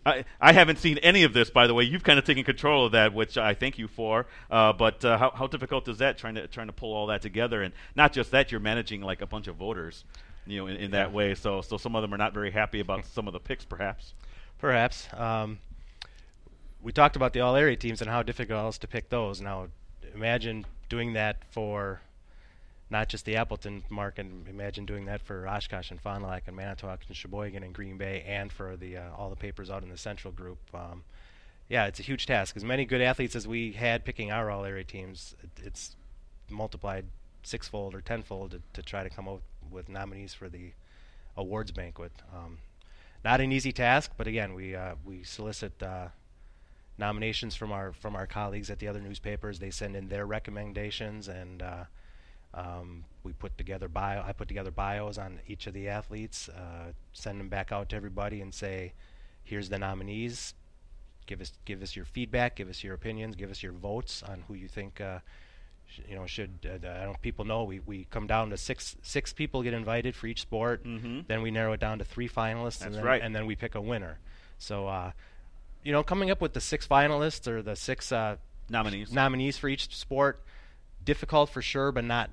I, 0.04 0.24
I 0.40 0.52
haven't 0.52 0.78
seen 0.78 0.98
any 0.98 1.22
of 1.22 1.32
this, 1.32 1.50
by 1.50 1.66
the 1.66 1.74
way. 1.74 1.84
You've 1.84 2.02
kind 2.02 2.18
of 2.18 2.24
taken 2.24 2.44
control 2.44 2.86
of 2.86 2.92
that, 2.92 3.14
which 3.14 3.38
I 3.38 3.54
thank 3.54 3.78
you 3.78 3.88
for. 3.88 4.26
Uh, 4.50 4.72
but 4.72 5.04
uh, 5.04 5.16
how, 5.16 5.30
how 5.30 5.46
difficult 5.46 5.88
is 5.88 5.98
that 5.98 6.18
trying 6.18 6.34
to 6.34 6.48
trying 6.48 6.66
to 6.66 6.72
pull 6.72 6.92
all 6.92 7.06
that 7.06 7.22
together? 7.22 7.62
And 7.62 7.72
not 7.94 8.12
just 8.12 8.32
that, 8.32 8.50
you're 8.50 8.60
managing 8.60 9.02
like 9.02 9.22
a 9.22 9.26
bunch 9.26 9.46
of 9.46 9.56
voters, 9.56 10.04
you 10.46 10.58
know, 10.58 10.66
in, 10.66 10.76
in 10.76 10.90
that 10.92 11.12
way. 11.12 11.34
So 11.34 11.60
so 11.60 11.76
some 11.76 11.96
of 11.96 12.02
them 12.02 12.12
are 12.12 12.18
not 12.18 12.34
very 12.34 12.50
happy 12.50 12.80
about 12.80 13.04
some 13.14 13.26
of 13.26 13.32
the 13.32 13.40
picks, 13.40 13.64
perhaps. 13.64 14.14
Perhaps. 14.58 15.08
Um, 15.14 15.58
we 16.82 16.92
talked 16.92 17.16
about 17.16 17.32
the 17.32 17.40
all 17.40 17.56
area 17.56 17.76
teams 17.76 18.00
and 18.00 18.10
how 18.10 18.22
difficult 18.22 18.64
it 18.64 18.68
is 18.70 18.78
to 18.78 18.88
pick 18.88 19.08
those. 19.08 19.40
Now, 19.40 19.68
imagine 20.14 20.66
doing 20.88 21.12
that 21.12 21.44
for 21.50 22.00
not 22.90 23.08
just 23.08 23.24
the 23.24 23.36
Appleton 23.36 23.84
market. 23.88 24.26
Imagine 24.48 24.84
doing 24.84 25.06
that 25.06 25.22
for 25.22 25.48
Oshkosh 25.48 25.90
and 25.90 26.00
Fond 26.00 26.22
du 26.22 26.28
Lac 26.28 26.44
and 26.46 26.56
Manitowoc 26.56 27.00
and 27.08 27.16
Sheboygan 27.16 27.62
and 27.62 27.72
Green 27.72 27.96
Bay, 27.96 28.22
and 28.26 28.52
for 28.52 28.76
the 28.76 28.98
uh, 28.98 29.10
all 29.16 29.30
the 29.30 29.36
papers 29.36 29.70
out 29.70 29.82
in 29.82 29.88
the 29.88 29.96
Central 29.96 30.32
Group. 30.32 30.58
Um, 30.74 31.04
yeah, 31.68 31.86
it's 31.86 32.00
a 32.00 32.02
huge 32.02 32.26
task. 32.26 32.56
As 32.56 32.64
many 32.64 32.84
good 32.84 33.00
athletes 33.00 33.34
as 33.34 33.48
we 33.48 33.72
had 33.72 34.04
picking 34.04 34.30
our 34.30 34.50
all 34.50 34.64
area 34.64 34.84
teams, 34.84 35.34
it, 35.42 35.64
it's 35.64 35.96
multiplied 36.50 37.06
sixfold 37.42 37.94
or 37.94 38.00
tenfold 38.00 38.50
to, 38.52 38.60
to 38.74 38.82
try 38.82 39.02
to 39.02 39.10
come 39.10 39.26
up 39.26 39.40
with 39.72 39.88
nominees 39.88 40.34
for 40.34 40.48
the 40.48 40.72
awards 41.36 41.70
banquet. 41.70 42.12
Um, 42.34 42.58
not 43.24 43.40
an 43.40 43.52
easy 43.52 43.72
task, 43.72 44.12
but 44.16 44.26
again, 44.26 44.54
we 44.54 44.74
uh, 44.74 44.94
we 45.04 45.22
solicit 45.22 45.82
uh, 45.82 46.08
nominations 46.98 47.54
from 47.54 47.72
our 47.72 47.92
from 47.92 48.16
our 48.16 48.26
colleagues 48.26 48.70
at 48.70 48.78
the 48.78 48.88
other 48.88 49.00
newspapers. 49.00 49.58
They 49.58 49.70
send 49.70 49.96
in 49.96 50.08
their 50.08 50.26
recommendations, 50.26 51.28
and 51.28 51.62
uh, 51.62 51.84
um, 52.54 53.04
we 53.22 53.32
put 53.32 53.56
together 53.56 53.88
bio. 53.88 54.22
I 54.26 54.32
put 54.32 54.48
together 54.48 54.70
bios 54.70 55.18
on 55.18 55.40
each 55.46 55.66
of 55.66 55.74
the 55.74 55.88
athletes, 55.88 56.48
uh, 56.48 56.92
send 57.12 57.38
them 57.40 57.48
back 57.48 57.72
out 57.72 57.88
to 57.90 57.96
everybody, 57.96 58.40
and 58.40 58.52
say, 58.52 58.92
"Here's 59.44 59.68
the 59.68 59.78
nominees. 59.78 60.54
Give 61.26 61.40
us 61.40 61.52
give 61.64 61.80
us 61.80 61.94
your 61.94 62.04
feedback. 62.04 62.56
Give 62.56 62.68
us 62.68 62.82
your 62.82 62.94
opinions. 62.94 63.36
Give 63.36 63.50
us 63.50 63.62
your 63.62 63.72
votes 63.72 64.22
on 64.22 64.44
who 64.48 64.54
you 64.54 64.68
think." 64.68 65.00
You 66.08 66.16
know, 66.16 66.26
should 66.26 66.50
uh, 66.64 66.88
I 66.88 67.04
don't 67.04 67.20
people 67.22 67.44
know 67.44 67.64
we, 67.64 67.80
we 67.80 68.06
come 68.10 68.26
down 68.26 68.50
to 68.50 68.56
six 68.56 68.96
six 69.02 69.32
people 69.32 69.62
get 69.62 69.74
invited 69.74 70.14
for 70.14 70.26
each 70.26 70.40
sport. 70.42 70.84
Mhm. 70.84 71.26
Then 71.26 71.42
we 71.42 71.50
narrow 71.50 71.72
it 71.72 71.80
down 71.80 71.98
to 71.98 72.04
three 72.04 72.28
finalists, 72.28 72.78
That's 72.78 72.82
and 72.86 72.94
then, 72.96 73.04
right. 73.04 73.22
and 73.22 73.34
then 73.34 73.46
we 73.46 73.56
pick 73.56 73.74
a 73.74 73.80
winner. 73.80 74.18
So, 74.58 74.86
uh, 74.88 75.12
you 75.82 75.92
know, 75.92 76.02
coming 76.02 76.30
up 76.30 76.40
with 76.40 76.52
the 76.52 76.60
six 76.60 76.86
finalists 76.86 77.46
or 77.48 77.62
the 77.62 77.74
six 77.76 78.12
uh, 78.12 78.36
Nominees. 78.68 79.12
nominees 79.12 79.58
for 79.58 79.68
each 79.68 79.94
sport, 79.94 80.42
difficult 81.04 81.50
for 81.50 81.60
sure, 81.60 81.90
but 81.92 82.04
not 82.04 82.30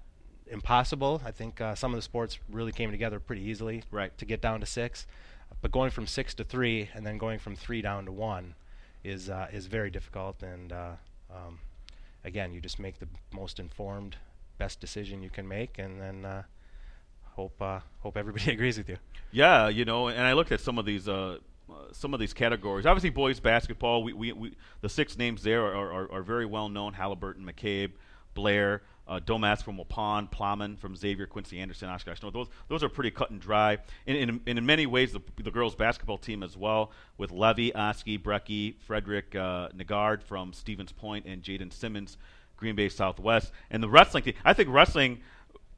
impossible. 0.47 1.21
I 1.25 1.31
think 1.31 1.59
uh, 1.61 1.75
some 1.75 1.91
of 1.91 1.97
the 1.97 2.01
sports 2.01 2.39
really 2.49 2.71
came 2.71 2.91
together 2.91 3.19
pretty 3.19 3.41
easily 3.43 3.83
Right. 3.91 4.15
to 4.17 4.25
get 4.25 4.41
down 4.41 4.59
to 4.61 4.65
six. 4.65 5.05
But 5.61 5.71
going 5.71 5.91
from 5.91 6.07
six 6.07 6.33
to 6.35 6.43
three, 6.43 6.89
and 6.93 7.05
then 7.05 7.17
going 7.17 7.39
from 7.39 7.55
three 7.55 7.81
down 7.81 8.05
to 8.05 8.11
one, 8.11 8.55
is 9.03 9.29
uh, 9.29 9.47
is 9.51 9.65
very 9.65 9.89
difficult. 9.89 10.41
And 10.43 10.71
uh, 10.71 10.91
um, 11.31 11.59
again, 12.23 12.53
you 12.53 12.61
just 12.61 12.79
make 12.79 12.99
the 12.99 13.07
most 13.33 13.59
informed, 13.59 14.17
best 14.57 14.79
decision 14.79 15.21
you 15.21 15.29
can 15.29 15.47
make, 15.47 15.79
and 15.79 15.99
then 15.99 16.25
uh, 16.25 16.43
hope 17.23 17.61
uh, 17.61 17.79
hope 17.99 18.17
everybody 18.17 18.51
agrees 18.53 18.77
with 18.77 18.89
you. 18.89 18.97
Yeah, 19.31 19.69
you 19.69 19.85
know, 19.85 20.07
and 20.07 20.21
I 20.21 20.33
looked 20.33 20.51
at 20.51 20.59
some 20.59 20.77
of 20.77 20.85
these 20.85 21.07
uh, 21.07 21.37
some 21.91 22.13
of 22.13 22.19
these 22.19 22.33
categories. 22.33 22.85
Obviously, 22.85 23.09
boys 23.09 23.39
basketball. 23.39 24.03
We, 24.03 24.13
we, 24.13 24.31
we 24.33 24.53
the 24.81 24.89
six 24.89 25.17
names 25.17 25.43
there 25.43 25.65
are, 25.65 25.91
are, 25.91 26.11
are 26.11 26.23
very 26.23 26.45
well 26.45 26.69
known: 26.69 26.93
Haliburton, 26.93 27.43
McCabe, 27.43 27.91
Blair, 28.33 28.81
uh, 29.09 29.19
Domas 29.19 29.63
from 29.63 29.77
Waupun, 29.77 30.31
Plowman 30.31 30.77
from 30.77 30.95
Xavier, 30.95 31.25
Quincy 31.25 31.59
Anderson, 31.59 31.89
Oshkosh. 31.89 32.21
No, 32.21 32.29
those 32.29 32.47
those 32.67 32.83
are 32.83 32.89
pretty 32.89 33.11
cut 33.11 33.31
and 33.31 33.41
dry. 33.41 33.79
And 34.05 34.15
in, 34.15 34.41
in, 34.45 34.57
in 34.57 34.65
many 34.65 34.85
ways, 34.85 35.11
the, 35.11 35.19
the 35.41 35.51
girls 35.51 35.75
basketball 35.75 36.19
team 36.19 36.43
as 36.43 36.55
well, 36.55 36.91
with 37.17 37.31
Levy, 37.31 37.73
Oski, 37.73 38.19
Brecky, 38.19 38.75
Frederick 38.77 39.35
uh, 39.35 39.69
Nagard 39.69 40.21
from 40.21 40.53
Stevens 40.53 40.91
Point, 40.91 41.25
and 41.25 41.41
Jaden 41.41 41.73
Simmons, 41.73 42.17
Green 42.55 42.75
Bay 42.75 42.87
Southwest. 42.87 43.51
And 43.71 43.81
the 43.81 43.89
wrestling 43.89 44.23
team. 44.23 44.35
I 44.45 44.53
think 44.53 44.69
wrestling 44.69 45.21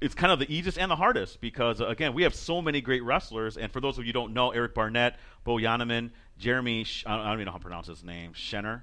it's 0.02 0.16
kind 0.16 0.34
of 0.34 0.40
the 0.40 0.52
easiest 0.54 0.80
and 0.80 0.90
the 0.90 0.96
hardest 0.96 1.40
because 1.40 1.80
uh, 1.80 1.86
again 1.86 2.14
we 2.14 2.24
have 2.24 2.36
so 2.36 2.62
many 2.62 2.82
great 2.82 3.04
wrestlers 3.04 3.56
and 3.56 3.72
for 3.72 3.80
those 3.80 3.98
of 4.00 4.04
you 4.04 4.10
who 4.10 4.14
don't 4.14 4.34
know 4.34 4.50
eric 4.50 4.74
barnett 4.74 5.20
bo 5.44 5.58
Yaneman, 5.58 6.10
jeremy 6.40 6.84
Sh- 6.84 7.04
I 7.06 7.18
don't 7.18 7.26
I 7.26 7.30
don't 7.30 7.36
even 7.36 7.46
know 7.46 7.52
how 7.52 7.58
to 7.60 7.64
pronounce 7.64 7.86
his 7.86 8.04
name 8.04 8.34
Schenner 8.34 8.82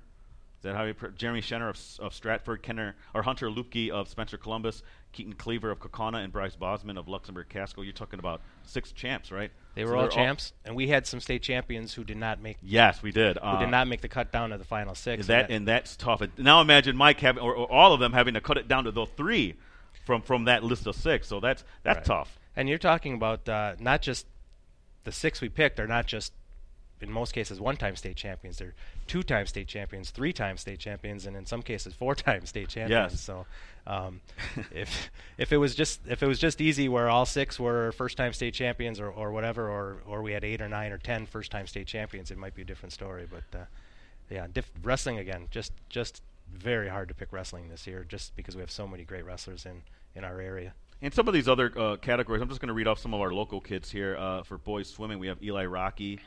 is 0.58 0.62
that 0.64 0.74
how 0.74 0.84
you 0.84 0.94
pr- 0.94 1.08
jeremy 1.08 1.40
Schenner 1.40 1.68
of, 1.70 2.04
of 2.04 2.12
stratford 2.14 2.62
kenner 2.62 2.96
or 3.14 3.22
hunter 3.22 3.48
lupke 3.48 3.90
of 3.90 4.08
spencer 4.08 4.36
columbus 4.36 4.82
keaton 5.12 5.32
cleaver 5.34 5.70
of 5.70 5.78
Kaukauna, 5.78 6.22
and 6.24 6.32
bryce 6.32 6.56
bosman 6.56 6.98
of 6.98 7.08
luxemburg 7.08 7.48
casco 7.48 7.82
you're 7.82 7.92
talking 7.92 8.18
about 8.18 8.40
six 8.64 8.92
champs 8.92 9.30
right? 9.32 9.50
They 9.74 9.84
So 9.84 9.90
were 9.90 9.96
all 9.96 10.02
they're 10.02 10.10
champs, 10.10 10.52
and 10.64 10.74
we 10.74 10.88
had 10.88 11.06
some 11.06 11.20
state 11.20 11.42
champions 11.42 11.94
who 11.94 12.02
did 12.04 12.16
not 12.16 12.42
make 12.42 12.56
yes 12.62 13.02
we 13.02 13.12
did. 13.12 13.36
who 13.38 13.42
uh, 13.46 13.58
did 13.60 13.68
not 13.70 13.86
make 13.88 14.00
the 14.00 14.08
cut 14.08 14.32
down 14.32 14.50
to 14.50 14.58
the 14.58 14.64
final 14.64 14.94
six. 14.94 15.20
is 15.22 15.26
that 15.28 15.50
and 15.50 15.66
that's 15.68 15.96
tough. 15.96 16.20
Now 16.36 16.60
imagine 16.60 16.96
mike 16.96 17.20
having 17.20 17.42
or, 17.42 17.54
or 17.54 17.70
all 17.70 17.92
of 17.92 18.00
them 18.00 18.12
having 18.12 18.34
to 18.34 18.40
cut 18.40 18.58
it 18.58 18.66
down 18.68 18.84
to 18.84 18.90
the 18.90 19.06
three 19.06 19.54
from 20.04 20.22
from 20.22 20.44
that 20.44 20.64
list 20.64 20.86
of 20.86 20.96
six. 20.96 21.28
So 21.28 21.38
that's 21.40 21.64
that's 21.84 21.98
Right. 21.98 22.04
tough. 22.18 22.38
And 22.56 22.68
you're 22.68 22.78
talking 22.78 23.14
about 23.14 23.48
uh, 23.48 23.76
not 23.78 24.02
just 24.02 24.26
the 25.04 25.12
six 25.12 25.40
we 25.40 25.48
picked 25.48 25.78
are 25.78 25.86
not 25.86 26.06
just 26.06 26.32
in 27.00 27.10
most 27.10 27.32
cases 27.32 27.60
one-time 27.60 27.96
state 27.96 28.16
champions. 28.16 28.58
They're 28.58 28.74
two-time 29.06 29.46
state 29.46 29.68
champions, 29.68 30.10
three-time 30.10 30.56
state 30.56 30.78
champions, 30.78 31.26
and 31.26 31.36
in 31.36 31.46
some 31.46 31.62
cases 31.62 31.94
four-time 31.94 32.46
state 32.46 32.68
champions. 32.68 33.12
Yes. 33.12 33.20
So 33.20 33.46
um, 33.86 34.20
if 34.72 35.10
if 35.38 35.52
it 35.52 35.56
was 35.58 35.74
just 35.74 36.00
if 36.06 36.22
it 36.22 36.26
was 36.26 36.38
just 36.38 36.60
easy 36.60 36.88
where 36.88 37.08
all 37.08 37.26
six 37.26 37.58
were 37.58 37.92
first-time 37.92 38.32
state 38.32 38.54
champions 38.54 39.00
or, 39.00 39.08
or 39.08 39.32
whatever, 39.32 39.68
or 39.68 40.02
or 40.06 40.22
we 40.22 40.32
had 40.32 40.44
eight 40.44 40.60
or 40.60 40.68
nine 40.68 40.92
or 40.92 40.98
ten 40.98 41.26
first-time 41.26 41.66
state 41.66 41.86
champions, 41.86 42.30
it 42.30 42.38
might 42.38 42.54
be 42.54 42.62
a 42.62 42.66
different 42.66 42.92
story. 42.92 43.26
But 43.30 43.58
uh, 43.58 43.64
yeah, 44.30 44.46
diff- 44.52 44.70
wrestling 44.82 45.18
again, 45.18 45.48
just 45.50 45.72
just 45.88 46.22
very 46.52 46.88
hard 46.88 47.08
to 47.08 47.14
pick 47.14 47.32
wrestling 47.32 47.68
this 47.68 47.86
year, 47.86 48.04
just 48.08 48.34
because 48.36 48.56
we 48.56 48.60
have 48.60 48.70
so 48.70 48.86
many 48.86 49.04
great 49.04 49.24
wrestlers 49.24 49.66
in 49.66 49.82
in 50.14 50.24
our 50.24 50.40
area. 50.40 50.74
And 51.00 51.14
some 51.14 51.28
of 51.28 51.34
these 51.34 51.48
other 51.48 51.72
uh, 51.78 51.96
categories, 51.96 52.42
I'm 52.42 52.48
just 52.48 52.60
going 52.60 52.68
to 52.68 52.74
read 52.74 52.88
off 52.88 52.98
some 52.98 53.14
of 53.14 53.20
our 53.20 53.32
local 53.32 53.60
kids 53.60 53.88
here. 53.88 54.16
Uh, 54.16 54.42
for 54.42 54.58
boys 54.58 54.88
swimming, 54.88 55.20
we 55.20 55.28
have 55.28 55.40
Eli 55.42 55.64
Rocky 55.66 56.18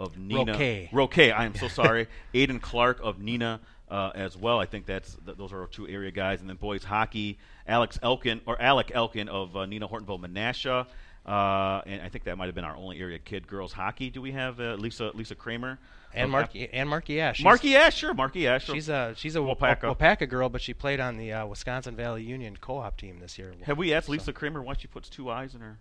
of 0.00 0.16
Neenah. 0.16 0.90
Roque. 0.92 0.92
Roque. 0.92 1.18
I 1.32 1.44
am 1.44 1.54
so 1.54 1.68
sorry. 1.68 2.08
Aiden 2.34 2.60
Clark 2.60 3.00
of 3.02 3.18
Neenah 3.18 3.60
uh, 3.90 4.10
as 4.14 4.36
well. 4.36 4.58
I 4.58 4.66
think 4.66 4.86
that's 4.86 5.16
th- 5.26 5.36
those 5.36 5.52
are 5.52 5.60
our 5.60 5.66
two 5.66 5.86
area 5.88 6.10
guys. 6.10 6.40
And 6.40 6.48
then 6.48 6.56
boys 6.56 6.84
hockey, 6.84 7.38
Alex 7.66 7.98
Elkin 8.02 8.40
or 8.46 8.60
Alec 8.60 8.90
Elkin 8.94 9.28
of 9.28 9.54
uh, 9.56 9.60
Neenah 9.60 9.90
Hortonville 9.90 10.20
Menasha. 10.20 10.86
Uh, 11.26 11.82
and 11.86 12.00
I 12.00 12.08
think 12.08 12.24
that 12.24 12.38
might 12.38 12.46
have 12.46 12.54
been 12.54 12.64
our 12.64 12.74
only 12.76 12.98
area 12.98 13.18
kid. 13.18 13.46
Girls 13.46 13.72
hockey. 13.72 14.08
Do 14.10 14.22
we 14.22 14.32
have 14.32 14.58
uh, 14.58 14.74
Lisa 14.76 15.10
Lisa 15.14 15.34
Kramer 15.34 15.78
And 16.14 16.30
Marky 16.30 16.66
and 16.72 16.88
Marky 16.88 17.20
Ash. 17.20 17.42
Marky 17.42 17.76
Ash? 17.76 17.94
Sure, 17.98 18.14
Marky 18.14 18.48
Ash. 18.48 18.64
She's 18.64 18.88
a 18.88 19.12
she's 19.16 19.36
a 19.36 19.40
Waupaca. 19.40 19.94
Waupaca. 19.94 20.26
girl, 20.28 20.48
but 20.48 20.62
she 20.62 20.72
played 20.72 20.98
on 20.98 21.18
the 21.18 21.32
uh, 21.32 21.46
Wisconsin 21.46 21.94
Valley 21.94 22.22
Union 22.22 22.56
co-op 22.58 22.96
team 22.96 23.18
this 23.20 23.38
year. 23.38 23.52
have 23.64 23.76
we 23.76 23.92
asked 23.92 24.06
So, 24.06 24.12
Lisa 24.12 24.32
Kramer 24.32 24.62
why 24.62 24.74
she 24.78 24.86
puts 24.88 25.10
two 25.10 25.30
eyes 25.30 25.54
in 25.54 25.60
her 25.60 25.78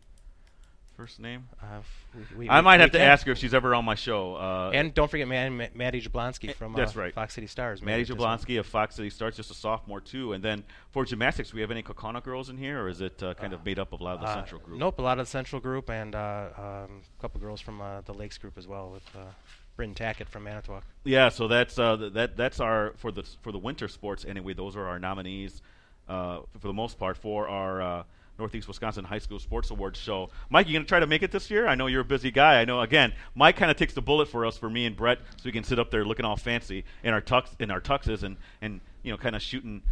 first 1.00 1.20
name? 1.22 1.48
uh, 1.64 1.66
we- 2.14 2.38
we- 2.40 2.50
I 2.50 2.60
might 2.60 2.78
we 2.78 2.82
have 2.82 2.92
to 2.92 2.98
can- 2.98 3.08
ask 3.08 3.26
her 3.26 3.32
if 3.32 3.38
she's 3.38 3.54
ever 3.54 3.74
on 3.74 3.86
my 3.86 3.96
show. 3.96 4.36
Uh, 4.36 4.72
And 4.74 4.94
don't 4.94 5.10
forget 5.10 5.28
Man, 5.30 5.56
Ma- 5.58 5.68
Maddie 5.74 6.02
Jablonski 6.02 6.54
from 6.54 6.74
That's 6.74 6.96
uh, 6.96 7.00
right. 7.00 7.14
Fox 7.14 7.34
City 7.36 7.48
Stars. 7.48 7.82
Maddie. 7.82 8.04
Jablonski 8.04 8.60
of 8.60 8.66
Fox 8.66 8.96
City 8.96 9.10
Starts, 9.10 9.38
just 9.38 9.50
a 9.50 9.54
sophomore 9.54 10.02
too. 10.02 10.34
And 10.34 10.44
then 10.44 10.64
for 10.92 11.06
gymnastics, 11.06 11.52
do 11.52 11.56
we 11.56 11.62
have 11.62 11.72
any 11.72 11.84
Kaukauna 11.84 12.22
girls 12.22 12.50
in 12.50 12.58
here, 12.58 12.82
or 12.84 12.90
is 12.90 13.00
it 13.00 13.24
uh, 13.24 13.34
kind 13.36 13.54
of 13.54 13.64
made 13.64 13.80
up 13.80 13.94
of 13.94 14.02
a 14.02 14.04
lot 14.04 14.16
of 14.16 14.22
the 14.22 14.28
Uh, 14.28 14.34
central 14.36 14.60
group? 14.60 14.78
Nope, 14.78 15.00
a 15.00 15.02
lot 15.02 15.20
of 15.20 15.26
the 15.26 15.30
central 15.32 15.62
group 15.62 15.90
and 15.90 16.14
uh, 16.16 16.50
um, 16.58 17.02
a 17.18 17.22
couple 17.22 17.40
girls 17.40 17.62
from 17.62 17.80
uh, 17.80 18.02
the 18.02 18.14
Lakes 18.14 18.38
group 18.38 18.58
as 18.58 18.68
well 18.68 18.90
with 18.92 19.06
uh, 19.16 19.20
Bryn 19.78 19.96
Tackett 19.96 20.28
from 20.28 20.44
Manitowoc. 20.44 20.84
Yeah, 21.06 21.30
so 21.30 21.48
that's 21.48 21.80
uh, 21.80 21.96
th- 21.96 22.14
that 22.14 22.36
that's 22.36 22.60
our 22.60 22.92
for 22.98 23.12
the 23.14 23.24
for 23.42 23.54
the 23.54 23.58
winter 23.60 23.88
sports 23.88 24.26
anyway. 24.26 24.54
Those 24.54 24.76
are 24.76 24.86
our 24.86 25.00
nominees 25.00 25.62
uh, 26.10 26.40
for 26.60 26.68
the 26.68 26.74
most 26.74 27.00
part 27.00 27.16
for 27.16 27.48
our 27.48 27.82
uh, 27.82 28.04
Northeast 28.40 28.68
Wisconsin 28.68 29.04
High 29.06 29.20
School 29.20 29.38
Sports 29.38 29.70
Awards 29.70 30.00
show. 30.00 30.30
Mike, 30.50 30.68
you 30.68 30.74
gonna 30.74 30.86
try 30.86 31.00
to 31.00 31.06
make 31.08 31.22
it 31.22 31.32
this 31.32 31.52
year? 31.52 31.68
I 31.68 31.76
know 31.76 31.88
you're 31.88 32.02
a 32.02 32.06
busy 32.06 32.32
guy. 32.32 32.62
I 32.62 32.66
know. 32.66 32.80
Again, 32.82 33.14
Mike 33.36 33.58
kind 33.58 33.70
of 33.70 33.78
takes 33.78 33.94
the 33.94 34.02
bullet 34.02 34.28
for 34.30 34.46
us 34.46 34.58
for 34.58 34.70
me 34.70 34.86
and 34.86 34.96
Brett, 34.96 35.20
so 35.38 35.44
we 35.46 35.52
can 35.52 35.64
sit 35.64 35.78
up 35.78 35.92
there 35.92 36.06
looking 36.06 36.26
all 36.26 36.38
fancy 36.38 36.86
in 37.04 37.14
our 37.14 37.22
tux 37.22 37.50
in 37.60 37.70
our 37.70 37.82
tuxes 37.82 38.24
and 38.24 38.38
and 38.62 38.82
you 39.04 39.12
know 39.12 39.18
kind 39.18 39.36
of 39.36 39.42
shooting. 39.42 39.84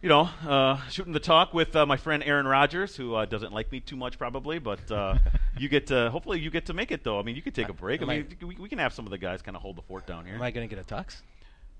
You 0.00 0.08
know, 0.08 0.28
uh, 0.48 0.80
shooting 0.88 1.12
the 1.12 1.20
talk 1.20 1.54
with 1.54 1.76
uh, 1.76 1.86
my 1.86 1.96
friend 1.96 2.24
Aaron 2.24 2.44
Rodgers, 2.44 2.96
who 2.96 3.14
uh, 3.14 3.24
doesn't 3.24 3.52
like 3.52 3.70
me 3.70 3.78
too 3.78 3.94
much, 3.94 4.18
probably. 4.18 4.58
But 4.58 4.90
uh, 4.90 5.18
you 5.58 5.68
get 5.68 5.86
to, 5.88 6.10
hopefully, 6.10 6.40
you 6.40 6.50
get 6.50 6.66
to 6.66 6.74
make 6.74 6.90
it 6.90 7.04
though. 7.04 7.20
I 7.20 7.22
mean, 7.22 7.36
you 7.36 7.42
could 7.42 7.54
take 7.54 7.68
a 7.68 7.72
break. 7.72 8.00
I 8.00 8.02
Am 8.02 8.08
mean, 8.08 8.36
we, 8.40 8.56
we 8.56 8.68
can 8.68 8.78
have 8.78 8.92
some 8.92 9.06
of 9.06 9.12
the 9.12 9.18
guys 9.18 9.42
kind 9.42 9.56
of 9.56 9.62
hold 9.62 9.76
the 9.76 9.82
fort 9.82 10.04
down 10.04 10.26
here. 10.26 10.34
Am 10.34 10.42
I 10.42 10.50
going 10.50 10.68
to 10.68 10.74
get 10.74 10.84
a 10.84 10.94
tux? 10.94 11.22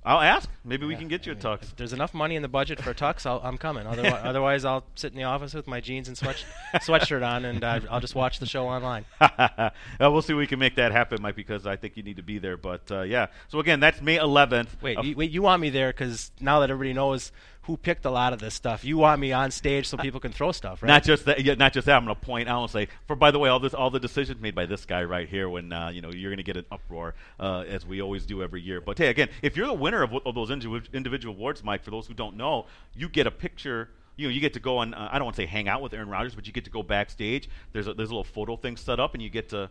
I'll 0.05 0.21
ask. 0.21 0.49
Maybe 0.65 0.85
we 0.85 0.97
can 0.97 1.07
get 1.07 1.27
you 1.27 1.33
a 1.33 1.37
tux. 1.37 1.63
If 1.63 1.77
there's 1.77 1.93
enough 1.93 2.13
money 2.13 2.35
in 2.35 2.43
the 2.43 2.49
budget 2.49 2.83
for 2.83 2.91
a 2.91 2.95
tux, 2.95 3.25
I'll, 3.25 3.41
I'm 3.45 3.57
coming. 3.57 3.87
Otherwise, 3.87 4.21
otherwise, 4.25 4.65
I'll 4.65 4.85
sit 4.97 5.13
in 5.13 5.19
the 5.19 5.25
office 5.25 5.55
with 5.55 5.69
my 5.69 5.81
jeans 5.81 6.09
and 6.09 6.19
sweat, 6.19 6.45
sweatshirt 6.75 7.27
on, 7.27 7.45
and 7.45 7.63
uh, 7.63 7.81
I'll 7.89 8.01
just 8.01 8.17
watch 8.17 8.41
the 8.41 8.47
show 8.47 8.67
online. 8.67 9.05
uh, 9.21 9.71
we'll 10.01 10.23
see 10.23 10.33
if 10.33 10.39
we 10.39 10.47
can 10.49 10.59
make 10.59 10.75
that 10.77 10.91
happen, 10.91 11.23
Mike, 11.23 11.37
because 11.37 11.67
I 11.67 11.77
think 11.77 11.97
you 11.97 12.03
need 12.03 12.17
to 12.17 12.23
be 12.23 12.39
there. 12.39 12.57
But 12.57 12.91
uh, 12.91 13.03
yeah, 13.03 13.27
so 13.49 13.61
again, 13.61 13.79
that's 13.79 14.01
May 14.01 14.19
11th. 14.19 14.69
Wait, 14.81 15.03
you, 15.05 15.17
wait, 15.17 15.31
you 15.31 15.43
want 15.43 15.63
me 15.63 15.71
there 15.71 15.93
because 15.93 16.33
now 16.41 16.61
that 16.61 16.71
everybody 16.71 16.95
knows 16.95 17.31
who 17.63 17.77
picked 17.77 18.05
a 18.05 18.11
lot 18.11 18.33
of 18.33 18.41
this 18.41 18.55
stuff, 18.55 18.85
you 18.85 18.99
want 18.99 19.21
me 19.21 19.33
on 19.33 19.51
stage 19.51 19.87
so 19.87 19.97
people 19.97 20.19
can 20.19 20.33
throw 20.33 20.51
stuff, 20.51 20.83
right? 20.83 20.89
Not 20.89 21.05
just 21.05 21.27
that. 21.27 21.45
Yeah, 21.45 21.55
not 21.55 21.73
just 21.73 21.87
that. 21.87 21.97
I'm 21.97 22.05
going 22.05 22.17
to 22.17 22.21
point 22.21 22.49
out 22.49 22.63
and 22.63 22.71
say, 22.71 22.89
for 23.07 23.15
by 23.15 23.31
the 23.31 23.39
way, 23.39 23.49
all 23.49 23.61
this, 23.61 23.73
all 23.73 23.91
the 23.91 24.01
decisions 24.01 24.41
made 24.41 24.55
by 24.55 24.67
this 24.67 24.85
guy 24.85 25.05
right 25.05 25.29
here. 25.29 25.49
When 25.49 25.73
uh, 25.73 25.91
you 25.91 26.03
know 26.03 26.11
you're 26.11 26.31
going 26.31 26.39
to 26.39 26.43
get 26.43 26.57
an 26.57 26.65
uproar, 26.73 27.15
uh, 27.39 27.61
as 27.61 27.87
we 27.87 28.03
always 28.03 28.27
do 28.27 28.43
every 28.43 28.61
year. 28.61 28.81
But 28.81 28.99
hey, 28.99 29.09
again, 29.09 29.29
if 29.43 29.57
you're 29.57 29.67
the 29.67 29.73
winner 29.75 30.03
of, 30.03 30.13
of 30.27 30.35
those 30.35 30.51
individual, 30.51 31.35
awards, 31.35 31.63
Mike, 31.63 31.85
for 31.85 31.91
those 31.91 32.07
who 32.07 32.15
don't 32.15 32.37
know, 32.37 32.67
you 32.95 33.09
get 33.09 33.27
a 33.27 33.31
picture. 33.31 33.91
You 34.17 34.29
know, 34.29 34.35
you 34.35 34.41
get 34.41 34.53
to 34.55 34.61
go 34.61 34.81
and 34.81 34.95
uh, 34.95 35.09
I 35.11 35.19
don't 35.19 35.25
want 35.25 35.37
to 35.37 35.43
say 35.43 35.47
hang 35.47 35.69
out 35.69 35.81
with 35.81 35.95
Aaron 35.95 36.09
Rodgers, 36.09 36.35
but 36.35 36.47
you 36.47 36.53
get 36.53 36.65
to 36.65 36.71
go 36.71 36.83
backstage. 36.83 37.49
There's 37.73 37.89
a, 37.89 37.95
there's 37.95 38.11
a 38.11 38.13
little 38.13 38.25
photo 38.25 38.57
thing 38.57 38.77
set 38.77 39.01
up, 39.01 39.15
and 39.15 39.23
you 39.23 39.31
get 39.31 39.49
to 39.51 39.71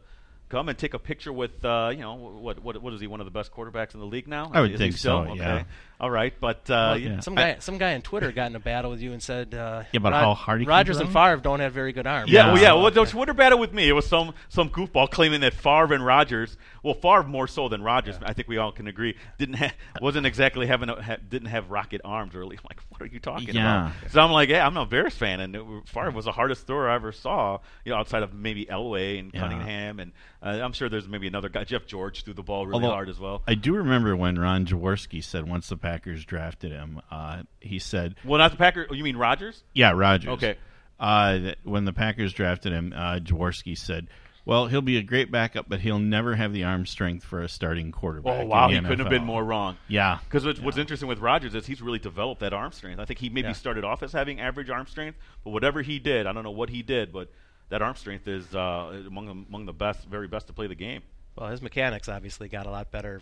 come 0.52 0.70
and 0.70 0.78
take 0.78 0.94
a 0.94 1.00
picture 1.00 1.32
with 1.34 1.64
uh, 1.66 1.90
you 1.92 2.02
know 2.02 2.14
what 2.16 2.62
what 2.62 2.82
what 2.82 2.94
is 2.94 3.02
he 3.02 3.08
one 3.08 3.22
of 3.22 3.26
the 3.26 3.32
best 3.32 3.52
quarterbacks 3.52 3.94
in 3.94 4.00
the 4.00 4.06
league 4.06 4.28
now? 4.28 4.52
I 4.54 4.62
would 4.62 4.72
Is 4.72 4.78
think 4.80 4.98
so, 4.98 5.20
Okay. 5.20 5.36
yeah. 5.38 5.64
All 6.00 6.10
right, 6.10 6.34
but 6.42 6.68
uh, 6.68 6.74
Well, 6.94 6.98
yeah. 6.98 7.20
Some 7.20 7.36
guy, 7.36 7.58
some 7.60 7.78
guy 7.78 7.94
on 7.94 8.02
Twitter 8.02 8.32
got 8.32 8.48
in 8.50 8.56
a 8.56 8.60
battle 8.60 8.90
with 8.90 9.02
you 9.02 9.12
and 9.14 9.22
said, 9.22 9.54
uh, 9.54 9.84
Yeah, 9.92 10.00
about 10.00 10.14
Rod- 10.14 10.22
how 10.24 10.34
hard 10.34 10.60
he 10.60 10.66
can 10.66 10.70
Rodgers 10.72 10.98
throw? 10.98 11.06
and 11.06 11.14
Favre 11.14 11.38
don't 11.38 11.60
have 11.60 11.74
very 11.74 11.94
good 11.94 12.08
arms. 12.08 12.32
Yeah, 12.32 12.48
well, 12.48 12.56
yeah. 12.58 12.74
Yeah. 12.74 12.82
Well, 12.82 12.90
don't 12.90 13.08
Twitter 13.08 13.36
battle 13.36 13.60
with 13.60 13.72
me. 13.72 13.88
It 13.88 13.92
was 13.92 14.08
some 14.08 14.34
some 14.50 14.72
goofball 14.72 15.12
claiming 15.12 15.42
that 15.42 15.54
Favre 15.54 15.94
and 15.94 16.04
Rodgers, 16.04 16.58
well, 16.82 16.96
Favre 16.96 17.22
more 17.26 17.48
so 17.48 17.70
than 17.70 17.84
Rodgers. 17.84 18.16
I 18.24 18.34
think 18.34 18.48
we 18.48 18.58
all 18.58 18.72
can 18.72 18.88
agree, 18.88 19.16
didn't 19.38 19.58
ha- 19.58 19.74
wasn't 20.02 20.26
exactly 20.26 20.66
having 20.66 20.90
a, 20.90 21.00
ha- 21.00 21.18
didn't 21.30 21.50
have 21.50 21.70
rocket 21.70 22.02
arms 22.04 22.34
early. 22.34 22.58
I'm 22.60 22.64
like, 22.68 22.80
what 22.90 23.04
are 23.04 23.06
you 23.14 23.20
talking 23.20 23.54
Yeah. 23.54 23.90
about? 23.92 24.12
So 24.12 24.22
I'm 24.22 24.32
like, 24.32 24.50
yeah, 24.50 24.66
I'm 24.66 24.78
a 24.78 24.88
Bears 24.88 25.14
fan, 25.14 25.40
and 25.40 25.56
it, 25.56 25.64
Favre 25.86 26.10
was 26.10 26.26
the 26.26 26.32
hardest 26.32 26.66
thrower 26.66 26.90
I 26.90 26.96
ever 26.96 27.12
saw. 27.12 27.60
You 27.86 27.92
know, 27.92 28.00
outside 28.00 28.24
of 28.24 28.34
maybe 28.34 28.66
Elway 28.66 29.20
and 29.20 29.30
Yeah. 29.32 29.40
Cunningham, 29.42 30.00
and 30.00 30.14
uh, 30.44 30.50
I'm 30.50 30.74
sure 30.74 30.90
there's 30.90 31.08
maybe 31.08 31.28
another 31.28 31.50
guy. 31.50 31.64
Jeff 31.64 31.86
George 31.86 32.24
threw 32.24 32.34
the 32.34 32.44
ball 32.44 32.66
really 32.66 32.84
Although, 32.84 32.94
hard 32.96 33.10
as 33.10 33.20
well. 33.20 33.44
I 33.48 33.54
do 33.56 33.74
remember 33.76 34.16
when 34.16 34.38
Ron 34.40 34.66
Jaworski 34.66 35.24
said 35.24 35.48
once 35.48 35.70
the 35.70 35.78
Packers 35.78 36.26
drafted 36.26 36.72
him, 36.72 37.02
uh, 37.12 37.44
he 37.60 37.80
said, 37.80 38.16
Well, 38.26 38.40
not 38.40 38.52
the 38.52 38.58
Packers. 38.58 38.88
oh, 38.90 38.94
You 38.94 39.04
mean 39.04 39.18
Rodgers? 39.18 39.64
"Yeah, 39.74 39.92
Rodgers." 39.92 40.30
Okay. 40.34 40.58
Uh, 41.00 41.54
when 41.64 41.86
the 41.86 41.94
Packers 41.94 42.34
drafted 42.34 42.72
him, 42.74 42.94
uh, 42.96 43.16
Jaworski 43.20 43.76
said, 43.78 44.08
"Well, 44.46 44.68
he'll 44.68 44.82
be 44.84 44.98
a 44.98 45.02
great 45.04 45.32
backup, 45.32 45.68
but 45.68 45.80
he'll 45.80 45.98
never 46.00 46.36
have 46.36 46.54
the 46.54 46.64
arm 46.64 46.86
strength 46.86 47.24
for 47.24 47.42
a 47.42 47.50
starting 47.50 47.92
quarterback." 47.92 48.42
Oh 48.42 48.46
wow, 48.46 48.70
he 48.70 48.76
couldn't 48.80 49.00
have 49.00 49.10
been 49.10 49.24
more 49.26 49.44
wrong. 49.44 49.78
Yeah, 49.88 50.20
Because 50.26 50.46
what's, 50.46 50.60
what's 50.60 50.78
interesting 50.78 51.08
with 51.10 51.18
Rodgers 51.20 51.56
is 51.56 51.66
he's 51.66 51.82
really 51.82 51.98
developed 52.00 52.42
that 52.42 52.54
arm 52.54 52.72
strength. 52.72 53.00
I 53.00 53.06
think 53.06 53.18
he 53.20 53.30
maybe 53.30 53.48
Yeah. 53.48 53.54
started 53.54 53.84
off 53.84 54.04
as 54.04 54.12
having 54.14 54.40
average 54.40 54.70
arm 54.70 54.86
strength, 54.86 55.18
but 55.44 55.50
whatever 55.52 55.82
he 55.82 55.98
did, 55.98 56.28
I 56.28 56.34
don't 56.34 56.44
know 56.44 56.52
what 56.52 56.70
he 56.70 56.84
did, 56.84 57.12
but 57.12 57.32
that 57.72 57.82
arm 57.82 57.96
strength 57.96 58.28
is 58.28 58.54
uh, 58.56 59.02
among 59.08 59.26
the, 59.26 59.32
among 59.50 59.66
the 59.66 59.74
best, 59.74 60.06
very 60.08 60.28
best 60.28 60.48
to 60.48 60.54
play 60.54 60.68
the 60.68 60.76
game. 60.76 61.02
Well, 61.36 61.50
his 61.50 61.62
mechanics 61.62 62.08
obviously 62.08 62.48
got 62.48 62.66
a 62.68 62.70
lot 62.70 62.92
better. 62.92 63.22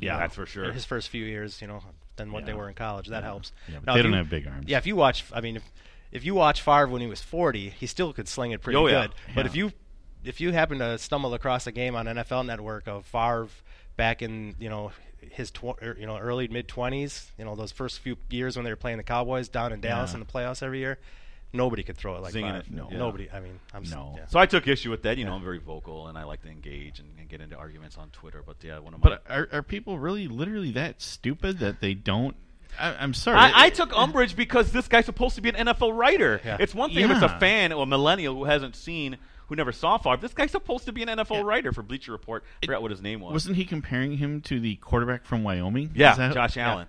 Yeah, 0.00 0.14
know, 0.14 0.18
that's 0.18 0.34
for 0.34 0.44
sure. 0.46 0.64
in 0.64 0.72
His 0.74 0.84
first 0.84 1.08
few 1.08 1.24
years, 1.24 1.62
you 1.62 1.68
know, 1.68 1.80
than 2.16 2.32
what 2.32 2.44
they 2.46 2.52
were 2.52 2.68
in 2.68 2.74
college. 2.74 3.06
That 3.08 3.22
helps. 3.22 3.52
Yeah, 3.68 3.78
Now, 3.86 3.94
they 3.94 4.00
if 4.00 4.04
don't 4.04 4.12
you- 4.12 4.18
have 4.18 4.28
big 4.30 4.46
arms. 4.48 4.64
Yeah, 4.66 4.78
if 4.78 4.86
you 4.86 4.96
watch, 4.96 5.24
I 5.32 5.40
mean, 5.40 5.56
if 5.56 5.62
if 6.10 6.24
you 6.24 6.34
watch 6.34 6.62
Favre 6.62 6.86
when 6.88 7.00
he 7.00 7.06
was 7.08 7.20
40, 7.20 7.70
he 7.70 7.86
still 7.86 8.12
could 8.12 8.28
sling 8.28 8.50
it 8.52 8.60
pretty 8.60 8.76
Oh, 8.76 8.86
yeah. 8.86 9.02
good. 9.06 9.14
But 9.34 9.44
Yeah. 9.44 9.50
if 9.50 9.56
you 9.56 9.72
if 10.24 10.40
you 10.40 10.52
happen 10.52 10.78
to 10.78 10.96
stumble 10.98 11.34
across 11.34 11.66
a 11.66 11.72
game 11.72 11.94
on 11.94 12.06
NFL 12.06 12.44
Network 12.46 12.88
of 12.88 13.04
Favre 13.06 13.48
back 13.96 14.22
in 14.22 14.54
you 14.58 14.68
know 14.70 14.90
his 15.20 15.50
tw- 15.50 15.80
er, 15.82 15.96
you 15.98 16.06
know 16.06 16.16
early 16.18 16.48
mid 16.48 16.66
20s, 16.68 17.26
you 17.38 17.44
know 17.44 17.54
those 17.54 17.70
first 17.72 18.00
few 18.00 18.16
years 18.30 18.56
when 18.56 18.64
they 18.64 18.70
were 18.72 18.76
playing 18.76 18.96
the 18.98 19.04
Cowboys 19.04 19.48
down 19.48 19.72
in 19.72 19.80
Dallas 19.80 20.10
Yeah. 20.10 20.14
in 20.14 20.20
the 20.20 20.26
playoffs 20.32 20.62
every 20.62 20.78
year, 20.80 20.98
nobody 21.54 21.82
could 21.82 21.96
throw 21.96 22.16
it 22.16 22.22
like 22.22 22.34
Zinging 22.34 22.52
Favre. 22.52 22.56
it, 22.58 22.70
no. 22.70 22.88
Nobody. 22.88 23.30
I 23.30 23.40
mean, 23.40 23.58
I'm 23.72 23.84
No. 23.84 24.14
yeah. 24.16 24.26
So 24.26 24.38
I 24.38 24.46
took 24.46 24.66
issue 24.68 24.90
with 24.90 25.02
that. 25.04 25.16
You 25.16 25.24
know, 25.24 25.34
I'm 25.34 25.44
very 25.44 25.58
vocal 25.58 26.08
and 26.08 26.18
I 26.18 26.24
like 26.24 26.42
to 26.42 26.48
engage 26.48 26.98
and, 26.98 27.08
and 27.18 27.28
get 27.28 27.40
into 27.40 27.56
arguments 27.56 27.96
on 27.96 28.10
Twitter. 28.10 28.42
But 28.44 28.56
yeah, 28.62 28.78
one 28.80 28.94
of 28.94 29.02
my. 29.02 29.10
but 29.10 29.22
are, 29.30 29.48
are 29.52 29.62
people 29.62 29.98
really 29.98 30.28
literally 30.28 30.72
that 30.72 31.00
stupid 31.00 31.60
that 31.60 31.80
they 31.80 31.94
don't? 31.94 32.36
I, 32.78 32.94
I'm 32.94 33.14
sorry. 33.14 33.38
I, 33.38 33.66
I 33.66 33.70
took 33.70 33.96
umbrage 33.96 34.34
because 34.34 34.72
this 34.72 34.88
guy's 34.88 35.04
supposed 35.06 35.36
to 35.36 35.40
be 35.42 35.48
an 35.48 35.54
NFL 35.54 35.96
writer. 35.96 36.40
Yeah. 36.44 36.56
It's 36.58 36.74
one 36.74 36.90
thing 36.92 37.04
if 37.04 37.10
it's 37.10 37.22
a 37.22 37.38
fan 37.38 37.72
or 37.72 37.84
a 37.84 37.86
millennial 37.86 38.34
who 38.34 38.44
hasn't 38.44 38.74
seen, 38.74 39.16
who 39.46 39.54
never 39.54 39.70
saw 39.70 39.96
Favre. 39.98 40.16
This 40.16 40.34
guy's 40.34 40.50
supposed 40.50 40.86
to 40.86 40.92
be 40.92 41.02
an 41.02 41.08
NFL 41.08 41.44
writer 41.44 41.72
for 41.72 41.82
Bleacher 41.82 42.10
Report. 42.12 42.42
I 42.62 42.66
forgot 42.66 42.82
what 42.82 42.90
his 42.90 43.00
name 43.00 43.20
was. 43.20 43.32
Wasn't 43.32 43.56
he 43.56 43.64
comparing 43.64 44.16
him 44.16 44.40
to 44.42 44.58
the 44.58 44.74
quarterback 44.76 45.24
from 45.24 45.44
Wyoming? 45.44 45.92
yeah, 45.94 46.32
Josh 46.32 46.56
Allen. 46.56 46.88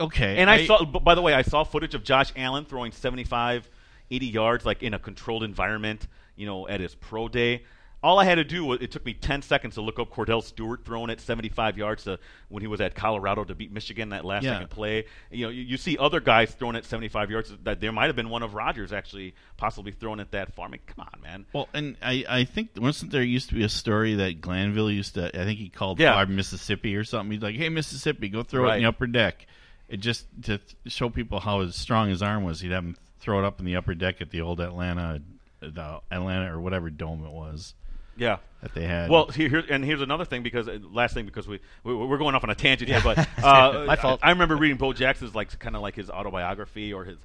Right. 0.00 0.06
Okay, 0.06 0.36
And 0.38 0.48
I, 0.50 0.66
saw, 0.66 0.84
by 0.84 1.14
the 1.14 1.22
way, 1.22 1.34
I 1.34 1.42
saw 1.42 1.64
footage 1.64 1.94
of 1.94 2.02
Josh 2.04 2.32
Allen 2.36 2.64
throwing 2.64 2.92
75, 2.92 3.68
80 4.10 4.26
yards, 4.26 4.64
like 4.66 4.82
in 4.82 4.94
a 4.94 4.98
controlled 4.98 5.44
environment, 5.44 6.06
you 6.36 6.46
know, 6.46 6.66
at 6.66 6.80
his 6.80 6.94
pro 6.94 7.28
day. 7.28 7.62
All 8.02 8.18
I 8.18 8.24
had 8.24 8.36
to 8.36 8.44
do 8.44 8.64
was 8.64 8.80
it 8.80 8.90
took 8.92 9.04
me 9.04 9.12
10 9.12 9.42
seconds 9.42 9.74
to 9.74 9.82
look 9.82 9.98
up 9.98 10.10
Kordell 10.10 10.42
Stewart 10.42 10.86
throwing 10.86 11.10
it 11.10 11.20
75 11.20 11.76
yards 11.76 12.04
to 12.04 12.18
when 12.48 12.62
he 12.62 12.66
was 12.66 12.80
at 12.80 12.94
Colorado 12.94 13.44
to 13.44 13.54
beat 13.54 13.70
Michigan 13.70 14.08
that 14.08 14.24
last 14.24 14.42
Yeah. 14.44 14.54
second 14.54 14.70
play. 14.70 15.04
You 15.30 15.44
know, 15.44 15.50
you, 15.50 15.62
you 15.64 15.76
see 15.76 15.98
other 15.98 16.18
guys 16.18 16.50
throwing 16.54 16.76
it 16.76 16.86
75 16.86 17.30
yards. 17.30 17.52
That 17.64 17.80
there 17.82 17.92
might 17.92 18.06
have 18.06 18.16
been 18.16 18.30
one 18.30 18.42
of 18.42 18.54
Rodgers 18.54 18.90
actually 18.90 19.34
possibly 19.58 19.92
throwing 19.92 20.18
it 20.18 20.30
that 20.30 20.54
far. 20.54 20.68
I 20.68 20.70
mean, 20.70 20.80
come 20.86 21.06
on, 21.12 21.20
man. 21.20 21.44
Well, 21.52 21.68
and 21.74 21.98
I, 22.00 22.24
I 22.26 22.44
think 22.44 22.70
wasn't 22.74 23.12
there 23.12 23.22
used 23.22 23.50
to 23.50 23.54
be 23.54 23.64
a 23.64 23.68
story 23.68 24.14
that 24.14 24.40
Glanville 24.40 24.90
used 24.90 25.16
to 25.16 25.26
I 25.38 25.44
think 25.44 25.58
he 25.58 25.68
called 25.68 26.00
Yeah. 26.00 26.24
Mississippi 26.24 26.96
or 26.96 27.04
something. 27.04 27.32
He's 27.32 27.42
like, 27.42 27.56
"Hey 27.56 27.68
Mississippi, 27.68 28.30
go 28.30 28.42
throw 28.42 28.70
it 28.70 28.76
in 28.76 28.82
the 28.82 28.88
upper 28.88 29.08
deck." 29.08 29.46
It 29.90 29.98
just 29.98 30.26
to 30.44 30.58
th- 30.58 30.76
show 30.86 31.10
people 31.10 31.40
how 31.40 31.68
strong 31.70 32.08
his 32.08 32.22
arm 32.22 32.44
was. 32.44 32.60
He'd 32.60 32.70
have 32.70 32.84
him 32.84 32.96
throw 33.20 33.38
it 33.40 33.44
up 33.44 33.58
in 33.58 33.66
the 33.66 33.76
upper 33.76 33.94
deck 33.94 34.20
at 34.20 34.30
the 34.30 34.40
old 34.40 34.60
Atlanta, 34.60 35.20
the 35.60 36.00
Atlanta 36.10 36.54
or 36.54 36.60
whatever 36.60 36.88
dome 36.90 37.24
it 37.26 37.30
was 37.32 37.74
Yeah. 38.16 38.38
that 38.62 38.72
they 38.72 38.86
had. 38.86 39.10
Well, 39.10 39.26
here, 39.26 39.48
here 39.48 39.64
and 39.68 39.84
here's 39.84 40.00
another 40.00 40.24
thing 40.24 40.42
because 40.42 40.68
uh, 40.68 40.78
last 40.92 41.12
thing 41.14 41.26
because 41.26 41.46
we, 41.48 41.58
we 41.84 41.94
we're 41.94 42.18
going 42.18 42.34
off 42.34 42.44
on 42.44 42.50
a 42.50 42.54
tangent 42.54 42.88
here, 42.90 43.00
but 43.02 43.18
uh, 43.42 43.84
My 43.86 43.96
fault. 43.96 44.20
I, 44.22 44.28
I 44.28 44.30
remember 44.30 44.56
reading 44.56 44.76
Bo 44.78 44.92
Jackson's 44.92 45.34
like 45.34 45.58
kind 45.58 45.74
of 45.76 45.82
like 45.82 45.96
his 45.96 46.08
autobiography 46.08 46.92
or 46.92 47.04
his 47.04 47.18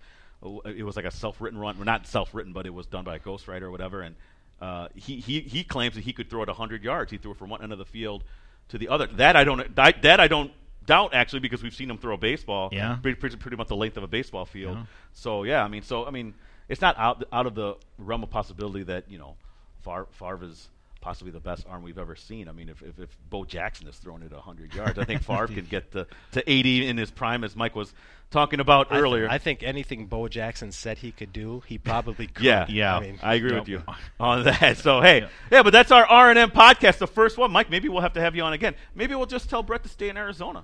it 0.66 0.84
was 0.84 0.96
like 0.96 1.06
a 1.06 1.12
self-written 1.12 1.58
run, 1.58 1.78
well, 1.78 1.86
not 1.86 2.06
self-written, 2.06 2.52
but 2.54 2.66
it 2.66 2.74
was 2.74 2.86
done 2.88 3.04
by 3.04 3.16
a 3.16 3.20
ghostwriter 3.20 3.64
or 3.64 3.72
whatever, 3.72 4.02
and 4.02 4.16
uh, 4.62 4.88
he 4.96 5.20
he 5.20 5.40
he 5.42 5.64
claims 5.64 5.96
that 5.96 6.04
he 6.04 6.14
could 6.14 6.30
throw 6.30 6.42
it 6.44 6.48
100 6.48 6.84
yards. 6.84 7.12
He 7.12 7.18
threw 7.18 7.32
it 7.32 7.38
from 7.38 7.50
one 7.50 7.62
end 7.64 7.72
of 7.72 7.78
the 7.78 7.86
field 7.86 8.24
to 8.70 8.78
the 8.78 8.90
other. 8.90 9.08
That 9.08 9.36
I 9.36 9.44
don't 9.44 9.76
that, 9.76 10.02
that 10.04 10.20
I 10.20 10.28
don't 10.28 10.52
doubt 10.86 11.14
actually 11.14 11.40
because 11.40 11.64
we've 11.64 11.76
seen 11.76 11.90
him 11.90 11.98
throw 11.98 12.16
a 12.16 12.18
baseball. 12.18 12.70
Yeah. 12.72 12.98
pretty, 13.02 13.20
pretty, 13.20 13.38
pretty 13.38 13.58
much 13.58 13.68
the 13.68 13.76
length 13.76 13.98
of 13.98 14.04
a 14.04 14.08
baseball 14.08 14.46
field. 14.46 14.78
Yeah. 14.78 14.86
So 15.14 15.44
yeah, 15.44 15.64
I 15.64 15.68
mean, 15.68 15.82
so 15.84 16.06
I 16.06 16.12
mean, 16.12 16.34
it's 16.70 16.82
not 16.82 16.98
out 16.98 17.24
out 17.32 17.46
of 17.46 17.56
the 17.56 17.76
realm 17.98 18.24
of 18.24 18.30
possibility 18.30 18.84
that 18.84 19.10
you 19.10 19.18
know 19.18 19.36
Favre, 19.84 20.08
Favre 20.12 20.44
is 20.44 20.70
possibly 21.06 21.32
the 21.32 21.40
best 21.40 21.68
arm 21.70 21.84
we've 21.84 22.00
ever 22.00 22.16
seen. 22.16 22.50
I 22.50 22.52
mean, 22.52 22.68
if 22.68 22.82
if, 22.82 22.98
if 23.00 23.16
Bo 23.30 23.46
Jackson 23.46 23.88
is 23.88 23.96
throwing 23.96 24.24
it 24.24 24.32
100 24.32 24.74
yards, 24.74 24.98
I 24.98 25.04
think 25.06 25.22
Favre 25.28 25.46
can 25.46 25.66
get 25.66 25.92
to, 25.92 26.08
to 26.32 26.52
80 26.52 26.88
in 26.88 26.98
his 26.98 27.12
prime, 27.12 27.44
as 27.44 27.56
Mike 27.56 27.76
was 27.76 27.94
talking 28.32 28.60
about 28.60 28.88
I 28.90 28.96
th- 28.96 29.04
earlier. 29.04 29.28
I 29.30 29.38
think 29.38 29.62
anything 29.62 30.08
Bo 30.08 30.28
Jackson 30.28 30.72
said 30.72 30.98
he 30.98 31.12
could 31.12 31.32
do, 31.32 31.62
he 31.68 31.78
probably 31.78 32.26
could. 32.26 32.44
Yeah, 32.44 32.66
Yeah. 32.68 32.98
I 32.98 33.00
mean, 33.02 33.20
I 33.22 33.36
agree 33.36 33.52
Yep. 33.52 33.60
with 33.60 33.70
you 33.70 33.84
on 34.20 34.46
that. 34.46 34.78
So 34.78 35.00
hey, 35.00 35.28
yeah. 35.52 35.62
but 35.62 35.70
that's 35.72 35.92
our 35.92 36.08
R 36.08 36.32
and 36.32 36.40
M 36.40 36.50
podcast, 36.50 36.98
the 36.98 37.06
first 37.08 37.38
one. 37.38 37.52
Mike, 37.52 37.70
maybe 37.70 37.88
we'll 37.88 38.02
have 38.02 38.14
to 38.14 38.22
have 38.22 38.36
you 38.36 38.42
on 38.42 38.54
again. 38.54 38.74
Maybe 38.96 39.14
we'll 39.14 39.28
just 39.28 39.48
tell 39.48 39.62
Brett 39.62 39.84
to 39.84 39.90
stay 39.90 40.10
in 40.10 40.18
Arizona. 40.18 40.64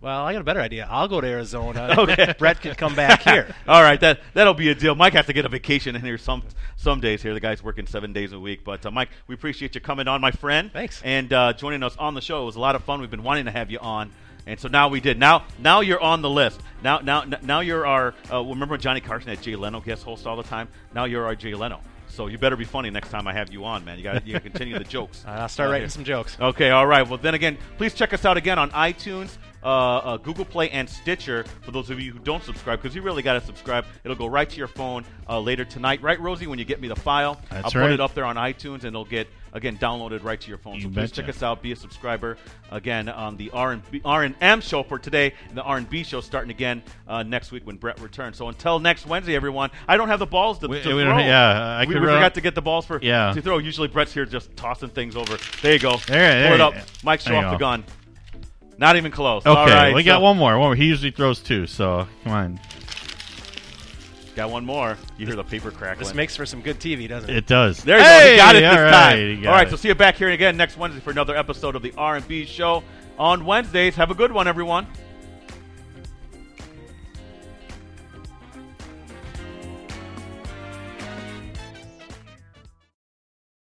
Well, 0.00 0.24
I 0.24 0.32
got 0.32 0.40
a 0.40 0.44
better 0.44 0.60
idea. 0.60 0.86
I'll 0.90 1.08
go 1.08 1.20
to 1.20 1.26
Arizona. 1.26 1.94
Okay. 1.98 2.34
Brett 2.38 2.60
can 2.60 2.74
come 2.74 2.94
back 2.94 3.22
here. 3.22 3.54
All 3.68 3.82
right, 3.82 3.98
that 4.00 4.20
that'll 4.34 4.54
be 4.54 4.68
a 4.68 4.74
deal. 4.74 4.94
Mike 4.94 5.14
has 5.14 5.26
to 5.26 5.32
get 5.32 5.44
a 5.44 5.48
vacation 5.48 5.96
in 5.96 6.02
here 6.02 6.18
some 6.18 6.42
some 6.76 7.00
days 7.00 7.22
here. 7.22 7.32
The 7.34 7.40
guy's 7.40 7.62
working 7.62 7.86
seven 7.86 8.12
days 8.12 8.32
a 8.32 8.38
week. 8.40 8.64
But 8.64 8.84
uh, 8.84 8.90
Mike, 8.90 9.08
we 9.26 9.34
appreciate 9.34 9.74
you 9.74 9.80
coming 9.80 10.06
on, 10.08 10.20
my 10.20 10.30
friend. 10.30 10.70
Thanks. 10.72 11.00
And 11.04 11.32
uh, 11.32 11.52
joining 11.54 11.82
us 11.82 11.96
on 11.96 12.14
the 12.14 12.20
show. 12.20 12.42
It 12.42 12.46
was 12.46 12.56
a 12.56 12.60
lot 12.60 12.74
of 12.76 12.84
fun. 12.84 13.00
We've 13.00 13.10
been 13.10 13.22
wanting 13.22 13.46
to 13.46 13.50
have 13.50 13.70
you 13.70 13.78
on. 13.78 14.12
And 14.48 14.60
so 14.60 14.68
now 14.68 14.86
we 14.88 15.00
did. 15.00 15.18
Now, 15.18 15.44
now 15.58 15.80
you're 15.80 16.00
on 16.00 16.22
the 16.22 16.30
list. 16.30 16.60
Now, 16.82 16.98
now, 17.00 17.24
now 17.42 17.60
you're 17.60 17.84
our. 17.86 18.14
Uh, 18.30 18.42
remember 18.44 18.74
when 18.74 18.80
Johnny 18.80 19.00
Carson 19.00 19.30
had 19.30 19.42
Jay 19.42 19.56
Leno 19.56 19.80
guest 19.80 20.04
host 20.04 20.24
all 20.26 20.36
the 20.36 20.44
time? 20.44 20.68
Now 20.94 21.04
you're 21.06 21.24
our 21.24 21.34
Jay 21.34 21.54
Leno. 21.54 21.80
So 22.08 22.28
you 22.28 22.38
better 22.38 22.54
be 22.56 22.64
funny 22.64 22.88
next 22.90 23.08
time 23.08 23.26
I 23.26 23.32
have 23.32 23.52
you 23.52 23.64
on, 23.64 23.84
man. 23.84 23.98
You 23.98 24.04
got 24.04 24.24
you 24.26 24.38
continue 24.38 24.78
the 24.78 24.84
jokes. 24.84 25.24
I'll 25.26 25.48
start 25.48 25.68
Uh, 25.68 25.72
writing 25.72 25.82
here. 25.82 25.90
some 25.90 26.04
jokes. 26.04 26.36
Okay, 26.40 26.70
all 26.70 26.86
right. 26.86 27.06
Well, 27.06 27.18
then 27.18 27.34
again, 27.34 27.58
please 27.76 27.92
check 27.94 28.12
us 28.14 28.24
out 28.24 28.36
again 28.36 28.58
on 28.58 28.70
iTunes, 28.70 29.36
uh, 29.66 29.98
uh, 29.98 30.16
Google 30.18 30.44
Play, 30.44 30.70
and 30.70 30.88
Stitcher. 30.88 31.44
For 31.62 31.72
those 31.72 31.90
of 31.90 31.98
you 32.00 32.12
who 32.12 32.18
don't 32.20 32.42
subscribe, 32.44 32.80
because 32.80 32.94
you 32.94 33.02
really 33.02 33.22
got 33.22 33.34
to 33.34 33.44
subscribe. 33.44 33.84
It'll 34.04 34.16
go 34.16 34.26
right 34.26 34.48
to 34.48 34.56
your 34.56 34.68
phone 34.68 35.04
uh, 35.28 35.40
later 35.40 35.64
tonight, 35.64 36.00
right, 36.02 36.20
Rosie? 36.20 36.46
When 36.46 36.58
you 36.58 36.64
get 36.64 36.80
me 36.80 36.88
the 36.88 36.96
file, 36.96 37.40
That's 37.50 37.74
I'll 37.74 37.82
put 37.82 37.90
it 37.90 38.00
up 38.00 38.14
there 38.14 38.24
on 38.24 38.36
iTunes, 38.36 38.76
and 38.76 38.86
it'll 38.86 39.04
get 39.04 39.26
again 39.52 39.76
downloaded 39.78 40.22
right 40.22 40.40
to 40.40 40.48
your 40.48 40.58
phone. 40.58 40.74
You 40.76 40.82
so 40.82 40.88
please 40.88 41.10
betcha. 41.10 41.22
check 41.22 41.28
us 41.30 41.42
out. 41.42 41.62
Be 41.62 41.72
a 41.72 41.76
subscriber 41.76 42.36
again 42.70 43.08
on 43.08 43.36
the 43.36 43.50
R 43.50 43.72
and 43.72 43.82
R 44.04 44.22
and 44.22 44.34
M 44.40 44.60
show 44.60 44.82
for 44.84 44.98
today, 44.98 45.34
and 45.48 45.56
the 45.58 45.62
R 45.62 45.78
and 45.78 45.88
B 45.90 46.04
show 46.04 46.20
starting 46.20 46.50
again 46.50 46.82
uh, 47.08 47.22
next 47.24 47.50
week 47.50 47.66
when 47.66 47.76
Brett 47.76 47.98
returns. 48.00 48.36
So 48.36 48.48
until 48.48 48.78
next 48.78 49.06
Wednesday, 49.06 49.34
everyone. 49.34 49.70
I 49.88 49.96
don't 49.96 50.08
have 50.08 50.20
the 50.20 50.26
balls 50.26 50.58
to, 50.60 50.68
We- 50.68 50.80
to 50.82 50.94
we 50.94 51.02
throw. 51.02 51.18
yeah, 51.18 51.78
I 51.80 51.84
we, 51.86 51.94
we 51.94 52.00
forgot 52.00 52.34
to 52.34 52.40
get 52.40 52.54
the 52.54 52.62
balls 52.62 52.86
for 52.86 53.00
Yeah. 53.02 53.32
to 53.32 53.42
throw. 53.42 53.58
Usually 53.58 53.88
Brett's 53.88 54.12
here 54.14 54.26
just 54.26 54.54
tossing 54.56 54.90
things 54.90 55.16
over. 55.16 55.38
There 55.62 55.72
you 55.72 55.78
go. 55.80 55.96
There- 56.06 56.16
there 56.18 56.46
Pull 56.46 56.54
it 56.54 56.60
up. 56.60 56.74
Mike, 57.02 57.20
show 57.20 57.34
off 57.34 57.52
the 57.52 57.58
gun. 57.58 57.84
Not 58.78 58.96
even 58.96 59.10
close. 59.10 59.46
Okay, 59.46 59.58
All 59.58 59.66
right, 59.66 59.94
we 59.94 60.02
so- 60.02 60.06
got 60.06 60.22
one 60.22 60.36
more. 60.36 60.52
One 60.58 60.68
more. 60.68 60.74
He 60.74 60.84
usually 60.86 61.10
throws 61.10 61.40
two, 61.40 61.66
so 61.66 62.06
come 62.24 62.32
on. 62.32 62.60
Got 64.34 64.50
one 64.50 64.66
more. 64.66 64.98
You 65.16 65.26
hear 65.26 65.34
the 65.34 65.42
paper 65.44 65.70
crackling. 65.70 66.06
This 66.06 66.14
makes 66.14 66.36
for 66.36 66.44
some 66.44 66.60
good 66.60 66.78
TV, 66.78 67.08
doesn't 67.08 67.30
it? 67.30 67.36
It 67.36 67.46
does. 67.46 67.82
there 67.82 67.96
you 67.96 68.04
go. 68.04 68.08
Hey, 68.10 68.36
got 68.36 68.54
it 68.54 68.60
this 68.60 68.70
all 68.76 68.82
right, 68.82 68.90
time. 68.90 69.46
All 69.46 69.52
right. 69.52 69.66
it. 69.66 69.70
So 69.70 69.76
see 69.76 69.88
you 69.88 69.94
back 69.94 70.16
here 70.16 70.28
again 70.28 70.58
next 70.58 70.76
Wednesday 70.76 71.00
for 71.00 71.10
another 71.10 71.34
episode 71.34 71.74
of 71.74 71.80
the 71.80 71.94
R 71.96 72.16
and 72.16 72.28
B 72.28 72.44
Show 72.44 72.84
on 73.18 73.46
Wednesdays. 73.46 73.94
Have 73.96 74.10
a 74.10 74.14
good 74.14 74.30
one, 74.30 74.46
everyone. 74.46 74.86